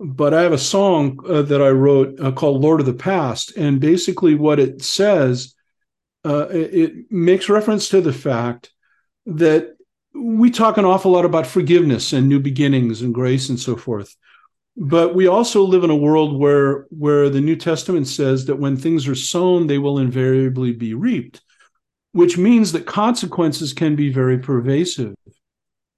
but 0.00 0.34
i 0.34 0.42
have 0.42 0.52
a 0.52 0.58
song 0.58 1.20
uh, 1.28 1.42
that 1.42 1.62
i 1.62 1.68
wrote 1.68 2.18
uh, 2.20 2.32
called 2.32 2.62
lord 2.62 2.80
of 2.80 2.86
the 2.86 2.94
past 2.94 3.56
and 3.56 3.80
basically 3.80 4.34
what 4.34 4.58
it 4.58 4.82
says 4.82 5.54
uh, 6.24 6.48
it, 6.48 6.74
it 6.74 7.12
makes 7.12 7.48
reference 7.48 7.90
to 7.90 8.00
the 8.00 8.12
fact 8.12 8.72
that 9.26 9.77
we 10.20 10.50
talk 10.50 10.76
an 10.76 10.84
awful 10.84 11.12
lot 11.12 11.24
about 11.24 11.46
forgiveness 11.46 12.12
and 12.12 12.28
new 12.28 12.40
beginnings 12.40 13.02
and 13.02 13.14
grace 13.14 13.48
and 13.48 13.58
so 13.58 13.76
forth. 13.76 14.16
But 14.76 15.14
we 15.14 15.26
also 15.26 15.62
live 15.62 15.84
in 15.84 15.90
a 15.90 15.96
world 15.96 16.38
where 16.38 16.86
where 16.90 17.28
the 17.28 17.40
new 17.40 17.56
testament 17.56 18.06
says 18.06 18.46
that 18.46 18.56
when 18.56 18.76
things 18.76 19.08
are 19.08 19.14
sown 19.14 19.66
they 19.66 19.78
will 19.78 19.98
invariably 19.98 20.72
be 20.72 20.94
reaped 20.94 21.42
which 22.12 22.38
means 22.38 22.72
that 22.72 22.86
consequences 22.86 23.72
can 23.72 23.94
be 23.94 24.10
very 24.10 24.38
pervasive. 24.38 25.14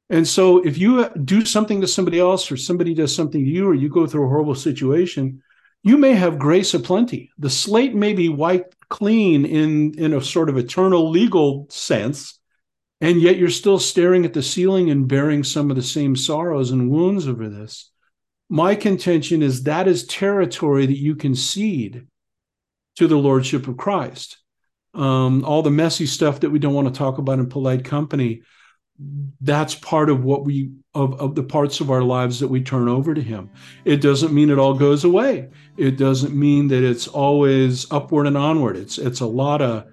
And 0.09 0.27
so 0.27 0.59
if 0.59 0.77
you 0.77 1.09
do 1.25 1.45
something 1.45 1.81
to 1.81 1.87
somebody 1.87 2.18
else 2.18 2.51
or 2.51 2.57
somebody 2.57 2.95
does 2.95 3.14
something 3.14 3.45
to 3.45 3.51
you 3.51 3.68
or 3.68 3.75
you 3.75 3.89
go 3.89 4.07
through 4.07 4.25
a 4.27 4.29
horrible 4.29 4.57
situation 4.57 5.43
you 5.83 5.97
may 5.97 6.12
have 6.12 6.39
grace 6.39 6.75
aplenty. 6.75 7.31
The 7.39 7.49
slate 7.49 7.95
may 7.95 8.12
be 8.12 8.29
wiped 8.29 8.77
clean 8.91 9.47
in 9.47 9.95
in 9.95 10.12
a 10.12 10.21
sort 10.21 10.49
of 10.49 10.59
eternal 10.59 11.11
legal 11.11 11.66
sense 11.71 12.39
and 13.01 13.21
yet 13.21 13.37
you're 13.37 13.49
still 13.49 13.79
staring 13.79 14.25
at 14.25 14.33
the 14.33 14.43
ceiling 14.43 14.91
and 14.91 15.09
bearing 15.09 15.43
some 15.43 15.71
of 15.71 15.77
the 15.77 15.83
same 15.83 16.15
sorrows 16.15 16.71
and 16.71 16.91
wounds 16.91 17.27
over 17.27 17.49
this 17.49 17.91
my 18.51 18.75
contention 18.75 19.43
is 19.43 19.63
that 19.63 19.87
is 19.87 20.05
territory 20.05 20.85
that 20.85 20.99
you 20.99 21.15
concede 21.15 22.07
to 22.97 23.07
the 23.07 23.17
lordship 23.17 23.69
of 23.69 23.77
Christ. 23.77 24.39
Um, 24.93 25.45
all 25.45 25.63
the 25.63 25.71
messy 25.71 26.05
stuff 26.05 26.41
that 26.41 26.51
we 26.51 26.59
don't 26.59 26.75
want 26.75 26.93
to 26.93 26.99
talk 26.99 27.19
about 27.19 27.39
in 27.39 27.49
polite 27.49 27.85
company, 27.85 28.43
that's 29.41 29.77
part 29.77 30.11
of 30.11 30.25
what 30.25 30.45
we 30.45 30.73
of, 30.95 31.19
of 31.21 31.37
the 31.37 31.45
parts 31.45 31.79
of 31.79 31.93
our 31.93 32.03
lives 32.03 32.41
that 32.41 32.49
we 32.49 32.61
turn 32.61 32.89
over 32.89 33.15
to 33.15 33.23
him. 33.23 33.51
It 33.85 34.03
doesn't 34.03 34.35
mean 34.35 34.51
it 34.51 34.59
all 34.59 34.75
goes 34.75 35.05
away. 35.05 35.49
It 35.77 35.97
doesn't 35.97 36.35
mean 36.35 36.67
that 36.69 36.83
it's 36.83 37.07
always 37.07 37.91
upward 37.93 38.27
and 38.27 38.37
onward. 38.37 38.77
It's 38.77 38.99
it's 38.99 39.21
a 39.21 39.27
lot 39.27 39.63
of 39.63 39.87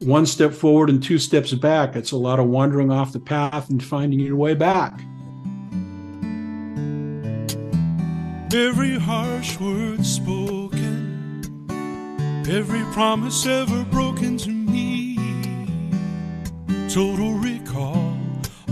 one 0.00 0.26
step 0.26 0.52
forward 0.52 0.90
and 0.90 1.02
two 1.02 1.18
steps 1.18 1.52
back. 1.54 1.96
It's 1.96 2.12
a 2.12 2.16
lot 2.16 2.38
of 2.38 2.46
wandering 2.46 2.90
off 2.90 3.12
the 3.12 3.20
path 3.20 3.70
and 3.70 3.82
finding 3.82 4.20
your 4.20 4.36
way 4.36 4.54
back. 4.54 5.00
Every 8.54 8.98
harsh 8.98 9.60
word 9.60 10.06
spoken, 10.06 11.66
every 12.48 12.82
promise 12.92 13.44
ever 13.46 13.84
broken 13.84 14.38
to 14.38 14.50
me. 14.50 15.18
Total 16.88 17.34
recall 17.34 18.16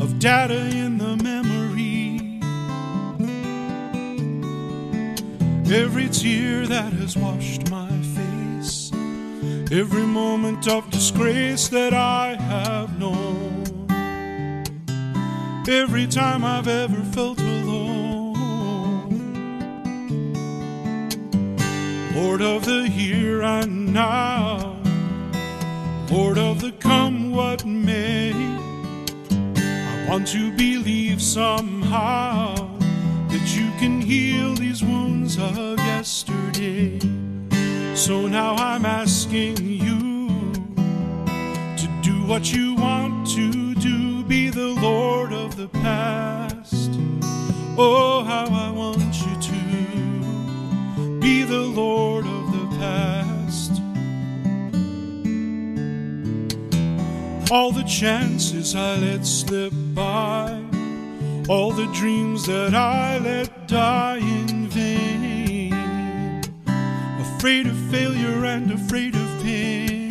of 0.00 0.18
data 0.18 0.68
in 0.68 0.96
the 0.96 1.16
memory. 1.16 2.40
Every 5.70 6.08
tear 6.08 6.66
that 6.66 6.92
has 6.94 7.16
washed 7.16 7.70
my 7.70 7.85
every 9.72 10.06
moment 10.06 10.68
of 10.68 10.88
disgrace 10.90 11.66
that 11.68 11.92
I 11.92 12.36
have 12.36 12.98
known, 13.00 13.88
every 15.68 16.06
time 16.06 16.44
I've 16.44 16.68
ever 16.68 17.02
felt 17.12 17.40
alone. 17.40 18.34
Lord 22.14 22.42
of 22.42 22.64
the 22.64 22.86
here 22.86 23.42
and 23.42 23.92
now, 23.92 24.80
Lord 26.10 26.38
of 26.38 26.60
the 26.60 26.72
come 26.72 27.32
what 27.32 27.64
may. 27.64 28.32
I 28.32 30.06
want 30.08 30.28
to 30.28 30.56
believe 30.56 31.20
somehow 31.20 32.54
that 33.28 33.56
you 33.56 33.70
can 33.80 34.00
heal 34.00 34.54
these 34.54 34.84
wounds 34.84 35.36
of 35.38 35.78
yesterday. 35.78 37.15
So 37.96 38.26
now 38.28 38.54
I'm 38.54 38.84
asking 38.84 39.56
you 39.56 40.28
to 41.76 42.00
do 42.02 42.26
what 42.26 42.52
you 42.52 42.74
want 42.74 43.26
to 43.30 43.74
do, 43.74 44.22
be 44.22 44.50
the 44.50 44.68
Lord 44.68 45.32
of 45.32 45.56
the 45.56 45.68
past. 45.68 46.90
Oh, 47.78 48.22
how 48.22 48.44
I 48.44 48.70
want 48.70 48.98
you 48.98 49.34
to 49.50 51.20
be 51.20 51.42
the 51.42 51.62
Lord 51.62 52.26
of 52.26 52.52
the 52.52 52.76
past. 52.76 53.82
all 57.50 57.70
the 57.70 57.84
chances 57.84 58.74
I 58.74 58.96
let 58.96 59.24
slip 59.24 59.72
by, 59.94 60.62
all 61.48 61.72
the 61.72 61.86
dreams 61.94 62.46
that 62.46 62.74
I 62.74 63.18
let 63.18 63.68
die 63.68 64.18
in 64.18 64.66
vain. 64.66 65.25
Afraid 67.46 67.68
of 67.68 67.78
failure 67.92 68.44
and 68.44 68.72
afraid 68.72 69.14
of 69.14 69.40
pain. 69.40 70.10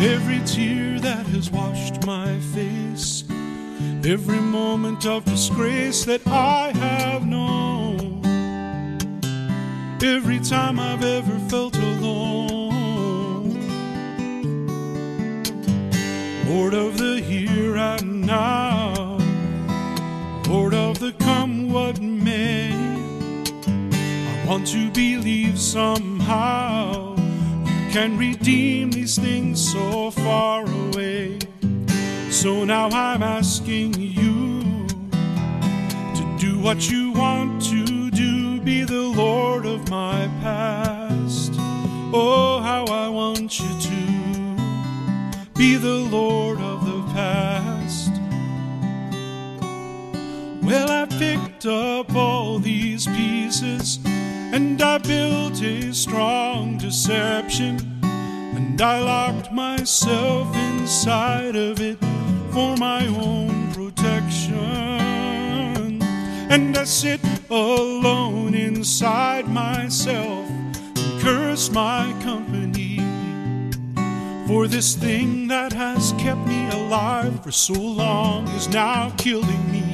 Every 0.00 0.40
tear 0.44 0.98
that 0.98 1.26
has 1.26 1.48
washed 1.48 2.04
my 2.04 2.40
face, 2.52 3.22
every 4.04 4.40
moment 4.40 5.06
of 5.06 5.24
disgrace 5.26 6.04
that 6.06 6.26
I 6.26 6.72
have 6.74 7.24
known, 7.24 8.20
every 10.02 10.40
time 10.40 10.80
I've 10.80 11.04
ever 11.04 11.38
felt 11.48 11.76
alone. 11.76 13.60
Lord 16.48 16.74
of 16.74 16.98
the 16.98 17.20
here 17.20 17.76
and 17.76 18.22
now, 18.22 19.18
Lord 20.48 20.74
of 20.74 20.98
the 20.98 21.12
want 24.50 24.66
to 24.66 24.90
believe 24.90 25.56
somehow 25.56 27.14
you 27.14 27.92
can 27.92 28.18
redeem 28.18 28.90
these 28.90 29.16
things 29.16 29.72
so 29.72 30.10
far 30.10 30.64
away. 30.68 31.38
So 32.30 32.64
now 32.64 32.88
I'm 32.88 33.22
asking 33.22 33.94
you 33.94 34.88
to 34.88 36.36
do 36.40 36.58
what 36.58 36.90
you 36.90 37.12
want 37.12 37.62
to 37.66 38.10
do, 38.10 38.60
be 38.60 38.82
the 38.82 39.02
Lord 39.02 39.66
of 39.66 39.88
my 39.88 40.28
past. 40.42 41.52
Oh, 42.12 42.60
how 42.60 42.86
I 42.86 43.08
want 43.08 43.60
you 43.60 43.68
to 43.68 45.52
be 45.54 45.76
the 45.76 46.08
Lord 46.10 46.58
of 46.58 46.84
the 46.84 47.02
past. 47.12 48.10
Well, 50.60 50.90
I 50.90 51.06
picked 51.06 51.66
up 51.66 52.12
all 52.16 52.58
these 52.58 53.06
pieces 53.06 54.00
and 54.52 54.80
I 54.82 54.98
built 54.98 55.62
a 55.62 55.92
strong 55.92 56.78
deception. 56.78 58.00
And 58.02 58.80
I 58.80 59.00
locked 59.00 59.52
myself 59.52 60.54
inside 60.56 61.56
of 61.56 61.80
it 61.80 61.98
for 62.50 62.76
my 62.76 63.06
own 63.06 63.72
protection. 63.72 64.58
And 66.50 66.76
I 66.76 66.84
sit 66.84 67.20
alone 67.48 68.54
inside 68.54 69.48
myself 69.48 70.48
and 70.48 71.20
curse 71.20 71.70
my 71.70 72.12
company 72.22 72.98
for 74.46 74.66
this 74.66 74.96
thing 74.96 75.46
that 75.46 75.72
has 75.72 76.12
kept 76.18 76.44
me 76.48 76.68
alive 76.70 77.40
for 77.44 77.52
so 77.52 77.74
long 77.74 78.48
is 78.48 78.68
now 78.68 79.10
killing 79.16 79.70
me. 79.70 79.84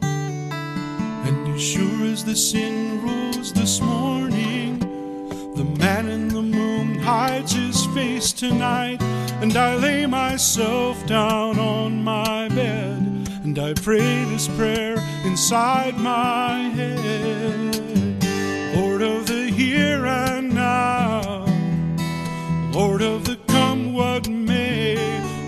And 0.00 1.54
as 1.54 1.60
sure 1.62 2.04
as 2.06 2.24
the 2.24 2.34
sin 2.34 2.91
this 3.50 3.80
morning, 3.80 4.78
the 5.56 5.64
man 5.64 6.08
in 6.08 6.28
the 6.28 6.42
moon 6.42 7.00
hides 7.00 7.52
his 7.52 7.86
face 7.86 8.32
tonight. 8.32 9.02
And 9.42 9.56
I 9.56 9.74
lay 9.74 10.06
myself 10.06 11.04
down 11.06 11.58
on 11.58 12.04
my 12.04 12.48
bed 12.50 12.98
and 13.42 13.58
I 13.58 13.74
pray 13.74 14.24
this 14.26 14.46
prayer 14.46 14.96
inside 15.24 15.98
my 15.98 16.70
head. 16.78 18.24
Lord 18.76 19.02
of 19.02 19.26
the 19.26 19.50
here 19.50 20.06
and 20.06 20.54
now, 20.54 21.44
Lord 22.72 23.02
of 23.02 23.24
the 23.24 23.36
come 23.48 23.92
what 23.92 24.28
may. 24.28 24.96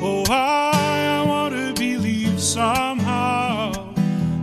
Oh, 0.02 0.24
I, 0.28 1.20
I 1.20 1.26
want 1.26 1.54
to 1.54 1.72
believe 1.74 2.40
somehow 2.40 3.70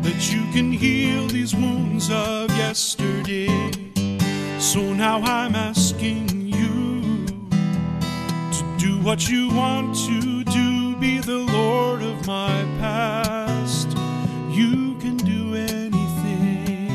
that 0.01 0.31
you 0.33 0.49
can 0.53 0.71
heal 0.71 1.27
these 1.27 1.53
wounds 1.53 2.09
of 2.09 2.49
yesterday. 2.51 3.00
So 3.24 4.93
now 4.93 5.22
I'm 5.22 5.53
asking 5.53 6.47
you 6.47 7.28
to 7.28 8.76
do 8.80 8.99
what 9.03 9.30
you 9.30 9.49
want 9.49 9.95
to 10.07 10.43
do, 10.45 10.95
be 10.95 11.19
the 11.19 11.38
Lord 11.38 12.01
of 12.01 12.26
my 12.26 12.63
past. 12.80 13.89
You 14.49 14.95
can 14.99 15.17
do 15.17 15.53
anything, 15.53 16.89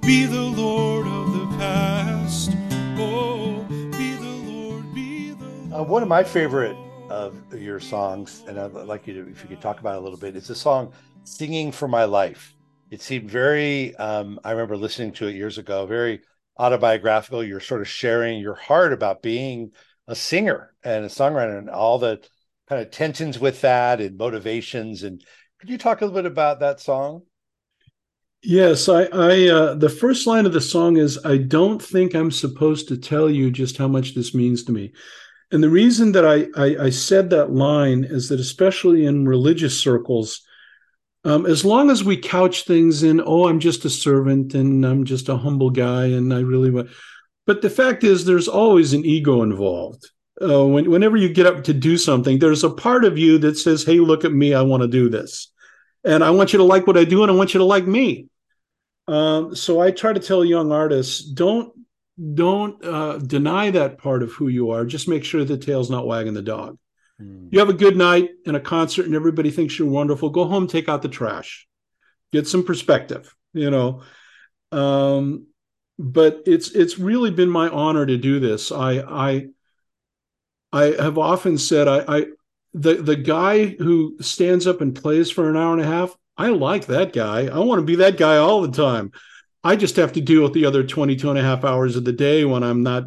be 0.00 0.24
the 0.26 0.42
Lord 0.42 1.06
of 1.06 1.32
the 1.32 1.46
past. 1.56 2.50
Oh, 2.98 3.64
be 3.68 4.16
the 4.16 4.50
Lord, 4.50 4.92
be 4.92 5.34
the 5.34 5.44
Lord. 5.44 5.72
Uh, 5.72 5.84
one 5.84 6.02
of 6.02 6.08
my 6.08 6.24
favorite 6.24 6.76
of 7.10 7.40
your 7.54 7.78
songs, 7.78 8.42
and 8.48 8.58
I'd 8.58 8.72
like 8.72 9.06
you 9.06 9.14
to, 9.22 9.30
if 9.30 9.44
you 9.44 9.48
could 9.48 9.60
talk 9.60 9.78
about 9.78 9.94
it 9.94 9.98
a 9.98 10.00
little 10.00 10.18
bit, 10.18 10.34
is 10.34 10.48
the 10.48 10.56
song 10.56 10.92
"Singing 11.22 11.70
for 11.70 11.86
My 11.86 12.04
Life." 12.04 12.56
It 12.90 13.02
seemed 13.02 13.30
very. 13.30 13.94
Um, 13.96 14.40
I 14.44 14.52
remember 14.52 14.76
listening 14.76 15.12
to 15.14 15.28
it 15.28 15.36
years 15.36 15.58
ago. 15.58 15.86
Very 15.86 16.20
autobiographical. 16.58 17.44
You're 17.44 17.60
sort 17.60 17.80
of 17.80 17.88
sharing 17.88 18.40
your 18.40 18.54
heart 18.54 18.92
about 18.92 19.22
being 19.22 19.72
a 20.06 20.14
singer 20.14 20.74
and 20.82 21.04
a 21.04 21.08
songwriter, 21.08 21.58
and 21.58 21.70
all 21.70 21.98
the 21.98 22.20
kind 22.68 22.82
of 22.82 22.90
tensions 22.90 23.38
with 23.38 23.60
that 23.62 24.00
and 24.00 24.16
motivations. 24.16 25.02
And 25.02 25.22
could 25.60 25.70
you 25.70 25.78
talk 25.78 26.00
a 26.00 26.04
little 26.04 26.22
bit 26.22 26.30
about 26.30 26.60
that 26.60 26.80
song? 26.80 27.22
Yes, 28.42 28.88
I, 28.88 29.04
I 29.04 29.48
uh, 29.48 29.74
the 29.74 29.88
first 29.88 30.26
line 30.26 30.46
of 30.46 30.52
the 30.52 30.60
song 30.60 30.96
is 30.96 31.18
I 31.24 31.38
don't 31.38 31.82
think 31.82 32.14
I'm 32.14 32.30
supposed 32.30 32.88
to 32.88 32.96
tell 32.96 33.28
you 33.28 33.50
just 33.50 33.76
how 33.76 33.88
much 33.88 34.14
this 34.14 34.32
means 34.32 34.62
to 34.64 34.72
me. 34.72 34.92
And 35.50 35.62
the 35.62 35.70
reason 35.70 36.12
that 36.12 36.26
I, 36.26 36.46
I, 36.56 36.84
I 36.84 36.90
said 36.90 37.30
that 37.30 37.50
line 37.50 38.04
is 38.04 38.28
that 38.28 38.38
especially 38.38 39.06
in 39.06 39.26
religious 39.26 39.82
circles, 39.82 40.42
um, 41.24 41.46
as 41.46 41.64
long 41.64 41.90
as 41.90 42.04
we 42.04 42.16
couch 42.16 42.64
things 42.64 43.02
in, 43.02 43.20
oh, 43.24 43.48
I'm 43.48 43.60
just 43.60 43.84
a 43.84 43.90
servant 43.90 44.54
and 44.54 44.84
I'm 44.84 45.04
just 45.04 45.28
a 45.28 45.36
humble 45.36 45.70
guy 45.70 46.06
and 46.06 46.32
I 46.32 46.40
really 46.40 46.70
want, 46.70 46.90
but 47.46 47.62
the 47.62 47.70
fact 47.70 48.04
is, 48.04 48.24
there's 48.24 48.48
always 48.48 48.92
an 48.92 49.04
ego 49.04 49.42
involved. 49.42 50.10
Uh, 50.40 50.64
when, 50.66 50.90
whenever 50.90 51.16
you 51.16 51.28
get 51.28 51.46
up 51.46 51.64
to 51.64 51.74
do 51.74 51.96
something, 51.98 52.38
there's 52.38 52.62
a 52.62 52.70
part 52.70 53.04
of 53.04 53.18
you 53.18 53.38
that 53.38 53.58
says, 53.58 53.82
"Hey, 53.82 53.98
look 53.98 54.24
at 54.24 54.32
me! 54.32 54.54
I 54.54 54.62
want 54.62 54.82
to 54.82 54.88
do 54.88 55.08
this." 55.08 55.50
and 56.04 56.22
I 56.22 56.30
want 56.30 56.52
you 56.52 56.58
to 56.58 56.64
like 56.64 56.86
what 56.86 56.96
I 56.96 57.04
do, 57.04 57.22
and 57.22 57.30
I 57.30 57.34
want 57.34 57.54
you 57.54 57.58
to 57.58 57.64
like 57.64 57.86
me. 57.86 58.28
Um, 59.06 59.54
so 59.54 59.80
I 59.80 59.90
try 59.90 60.12
to 60.12 60.20
tell 60.20 60.44
young 60.44 60.72
artists 60.72 61.22
don't 61.22 61.72
don't 62.34 62.84
uh, 62.84 63.18
deny 63.18 63.70
that 63.70 63.98
part 63.98 64.22
of 64.22 64.32
who 64.32 64.48
you 64.48 64.70
are. 64.70 64.84
Just 64.84 65.08
make 65.08 65.24
sure 65.24 65.44
the 65.44 65.56
tail's 65.56 65.90
not 65.90 66.06
wagging 66.06 66.34
the 66.34 66.42
dog. 66.42 66.76
Hmm. 67.20 67.48
You 67.50 67.58
have 67.58 67.68
a 67.68 67.74
good 67.74 67.96
night 67.96 68.30
and 68.46 68.56
a 68.56 68.60
concert, 68.60 69.06
and 69.06 69.14
everybody 69.14 69.50
thinks 69.50 69.78
you're 69.78 69.88
wonderful. 69.88 70.30
Go 70.30 70.44
home, 70.44 70.66
take 70.66 70.88
out 70.88 71.02
the 71.02 71.08
trash, 71.08 71.66
get 72.32 72.46
some 72.46 72.64
perspective. 72.64 73.34
You 73.52 73.70
know, 73.70 74.02
um, 74.72 75.46
but 75.98 76.42
it's 76.46 76.70
it's 76.70 76.98
really 76.98 77.30
been 77.30 77.50
my 77.50 77.68
honor 77.68 78.06
to 78.06 78.16
do 78.16 78.40
this. 78.40 78.70
I 78.70 78.98
I 79.00 79.46
I 80.72 80.84
have 81.00 81.18
often 81.18 81.58
said 81.58 81.88
I, 81.88 82.04
I 82.06 82.26
the 82.74 82.94
the 82.94 83.16
guy 83.16 83.66
who 83.66 84.16
stands 84.20 84.66
up 84.66 84.80
and 84.80 84.94
plays 84.94 85.30
for 85.30 85.48
an 85.48 85.56
hour 85.56 85.72
and 85.72 85.82
a 85.82 85.86
half, 85.86 86.16
I 86.36 86.48
like 86.48 86.86
that 86.86 87.12
guy. 87.12 87.46
I 87.46 87.58
want 87.58 87.80
to 87.80 87.84
be 87.86 87.96
that 87.96 88.16
guy 88.16 88.36
all 88.36 88.62
the 88.62 88.70
time. 88.70 89.12
I 89.64 89.74
just 89.74 89.96
have 89.96 90.12
to 90.12 90.20
deal 90.20 90.44
with 90.44 90.52
the 90.52 90.66
other 90.66 90.84
22 90.84 91.28
and 91.28 91.38
a 91.38 91.42
half 91.42 91.64
hours 91.64 91.96
of 91.96 92.04
the 92.04 92.12
day 92.12 92.44
when 92.44 92.62
I'm 92.62 92.84
not, 92.84 93.04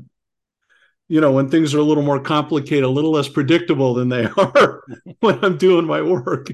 you 1.11 1.19
know, 1.19 1.33
when 1.33 1.49
things 1.49 1.73
are 1.73 1.79
a 1.79 1.83
little 1.83 2.03
more 2.03 2.21
complicated, 2.21 2.85
a 2.85 2.87
little 2.87 3.11
less 3.11 3.27
predictable 3.27 3.93
than 3.93 4.07
they 4.07 4.25
are 4.37 4.81
when 5.19 5.43
I'm 5.43 5.57
doing 5.57 5.85
my 5.85 6.01
work. 6.01 6.47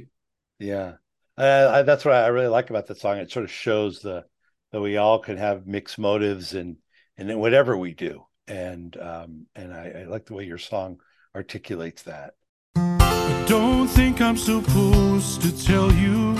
Yeah, 0.57 0.93
uh, 1.37 1.69
I, 1.71 1.81
that's 1.83 2.03
what 2.03 2.15
I 2.15 2.25
really 2.27 2.47
like 2.47 2.71
about 2.71 2.87
the 2.87 2.95
song. 2.95 3.17
It 3.17 3.31
sort 3.31 3.45
of 3.45 3.51
shows 3.51 3.99
the 3.99 4.25
that 4.71 4.81
we 4.81 4.97
all 4.97 5.19
can 5.19 5.37
have 5.37 5.67
mixed 5.67 5.99
motives 5.99 6.55
and 6.55 6.77
and 7.17 7.29
in 7.29 7.37
whatever 7.37 7.77
we 7.77 7.93
do. 7.93 8.25
And 8.47 8.97
um, 8.97 9.45
and 9.55 9.71
I, 9.71 9.91
I 9.99 10.03
like 10.05 10.25
the 10.25 10.33
way 10.33 10.45
your 10.45 10.57
song 10.57 11.01
articulates 11.35 12.01
that. 12.03 12.33
I 12.77 13.45
don't 13.47 13.87
think 13.87 14.21
I'm 14.21 14.37
supposed 14.37 15.43
to 15.43 15.65
tell 15.65 15.93
you 15.93 16.33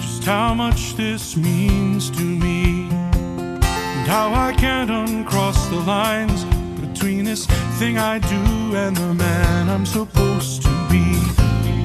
just 0.00 0.24
how 0.24 0.54
much 0.54 0.94
this 0.94 1.36
means 1.36 2.08
to 2.08 2.22
me 2.22 2.88
and 2.90 4.08
how 4.08 4.32
I 4.32 4.54
can't 4.54 4.90
uncross 4.90 5.66
the 5.66 5.80
lines 5.80 6.53
between 7.04 7.26
this 7.26 7.44
thing 7.78 7.98
I 7.98 8.18
do 8.18 8.74
and 8.74 8.96
the 8.96 9.12
man 9.12 9.68
I'm 9.68 9.84
supposed 9.84 10.62
to 10.62 10.70
be. 10.88 11.04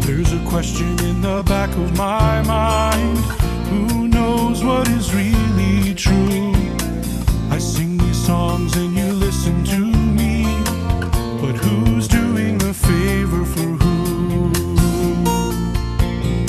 There's 0.07 0.31
a 0.31 0.41
question 0.47 0.97
in 1.03 1.19
the 1.19 1.43
back 1.45 1.69
of 1.71 1.97
my 1.97 2.41
mind 2.43 3.17
who 3.67 4.07
knows 4.07 4.63
what 4.63 4.87
is 4.87 5.13
really 5.13 5.93
true? 5.93 6.53
I 7.51 7.57
sing 7.57 7.97
these 7.97 8.25
songs 8.25 8.77
and 8.77 8.95
you 8.95 9.11
listen 9.11 9.65
to 9.65 9.81
me, 10.19 10.45
but 11.41 11.55
who's 11.63 12.07
doing 12.07 12.57
the 12.57 12.73
favor 12.73 13.43
for 13.43 13.69
who? 13.81 14.53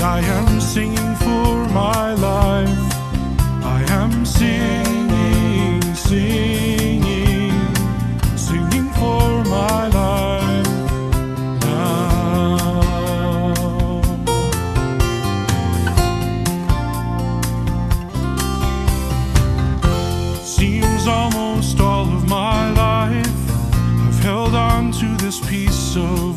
I 0.00 0.20
am 0.20 0.60
singing 0.60 1.16
for 1.16 1.66
my 1.74 2.14
life. 2.14 2.89
This 25.94 26.29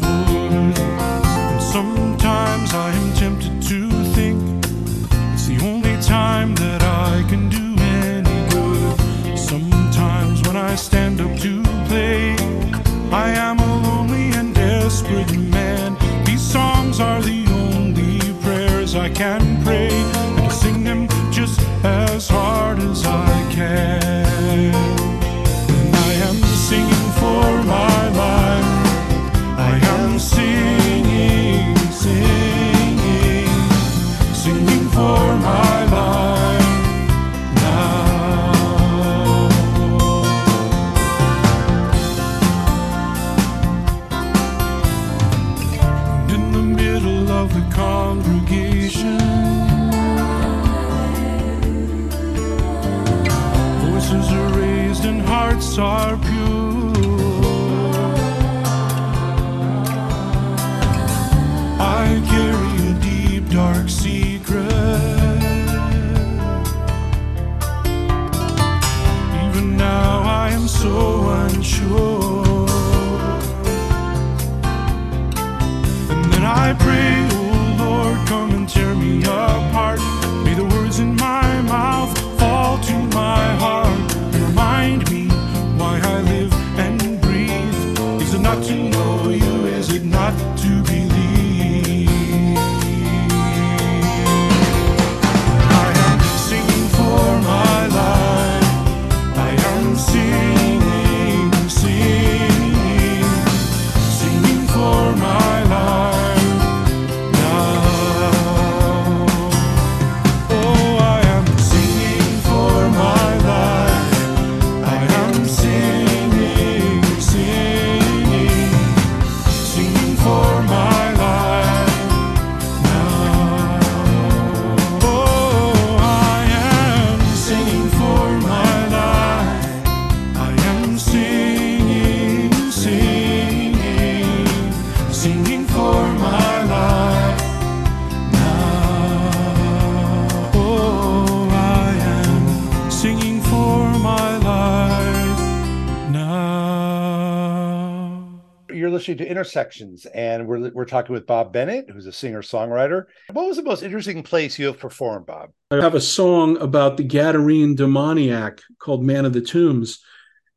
You're 148.83 148.91
listening 148.91 149.19
to 149.19 149.25
Intersections, 149.25 150.05
and 150.07 150.45
we're, 150.45 150.69
we're 150.71 150.83
talking 150.83 151.13
with 151.13 151.25
Bob 151.25 151.53
Bennett, 151.53 151.89
who's 151.89 152.05
a 152.05 152.11
singer 152.11 152.41
songwriter. 152.41 153.05
What 153.31 153.47
was 153.47 153.55
the 153.55 153.63
most 153.63 153.81
interesting 153.81 154.21
place 154.23 154.59
you 154.59 154.65
have 154.65 154.77
performed, 154.77 155.25
Bob? 155.25 155.51
I 155.71 155.77
have 155.77 155.95
a 155.95 156.01
song 156.01 156.57
about 156.57 156.97
the 156.97 157.05
Gadarene 157.05 157.77
demoniac 157.77 158.59
called 158.79 159.01
Man 159.01 159.23
of 159.23 159.31
the 159.31 159.39
Tombs. 159.39 160.01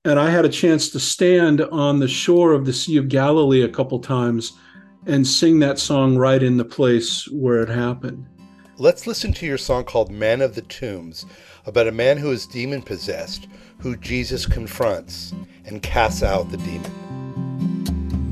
And 0.05 0.19
I 0.19 0.31
had 0.31 0.45
a 0.45 0.49
chance 0.49 0.91
to 0.91 0.99
stand 0.99 1.61
on 1.61 2.01
the 2.01 2.09
shore 2.09 2.53
of 2.53 2.67
the 2.67 2.73
Sea 2.73 2.97
of 2.97 3.09
Galilee 3.09 3.63
a 3.63 3.69
couple 3.69 4.01
times 4.01 4.55
and 5.07 5.25
sing 5.25 5.61
that 5.61 5.79
song 5.79 6.17
right 6.17 6.43
in 6.43 6.57
the 6.57 6.65
place 6.65 7.29
where 7.31 7.63
it 7.63 7.69
happened. 7.69 8.27
Let's 8.77 9.07
listen 9.07 9.35
to 9.35 9.47
your 9.47 9.57
song 9.57 9.85
called 9.85 10.11
Man 10.11 10.41
of 10.41 10.57
the 10.57 10.63
Tombs, 10.63 11.27
about 11.65 11.87
a 11.87 11.93
man 11.93 12.19
who 12.19 12.33
is 12.33 12.45
demon 12.45 12.83
possessed, 12.83 13.47
who 13.79 13.97
Jesus 13.97 14.47
confronts 14.47 15.33
and 15.65 15.81
casts 15.81 16.25
out 16.25 16.51
the 16.51 16.57
demon. 16.57 17.26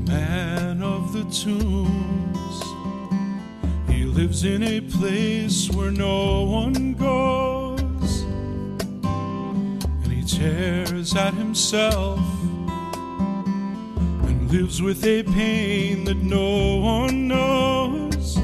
Man 0.07 0.81
of 0.81 1.13
the 1.13 1.23
tombs. 1.23 2.63
He 3.89 4.03
lives 4.05 4.43
in 4.43 4.63
a 4.63 4.81
place 4.81 5.69
where 5.71 5.91
no 5.91 6.43
one 6.43 6.93
goes, 6.93 8.21
and 10.03 10.11
he 10.11 10.23
tears 10.23 11.15
at 11.15 11.33
himself 11.33 12.19
and 14.27 14.51
lives 14.51 14.81
with 14.81 15.05
a 15.05 15.23
pain 15.23 16.03
that 16.05 16.17
no 16.17 16.77
one 16.77 17.27
knows. 17.27 18.35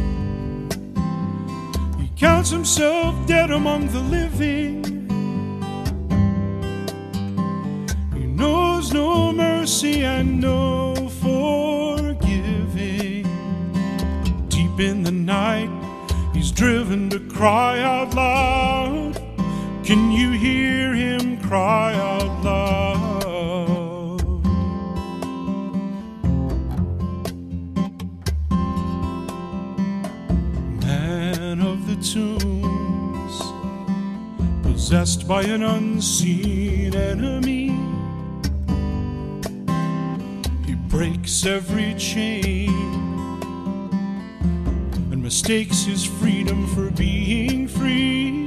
He 2.00 2.10
counts 2.16 2.50
himself 2.50 3.16
dead 3.28 3.52
among 3.52 3.88
the 3.88 4.00
living. 4.00 4.84
He 8.14 8.26
knows 8.26 8.94
no 8.94 9.32
mercy 9.32 10.04
and 10.04 10.40
no 10.40 11.01
forgiving. 11.22 12.18
Deep 14.50 14.80
in 14.80 15.04
the 15.04 15.12
night, 15.12 15.70
he's 16.34 16.52
driven 16.52 17.10
to 17.12 17.20
cry 17.20 17.80
out 17.80 18.14
loud. 18.16 19.16
Can 19.84 20.12
you 20.12 20.32
hear 20.32 20.94
him 20.94 21.40
cry 21.42 21.94
out 21.94 22.44
loud? 22.44 22.82
Man 30.82 31.62
of 31.62 31.88
the 31.88 31.96
tombs, 32.14 33.36
possessed 34.64 35.28
by 35.28 35.44
an 35.44 35.64
unseen 35.64 36.96
enemy. 36.96 37.71
Breaks 40.92 41.46
every 41.46 41.94
chain 41.94 42.70
and 45.10 45.24
mistakes 45.24 45.84
his 45.84 46.04
freedom 46.04 46.68
for 46.76 46.92
being 46.92 47.66
free. 47.66 48.46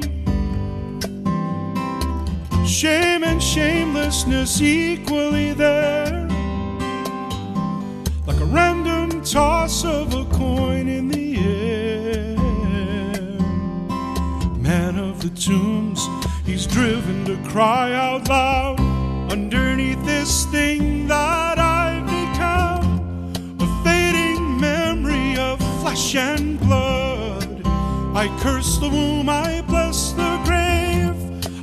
Shame 2.67 3.25
and 3.25 3.43
shamelessness 3.43 4.61
equally 4.61 5.55
there, 5.55 6.29
like 8.27 8.39
a 8.39 8.49
random 8.53 9.23
toss 9.25 9.83
of 9.83 10.13
a 10.13 10.27
coin 10.27 10.87
in 10.87 11.09
the 11.09 11.39
air. 11.39 12.37
Man 14.59 14.99
of 14.99 15.23
the 15.23 15.31
tombs, 15.31 16.07
he's 16.45 16.67
driven 16.67 17.25
to 17.25 17.39
cry 17.49 17.95
out 17.95 18.29
loud 18.29 18.79
underneath 19.33 20.05
this 20.05 20.45
thing 20.47 20.84
flesh 25.95 26.17
and 26.17 26.59
blood. 26.59 27.63
I 28.17 28.27
curse 28.41 28.79
the 28.79 28.89
womb, 28.89 29.29
I 29.29 29.63
bless 29.63 30.11
the 30.13 30.41
grave. 30.45 31.15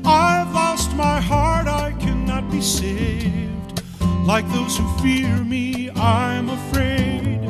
I've 0.06 0.54
lost 0.54 0.96
my 0.96 1.20
heart, 1.20 1.68
I 1.68 1.92
cannot 2.00 2.50
be 2.50 2.62
saved. 2.62 3.84
Like 4.26 4.48
those 4.54 4.78
who 4.78 4.88
fear 5.00 5.36
me, 5.44 5.90
I'm 5.98 6.50
afraid. 6.50 7.42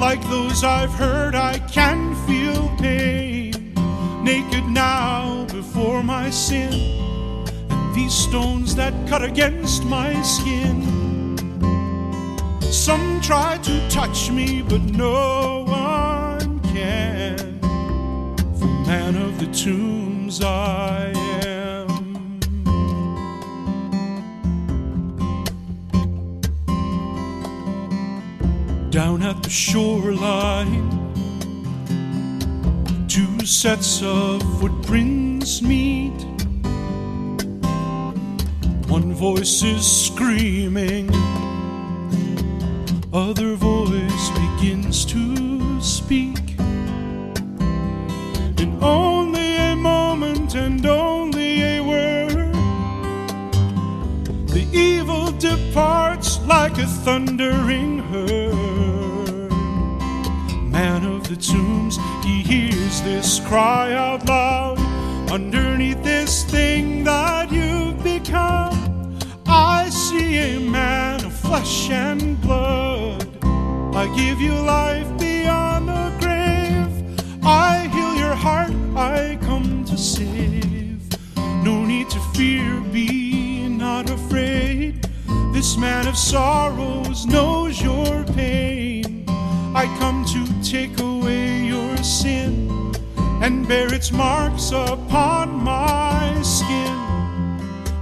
Like 0.00 0.20
those 0.28 0.64
I've 0.64 0.90
heard, 0.90 1.36
I 1.36 1.60
can 1.60 2.16
feel 2.26 2.68
pain. 2.78 3.72
Naked 4.24 4.64
now 4.64 5.44
before 5.44 6.02
my 6.02 6.28
sin, 6.30 6.72
and 7.70 7.94
these 7.94 8.12
stones 8.12 8.74
that 8.74 8.94
cut 9.08 9.22
against 9.22 9.84
my 9.84 10.20
skin. 10.22 10.89
Some 12.90 13.20
try 13.20 13.56
to 13.58 13.88
touch 13.88 14.32
me, 14.32 14.62
but 14.62 14.80
no 14.80 15.62
one 15.62 16.58
can. 16.74 17.60
Man 18.84 19.14
of 19.14 19.38
the 19.38 19.46
tombs 19.52 20.42
I 20.42 21.12
am. 21.44 21.86
Down 28.90 29.22
at 29.22 29.40
the 29.44 29.50
shoreline, 29.50 30.90
two 33.06 33.46
sets 33.46 34.02
of 34.02 34.42
footprints 34.58 35.62
meet. 35.62 36.20
One 38.88 39.14
voice 39.14 39.62
is 39.62 39.86
screaming, 40.06 41.08
other 43.12 43.56
voice 43.56 44.30
begins 44.30 45.04
to 45.04 45.80
speak. 45.80 46.38
In 48.58 48.78
only 48.80 49.56
a 49.56 49.74
moment 49.74 50.54
and 50.54 50.84
only 50.86 51.62
a 51.62 51.80
word, 51.80 52.54
the 54.48 54.64
evil 54.72 55.32
departs 55.32 56.38
like 56.46 56.78
a 56.78 56.86
thundering 56.86 57.98
herd. 57.98 59.50
Man 60.70 61.04
of 61.04 61.28
the 61.28 61.36
tombs, 61.36 61.98
he 62.24 62.42
hears 62.42 63.02
this 63.02 63.40
cry 63.40 63.92
out 63.92 64.24
loud 64.28 64.78
underneath 65.32 66.02
this 66.04 66.44
thing 66.44 67.02
that 67.04 67.50
you've 67.50 68.02
become. 68.04 69.18
I 69.46 69.88
see 69.88 70.36
a 70.36 70.60
man 70.60 71.24
of 71.24 71.32
flesh 71.32 71.90
and 71.90 72.40
blood. 72.40 72.99
I 73.92 74.06
give 74.14 74.40
you 74.40 74.54
life 74.54 75.08
beyond 75.18 75.88
the 75.88 76.12
grave. 76.20 77.44
I 77.44 77.88
heal 77.88 78.14
your 78.14 78.36
heart, 78.36 78.72
I 78.94 79.36
come 79.42 79.84
to 79.86 79.98
save. 79.98 81.02
No 81.64 81.84
need 81.84 82.08
to 82.10 82.20
fear, 82.32 82.80
be 82.92 83.68
not 83.68 84.08
afraid. 84.08 85.08
This 85.52 85.76
man 85.76 86.06
of 86.06 86.16
sorrows 86.16 87.26
knows 87.26 87.82
your 87.82 88.24
pain. 88.24 89.24
I 89.74 89.86
come 89.98 90.24
to 90.26 90.62
take 90.62 91.00
away 91.00 91.64
your 91.64 91.96
sin 91.96 92.94
and 93.42 93.66
bear 93.66 93.92
its 93.92 94.12
marks 94.12 94.70
upon 94.70 95.64
my 95.64 96.40
skin. 96.42 96.96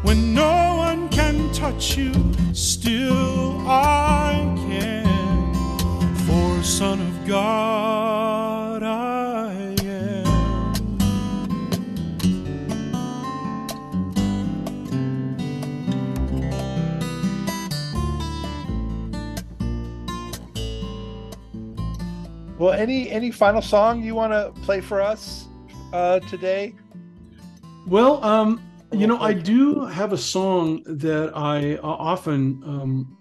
When 0.03 0.34
no 0.34 0.76
one 0.76 1.09
can 1.09 1.51
touch 1.55 1.97
you, 1.97 2.12
still 2.53 3.66
I 3.66 4.57
Son 6.79 7.01
of 7.01 7.26
God 7.26 8.85
I 8.85 9.74
am. 9.83 10.24
Well, 22.57 22.74
any 22.74 23.11
any 23.11 23.33
final 23.33 23.61
song 23.61 24.01
you 24.05 24.14
want 24.14 24.33
to 24.33 24.53
play 24.62 24.81
for 24.81 25.01
us 25.01 25.49
uh, 25.93 26.20
today? 26.20 26.76
Well, 27.89 28.22
um, 28.22 28.62
you 28.93 29.09
know, 29.09 29.18
I 29.18 29.33
do 29.33 29.85
have 29.85 30.12
a 30.12 30.16
song 30.16 30.85
that 30.87 31.33
I 31.37 31.74
uh, 31.74 31.81
often 31.83 32.62
um, 32.64 33.18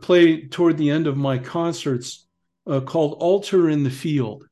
play 0.00 0.48
toward 0.48 0.76
the 0.76 0.90
end 0.90 1.06
of 1.06 1.16
my 1.16 1.38
concerts 1.38 2.26
uh, 2.66 2.80
called 2.80 3.14
Altar 3.20 3.68
in 3.68 3.84
the 3.84 3.90
Field. 3.90 4.46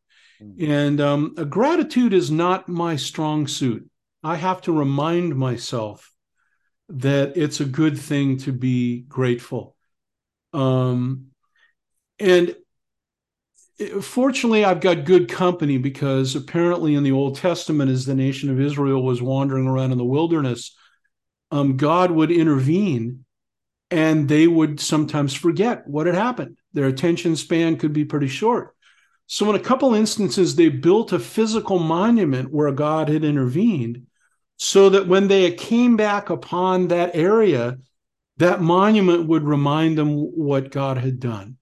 And 0.58 1.00
um, 1.02 1.34
gratitude 1.50 2.14
is 2.14 2.30
not 2.30 2.66
my 2.68 2.96
strong 2.96 3.46
suit. 3.46 3.88
I 4.22 4.36
have 4.36 4.62
to 4.62 4.72
remind 4.72 5.36
myself 5.36 6.10
that 6.88 7.36
it's 7.36 7.60
a 7.60 7.66
good 7.66 7.98
thing 7.98 8.38
to 8.38 8.52
be 8.52 9.02
grateful. 9.02 9.76
Um, 10.52 11.26
and 12.18 12.56
fortunately, 14.00 14.64
I've 14.64 14.80
got 14.80 15.04
good 15.04 15.28
company 15.28 15.78
because 15.78 16.36
apparently 16.36 16.94
in 16.94 17.02
the 17.02 17.12
Old 17.12 17.36
Testament, 17.36 17.90
as 17.90 18.06
the 18.06 18.14
nation 18.14 18.50
of 18.50 18.60
Israel 18.60 19.02
was 19.02 19.22
wandering 19.22 19.66
around 19.66 19.92
in 19.92 19.98
the 19.98 20.04
wilderness, 20.04 20.74
um, 21.50 21.76
God 21.76 22.10
would 22.10 22.30
intervene 22.30 23.24
and 23.90 24.28
they 24.28 24.46
would 24.46 24.80
sometimes 24.80 25.34
forget 25.34 25.86
what 25.86 26.06
had 26.06 26.14
happened. 26.14 26.56
Their 26.72 26.86
attention 26.86 27.36
span 27.36 27.76
could 27.76 27.92
be 27.92 28.04
pretty 28.04 28.28
short. 28.28 28.76
So, 29.26 29.48
in 29.48 29.56
a 29.56 29.60
couple 29.60 29.94
instances, 29.94 30.56
they 30.56 30.68
built 30.68 31.12
a 31.12 31.18
physical 31.18 31.78
monument 31.78 32.52
where 32.52 32.72
God 32.72 33.08
had 33.08 33.24
intervened 33.24 34.06
so 34.56 34.90
that 34.90 35.06
when 35.06 35.28
they 35.28 35.52
came 35.52 35.96
back 35.96 36.30
upon 36.30 36.88
that 36.88 37.14
area, 37.14 37.78
that 38.38 38.60
monument 38.60 39.28
would 39.28 39.44
remind 39.44 39.96
them 39.96 40.14
what 40.16 40.70
God 40.70 40.98
had 40.98 41.20
done. 41.20 41.56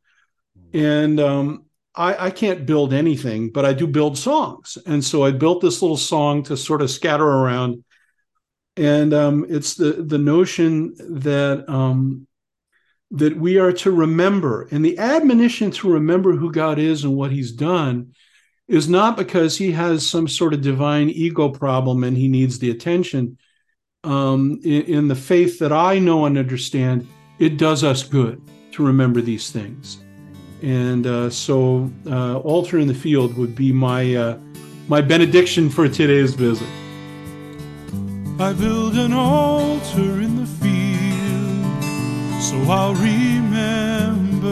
And 0.72 1.20
um, 1.20 1.64
I, 1.94 2.26
I, 2.26 2.30
can't 2.30 2.66
build 2.66 2.92
anything, 2.92 3.50
but 3.50 3.64
I 3.64 3.72
do 3.72 3.86
build 3.86 4.18
songs. 4.18 4.78
And 4.86 5.04
so 5.04 5.24
I 5.24 5.30
built 5.30 5.60
this 5.60 5.82
little 5.82 5.96
song 5.96 6.42
to 6.44 6.56
sort 6.56 6.82
of 6.82 6.90
scatter 6.90 7.26
around. 7.26 7.84
And 8.78 9.12
um, 9.12 9.44
it's 9.48 9.74
the, 9.74 9.92
the 9.92 10.18
notion 10.18 10.94
that 11.20 11.68
um, 11.68 12.28
that 13.10 13.36
we 13.36 13.58
are 13.58 13.72
to 13.72 13.90
remember. 13.90 14.68
And 14.70 14.84
the 14.84 14.98
admonition 14.98 15.72
to 15.72 15.92
remember 15.92 16.36
who 16.36 16.52
God 16.52 16.78
is 16.78 17.02
and 17.02 17.16
what 17.16 17.32
he's 17.32 17.50
done 17.50 18.14
is 18.68 18.88
not 18.88 19.16
because 19.16 19.58
he 19.58 19.72
has 19.72 20.08
some 20.08 20.28
sort 20.28 20.54
of 20.54 20.60
divine 20.60 21.08
ego 21.08 21.48
problem 21.48 22.04
and 22.04 22.16
he 22.16 22.28
needs 22.28 22.58
the 22.58 22.70
attention. 22.70 23.38
Um, 24.04 24.60
in, 24.62 24.82
in 24.82 25.08
the 25.08 25.16
faith 25.16 25.58
that 25.58 25.72
I 25.72 25.98
know 25.98 26.26
and 26.26 26.38
understand, 26.38 27.08
it 27.40 27.56
does 27.56 27.82
us 27.82 28.04
good 28.04 28.40
to 28.72 28.86
remember 28.86 29.20
these 29.20 29.50
things. 29.50 29.98
And 30.62 31.04
uh, 31.04 31.30
so, 31.30 31.90
uh, 32.06 32.38
altar 32.38 32.78
in 32.78 32.86
the 32.86 32.94
field 32.94 33.36
would 33.36 33.56
be 33.56 33.72
my 33.72 34.14
uh, 34.14 34.38
my 34.88 35.00
benediction 35.00 35.68
for 35.68 35.88
today's 35.88 36.34
visit. 36.34 36.68
I 38.40 38.52
build 38.52 38.96
an 38.96 39.12
altar 39.12 40.20
in 40.20 40.36
the 40.36 40.46
field 40.46 40.78
so 42.40 42.56
I'll 42.70 42.94
remember 42.94 44.48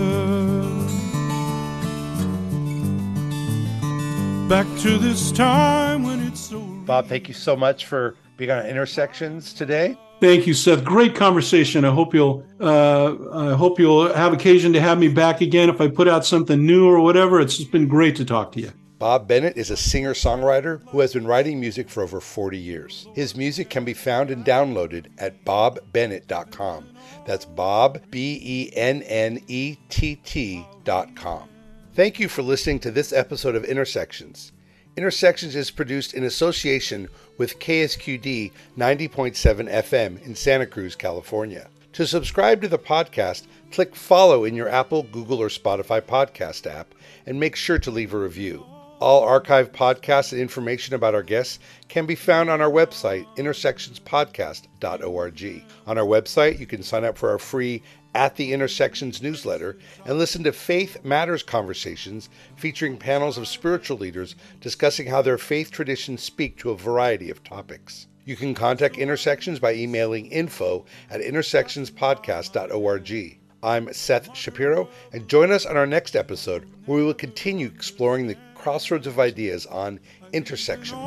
back 4.49 4.67
to 4.81 4.99
this 4.99 5.31
time 5.31 6.03
when 6.03 6.21
it's 6.27 6.41
so. 6.41 6.61
Bob, 6.61 7.07
thank 7.07 7.29
you 7.29 7.35
so 7.35 7.57
much 7.57 7.87
for 7.87 8.17
being 8.37 8.51
on 8.51 8.67
Intersections 8.67 9.55
today. 9.55 9.97
Thank 10.21 10.47
you, 10.47 10.55
Seth. 10.55 10.85
Great 10.85 11.15
conversation. 11.15 11.85
I 11.85 11.91
hope 11.91 12.13
you'll 12.13 12.45
uh, 12.61 13.15
I 13.33 13.55
hope 13.55 13.79
you'll 13.79 14.13
have 14.13 14.33
occasion 14.33 14.73
to 14.73 14.81
have 14.81 14.99
me 14.99 15.09
back 15.09 15.41
again 15.41 15.69
if 15.69 15.81
I 15.81 15.89
put 15.89 16.09
out 16.09 16.27
something 16.27 16.67
new 16.67 16.87
or 16.89 17.01
whatever. 17.01 17.41
It's 17.41 17.57
just 17.57 17.71
been 17.71 17.87
great 17.87 18.17
to 18.17 18.25
talk 18.25 18.53
to 18.53 18.61
you. 18.61 18.73
Bob 18.99 19.29
Bennett 19.29 19.59
is 19.59 19.71
a 19.71 19.77
singer 19.77 20.15
songwriter 20.15 20.81
who 20.89 21.01
has 21.01 21.13
been 21.13 21.27
writing 21.27 21.61
music 21.61 21.91
for 21.91 22.03
over 22.03 22.19
40 22.19 22.57
years. 22.57 23.09
His 23.15 23.37
music 23.37 23.69
can 23.69 23.85
be 23.85 23.93
found 23.93 24.31
and 24.31 24.43
downloaded 24.43 25.09
at 25.19 25.45
bobbennett.com. 25.45 26.89
That's 27.27 27.45
Bob, 27.45 28.01
B 28.11 28.41
E 28.43 28.71
N 28.75 29.03
N 29.03 29.43
E 29.49 29.77
T 29.91 30.17
T.com. 30.25 31.49
Thank 31.93 32.19
you 32.19 32.29
for 32.29 32.41
listening 32.41 32.79
to 32.81 32.91
this 32.91 33.13
episode 33.13 33.55
of 33.55 33.65
Intersections. 33.65 34.53
Intersections 34.97 35.55
is 35.55 35.71
produced 35.71 36.15
in 36.15 36.25
association 36.25 37.09
with 37.37 37.59
KSQD 37.59 38.51
90.7 38.79 39.71
FM 39.71 40.23
in 40.25 40.35
Santa 40.35 40.65
Cruz, 40.65 40.97
California. 40.97 41.69
To 41.93 42.07
subscribe 42.07 42.63
to 42.63 42.69
the 42.69 42.79
podcast, 42.79 43.47
click 43.73 43.95
follow 43.95 44.45
in 44.45 44.55
your 44.55 44.71
Apple, 44.71 45.03
Google, 45.03 45.43
or 45.43 45.49
Spotify 45.49 46.01
podcast 46.01 46.67
app 46.67 46.95
and 47.27 47.39
make 47.39 47.57
sure 47.57 47.79
to 47.79 47.91
leave 47.91 48.15
a 48.15 48.19
review. 48.19 48.65
All 48.99 49.27
archived 49.27 49.73
podcasts 49.73 50.33
and 50.33 50.41
information 50.41 50.95
about 50.95 51.15
our 51.15 51.23
guests 51.23 51.59
can 51.87 52.07
be 52.07 52.15
found 52.15 52.49
on 52.49 52.63
our 52.63 52.71
website, 52.71 53.27
intersectionspodcast.org. 53.37 55.65
On 55.87 55.99
our 55.99 56.07
website, 56.07 56.59
you 56.59 56.65
can 56.65 56.83
sign 56.83 57.05
up 57.05 57.19
for 57.19 57.29
our 57.29 57.39
free 57.39 57.83
At 58.15 58.37
the 58.37 58.55
Intersections 58.55 59.21
newsletter 59.21 59.77
and 60.07 60.19
listen 60.19 60.45
to 60.45 60.53
Faith 60.53 61.05
Matters 61.05 61.43
conversations 61.43 62.31
featuring 62.57 62.97
panels 62.97 63.37
of 63.37 63.49
spiritual 63.49 63.99
leaders 63.99 64.35
discussing 64.63 65.09
how 65.09 65.21
their 65.21 65.37
faith 65.37 65.71
traditions 65.71 66.23
speak 66.23 66.57
to 66.59 66.71
a 66.71 66.77
variety 66.77 67.31
of 67.31 67.45
topics. 67.45 68.07
You 68.25 68.35
can 68.35 68.55
contact 68.55 68.97
Intersections 68.97 69.59
by 69.59 69.75
emailing 69.75 70.25
info 70.29 70.87
at 71.11 71.21
intersectionspodcast.org. 71.21 73.41
I'm 73.63 73.93
Seth 73.93 74.35
Shapiro, 74.35 74.89
and 75.13 75.29
join 75.29 75.51
us 75.51 75.67
on 75.67 75.77
our 75.77 75.87
next 75.87 76.17
episode 76.17 76.67
where 76.87 76.99
we 76.99 77.05
will 77.05 77.15
continue 77.15 77.67
exploring 77.67 78.27
the 78.27 78.37
crossroads 78.67 79.07
of 79.07 79.21
ideas 79.21 79.65
on 79.67 80.01
intersections. 80.33 80.99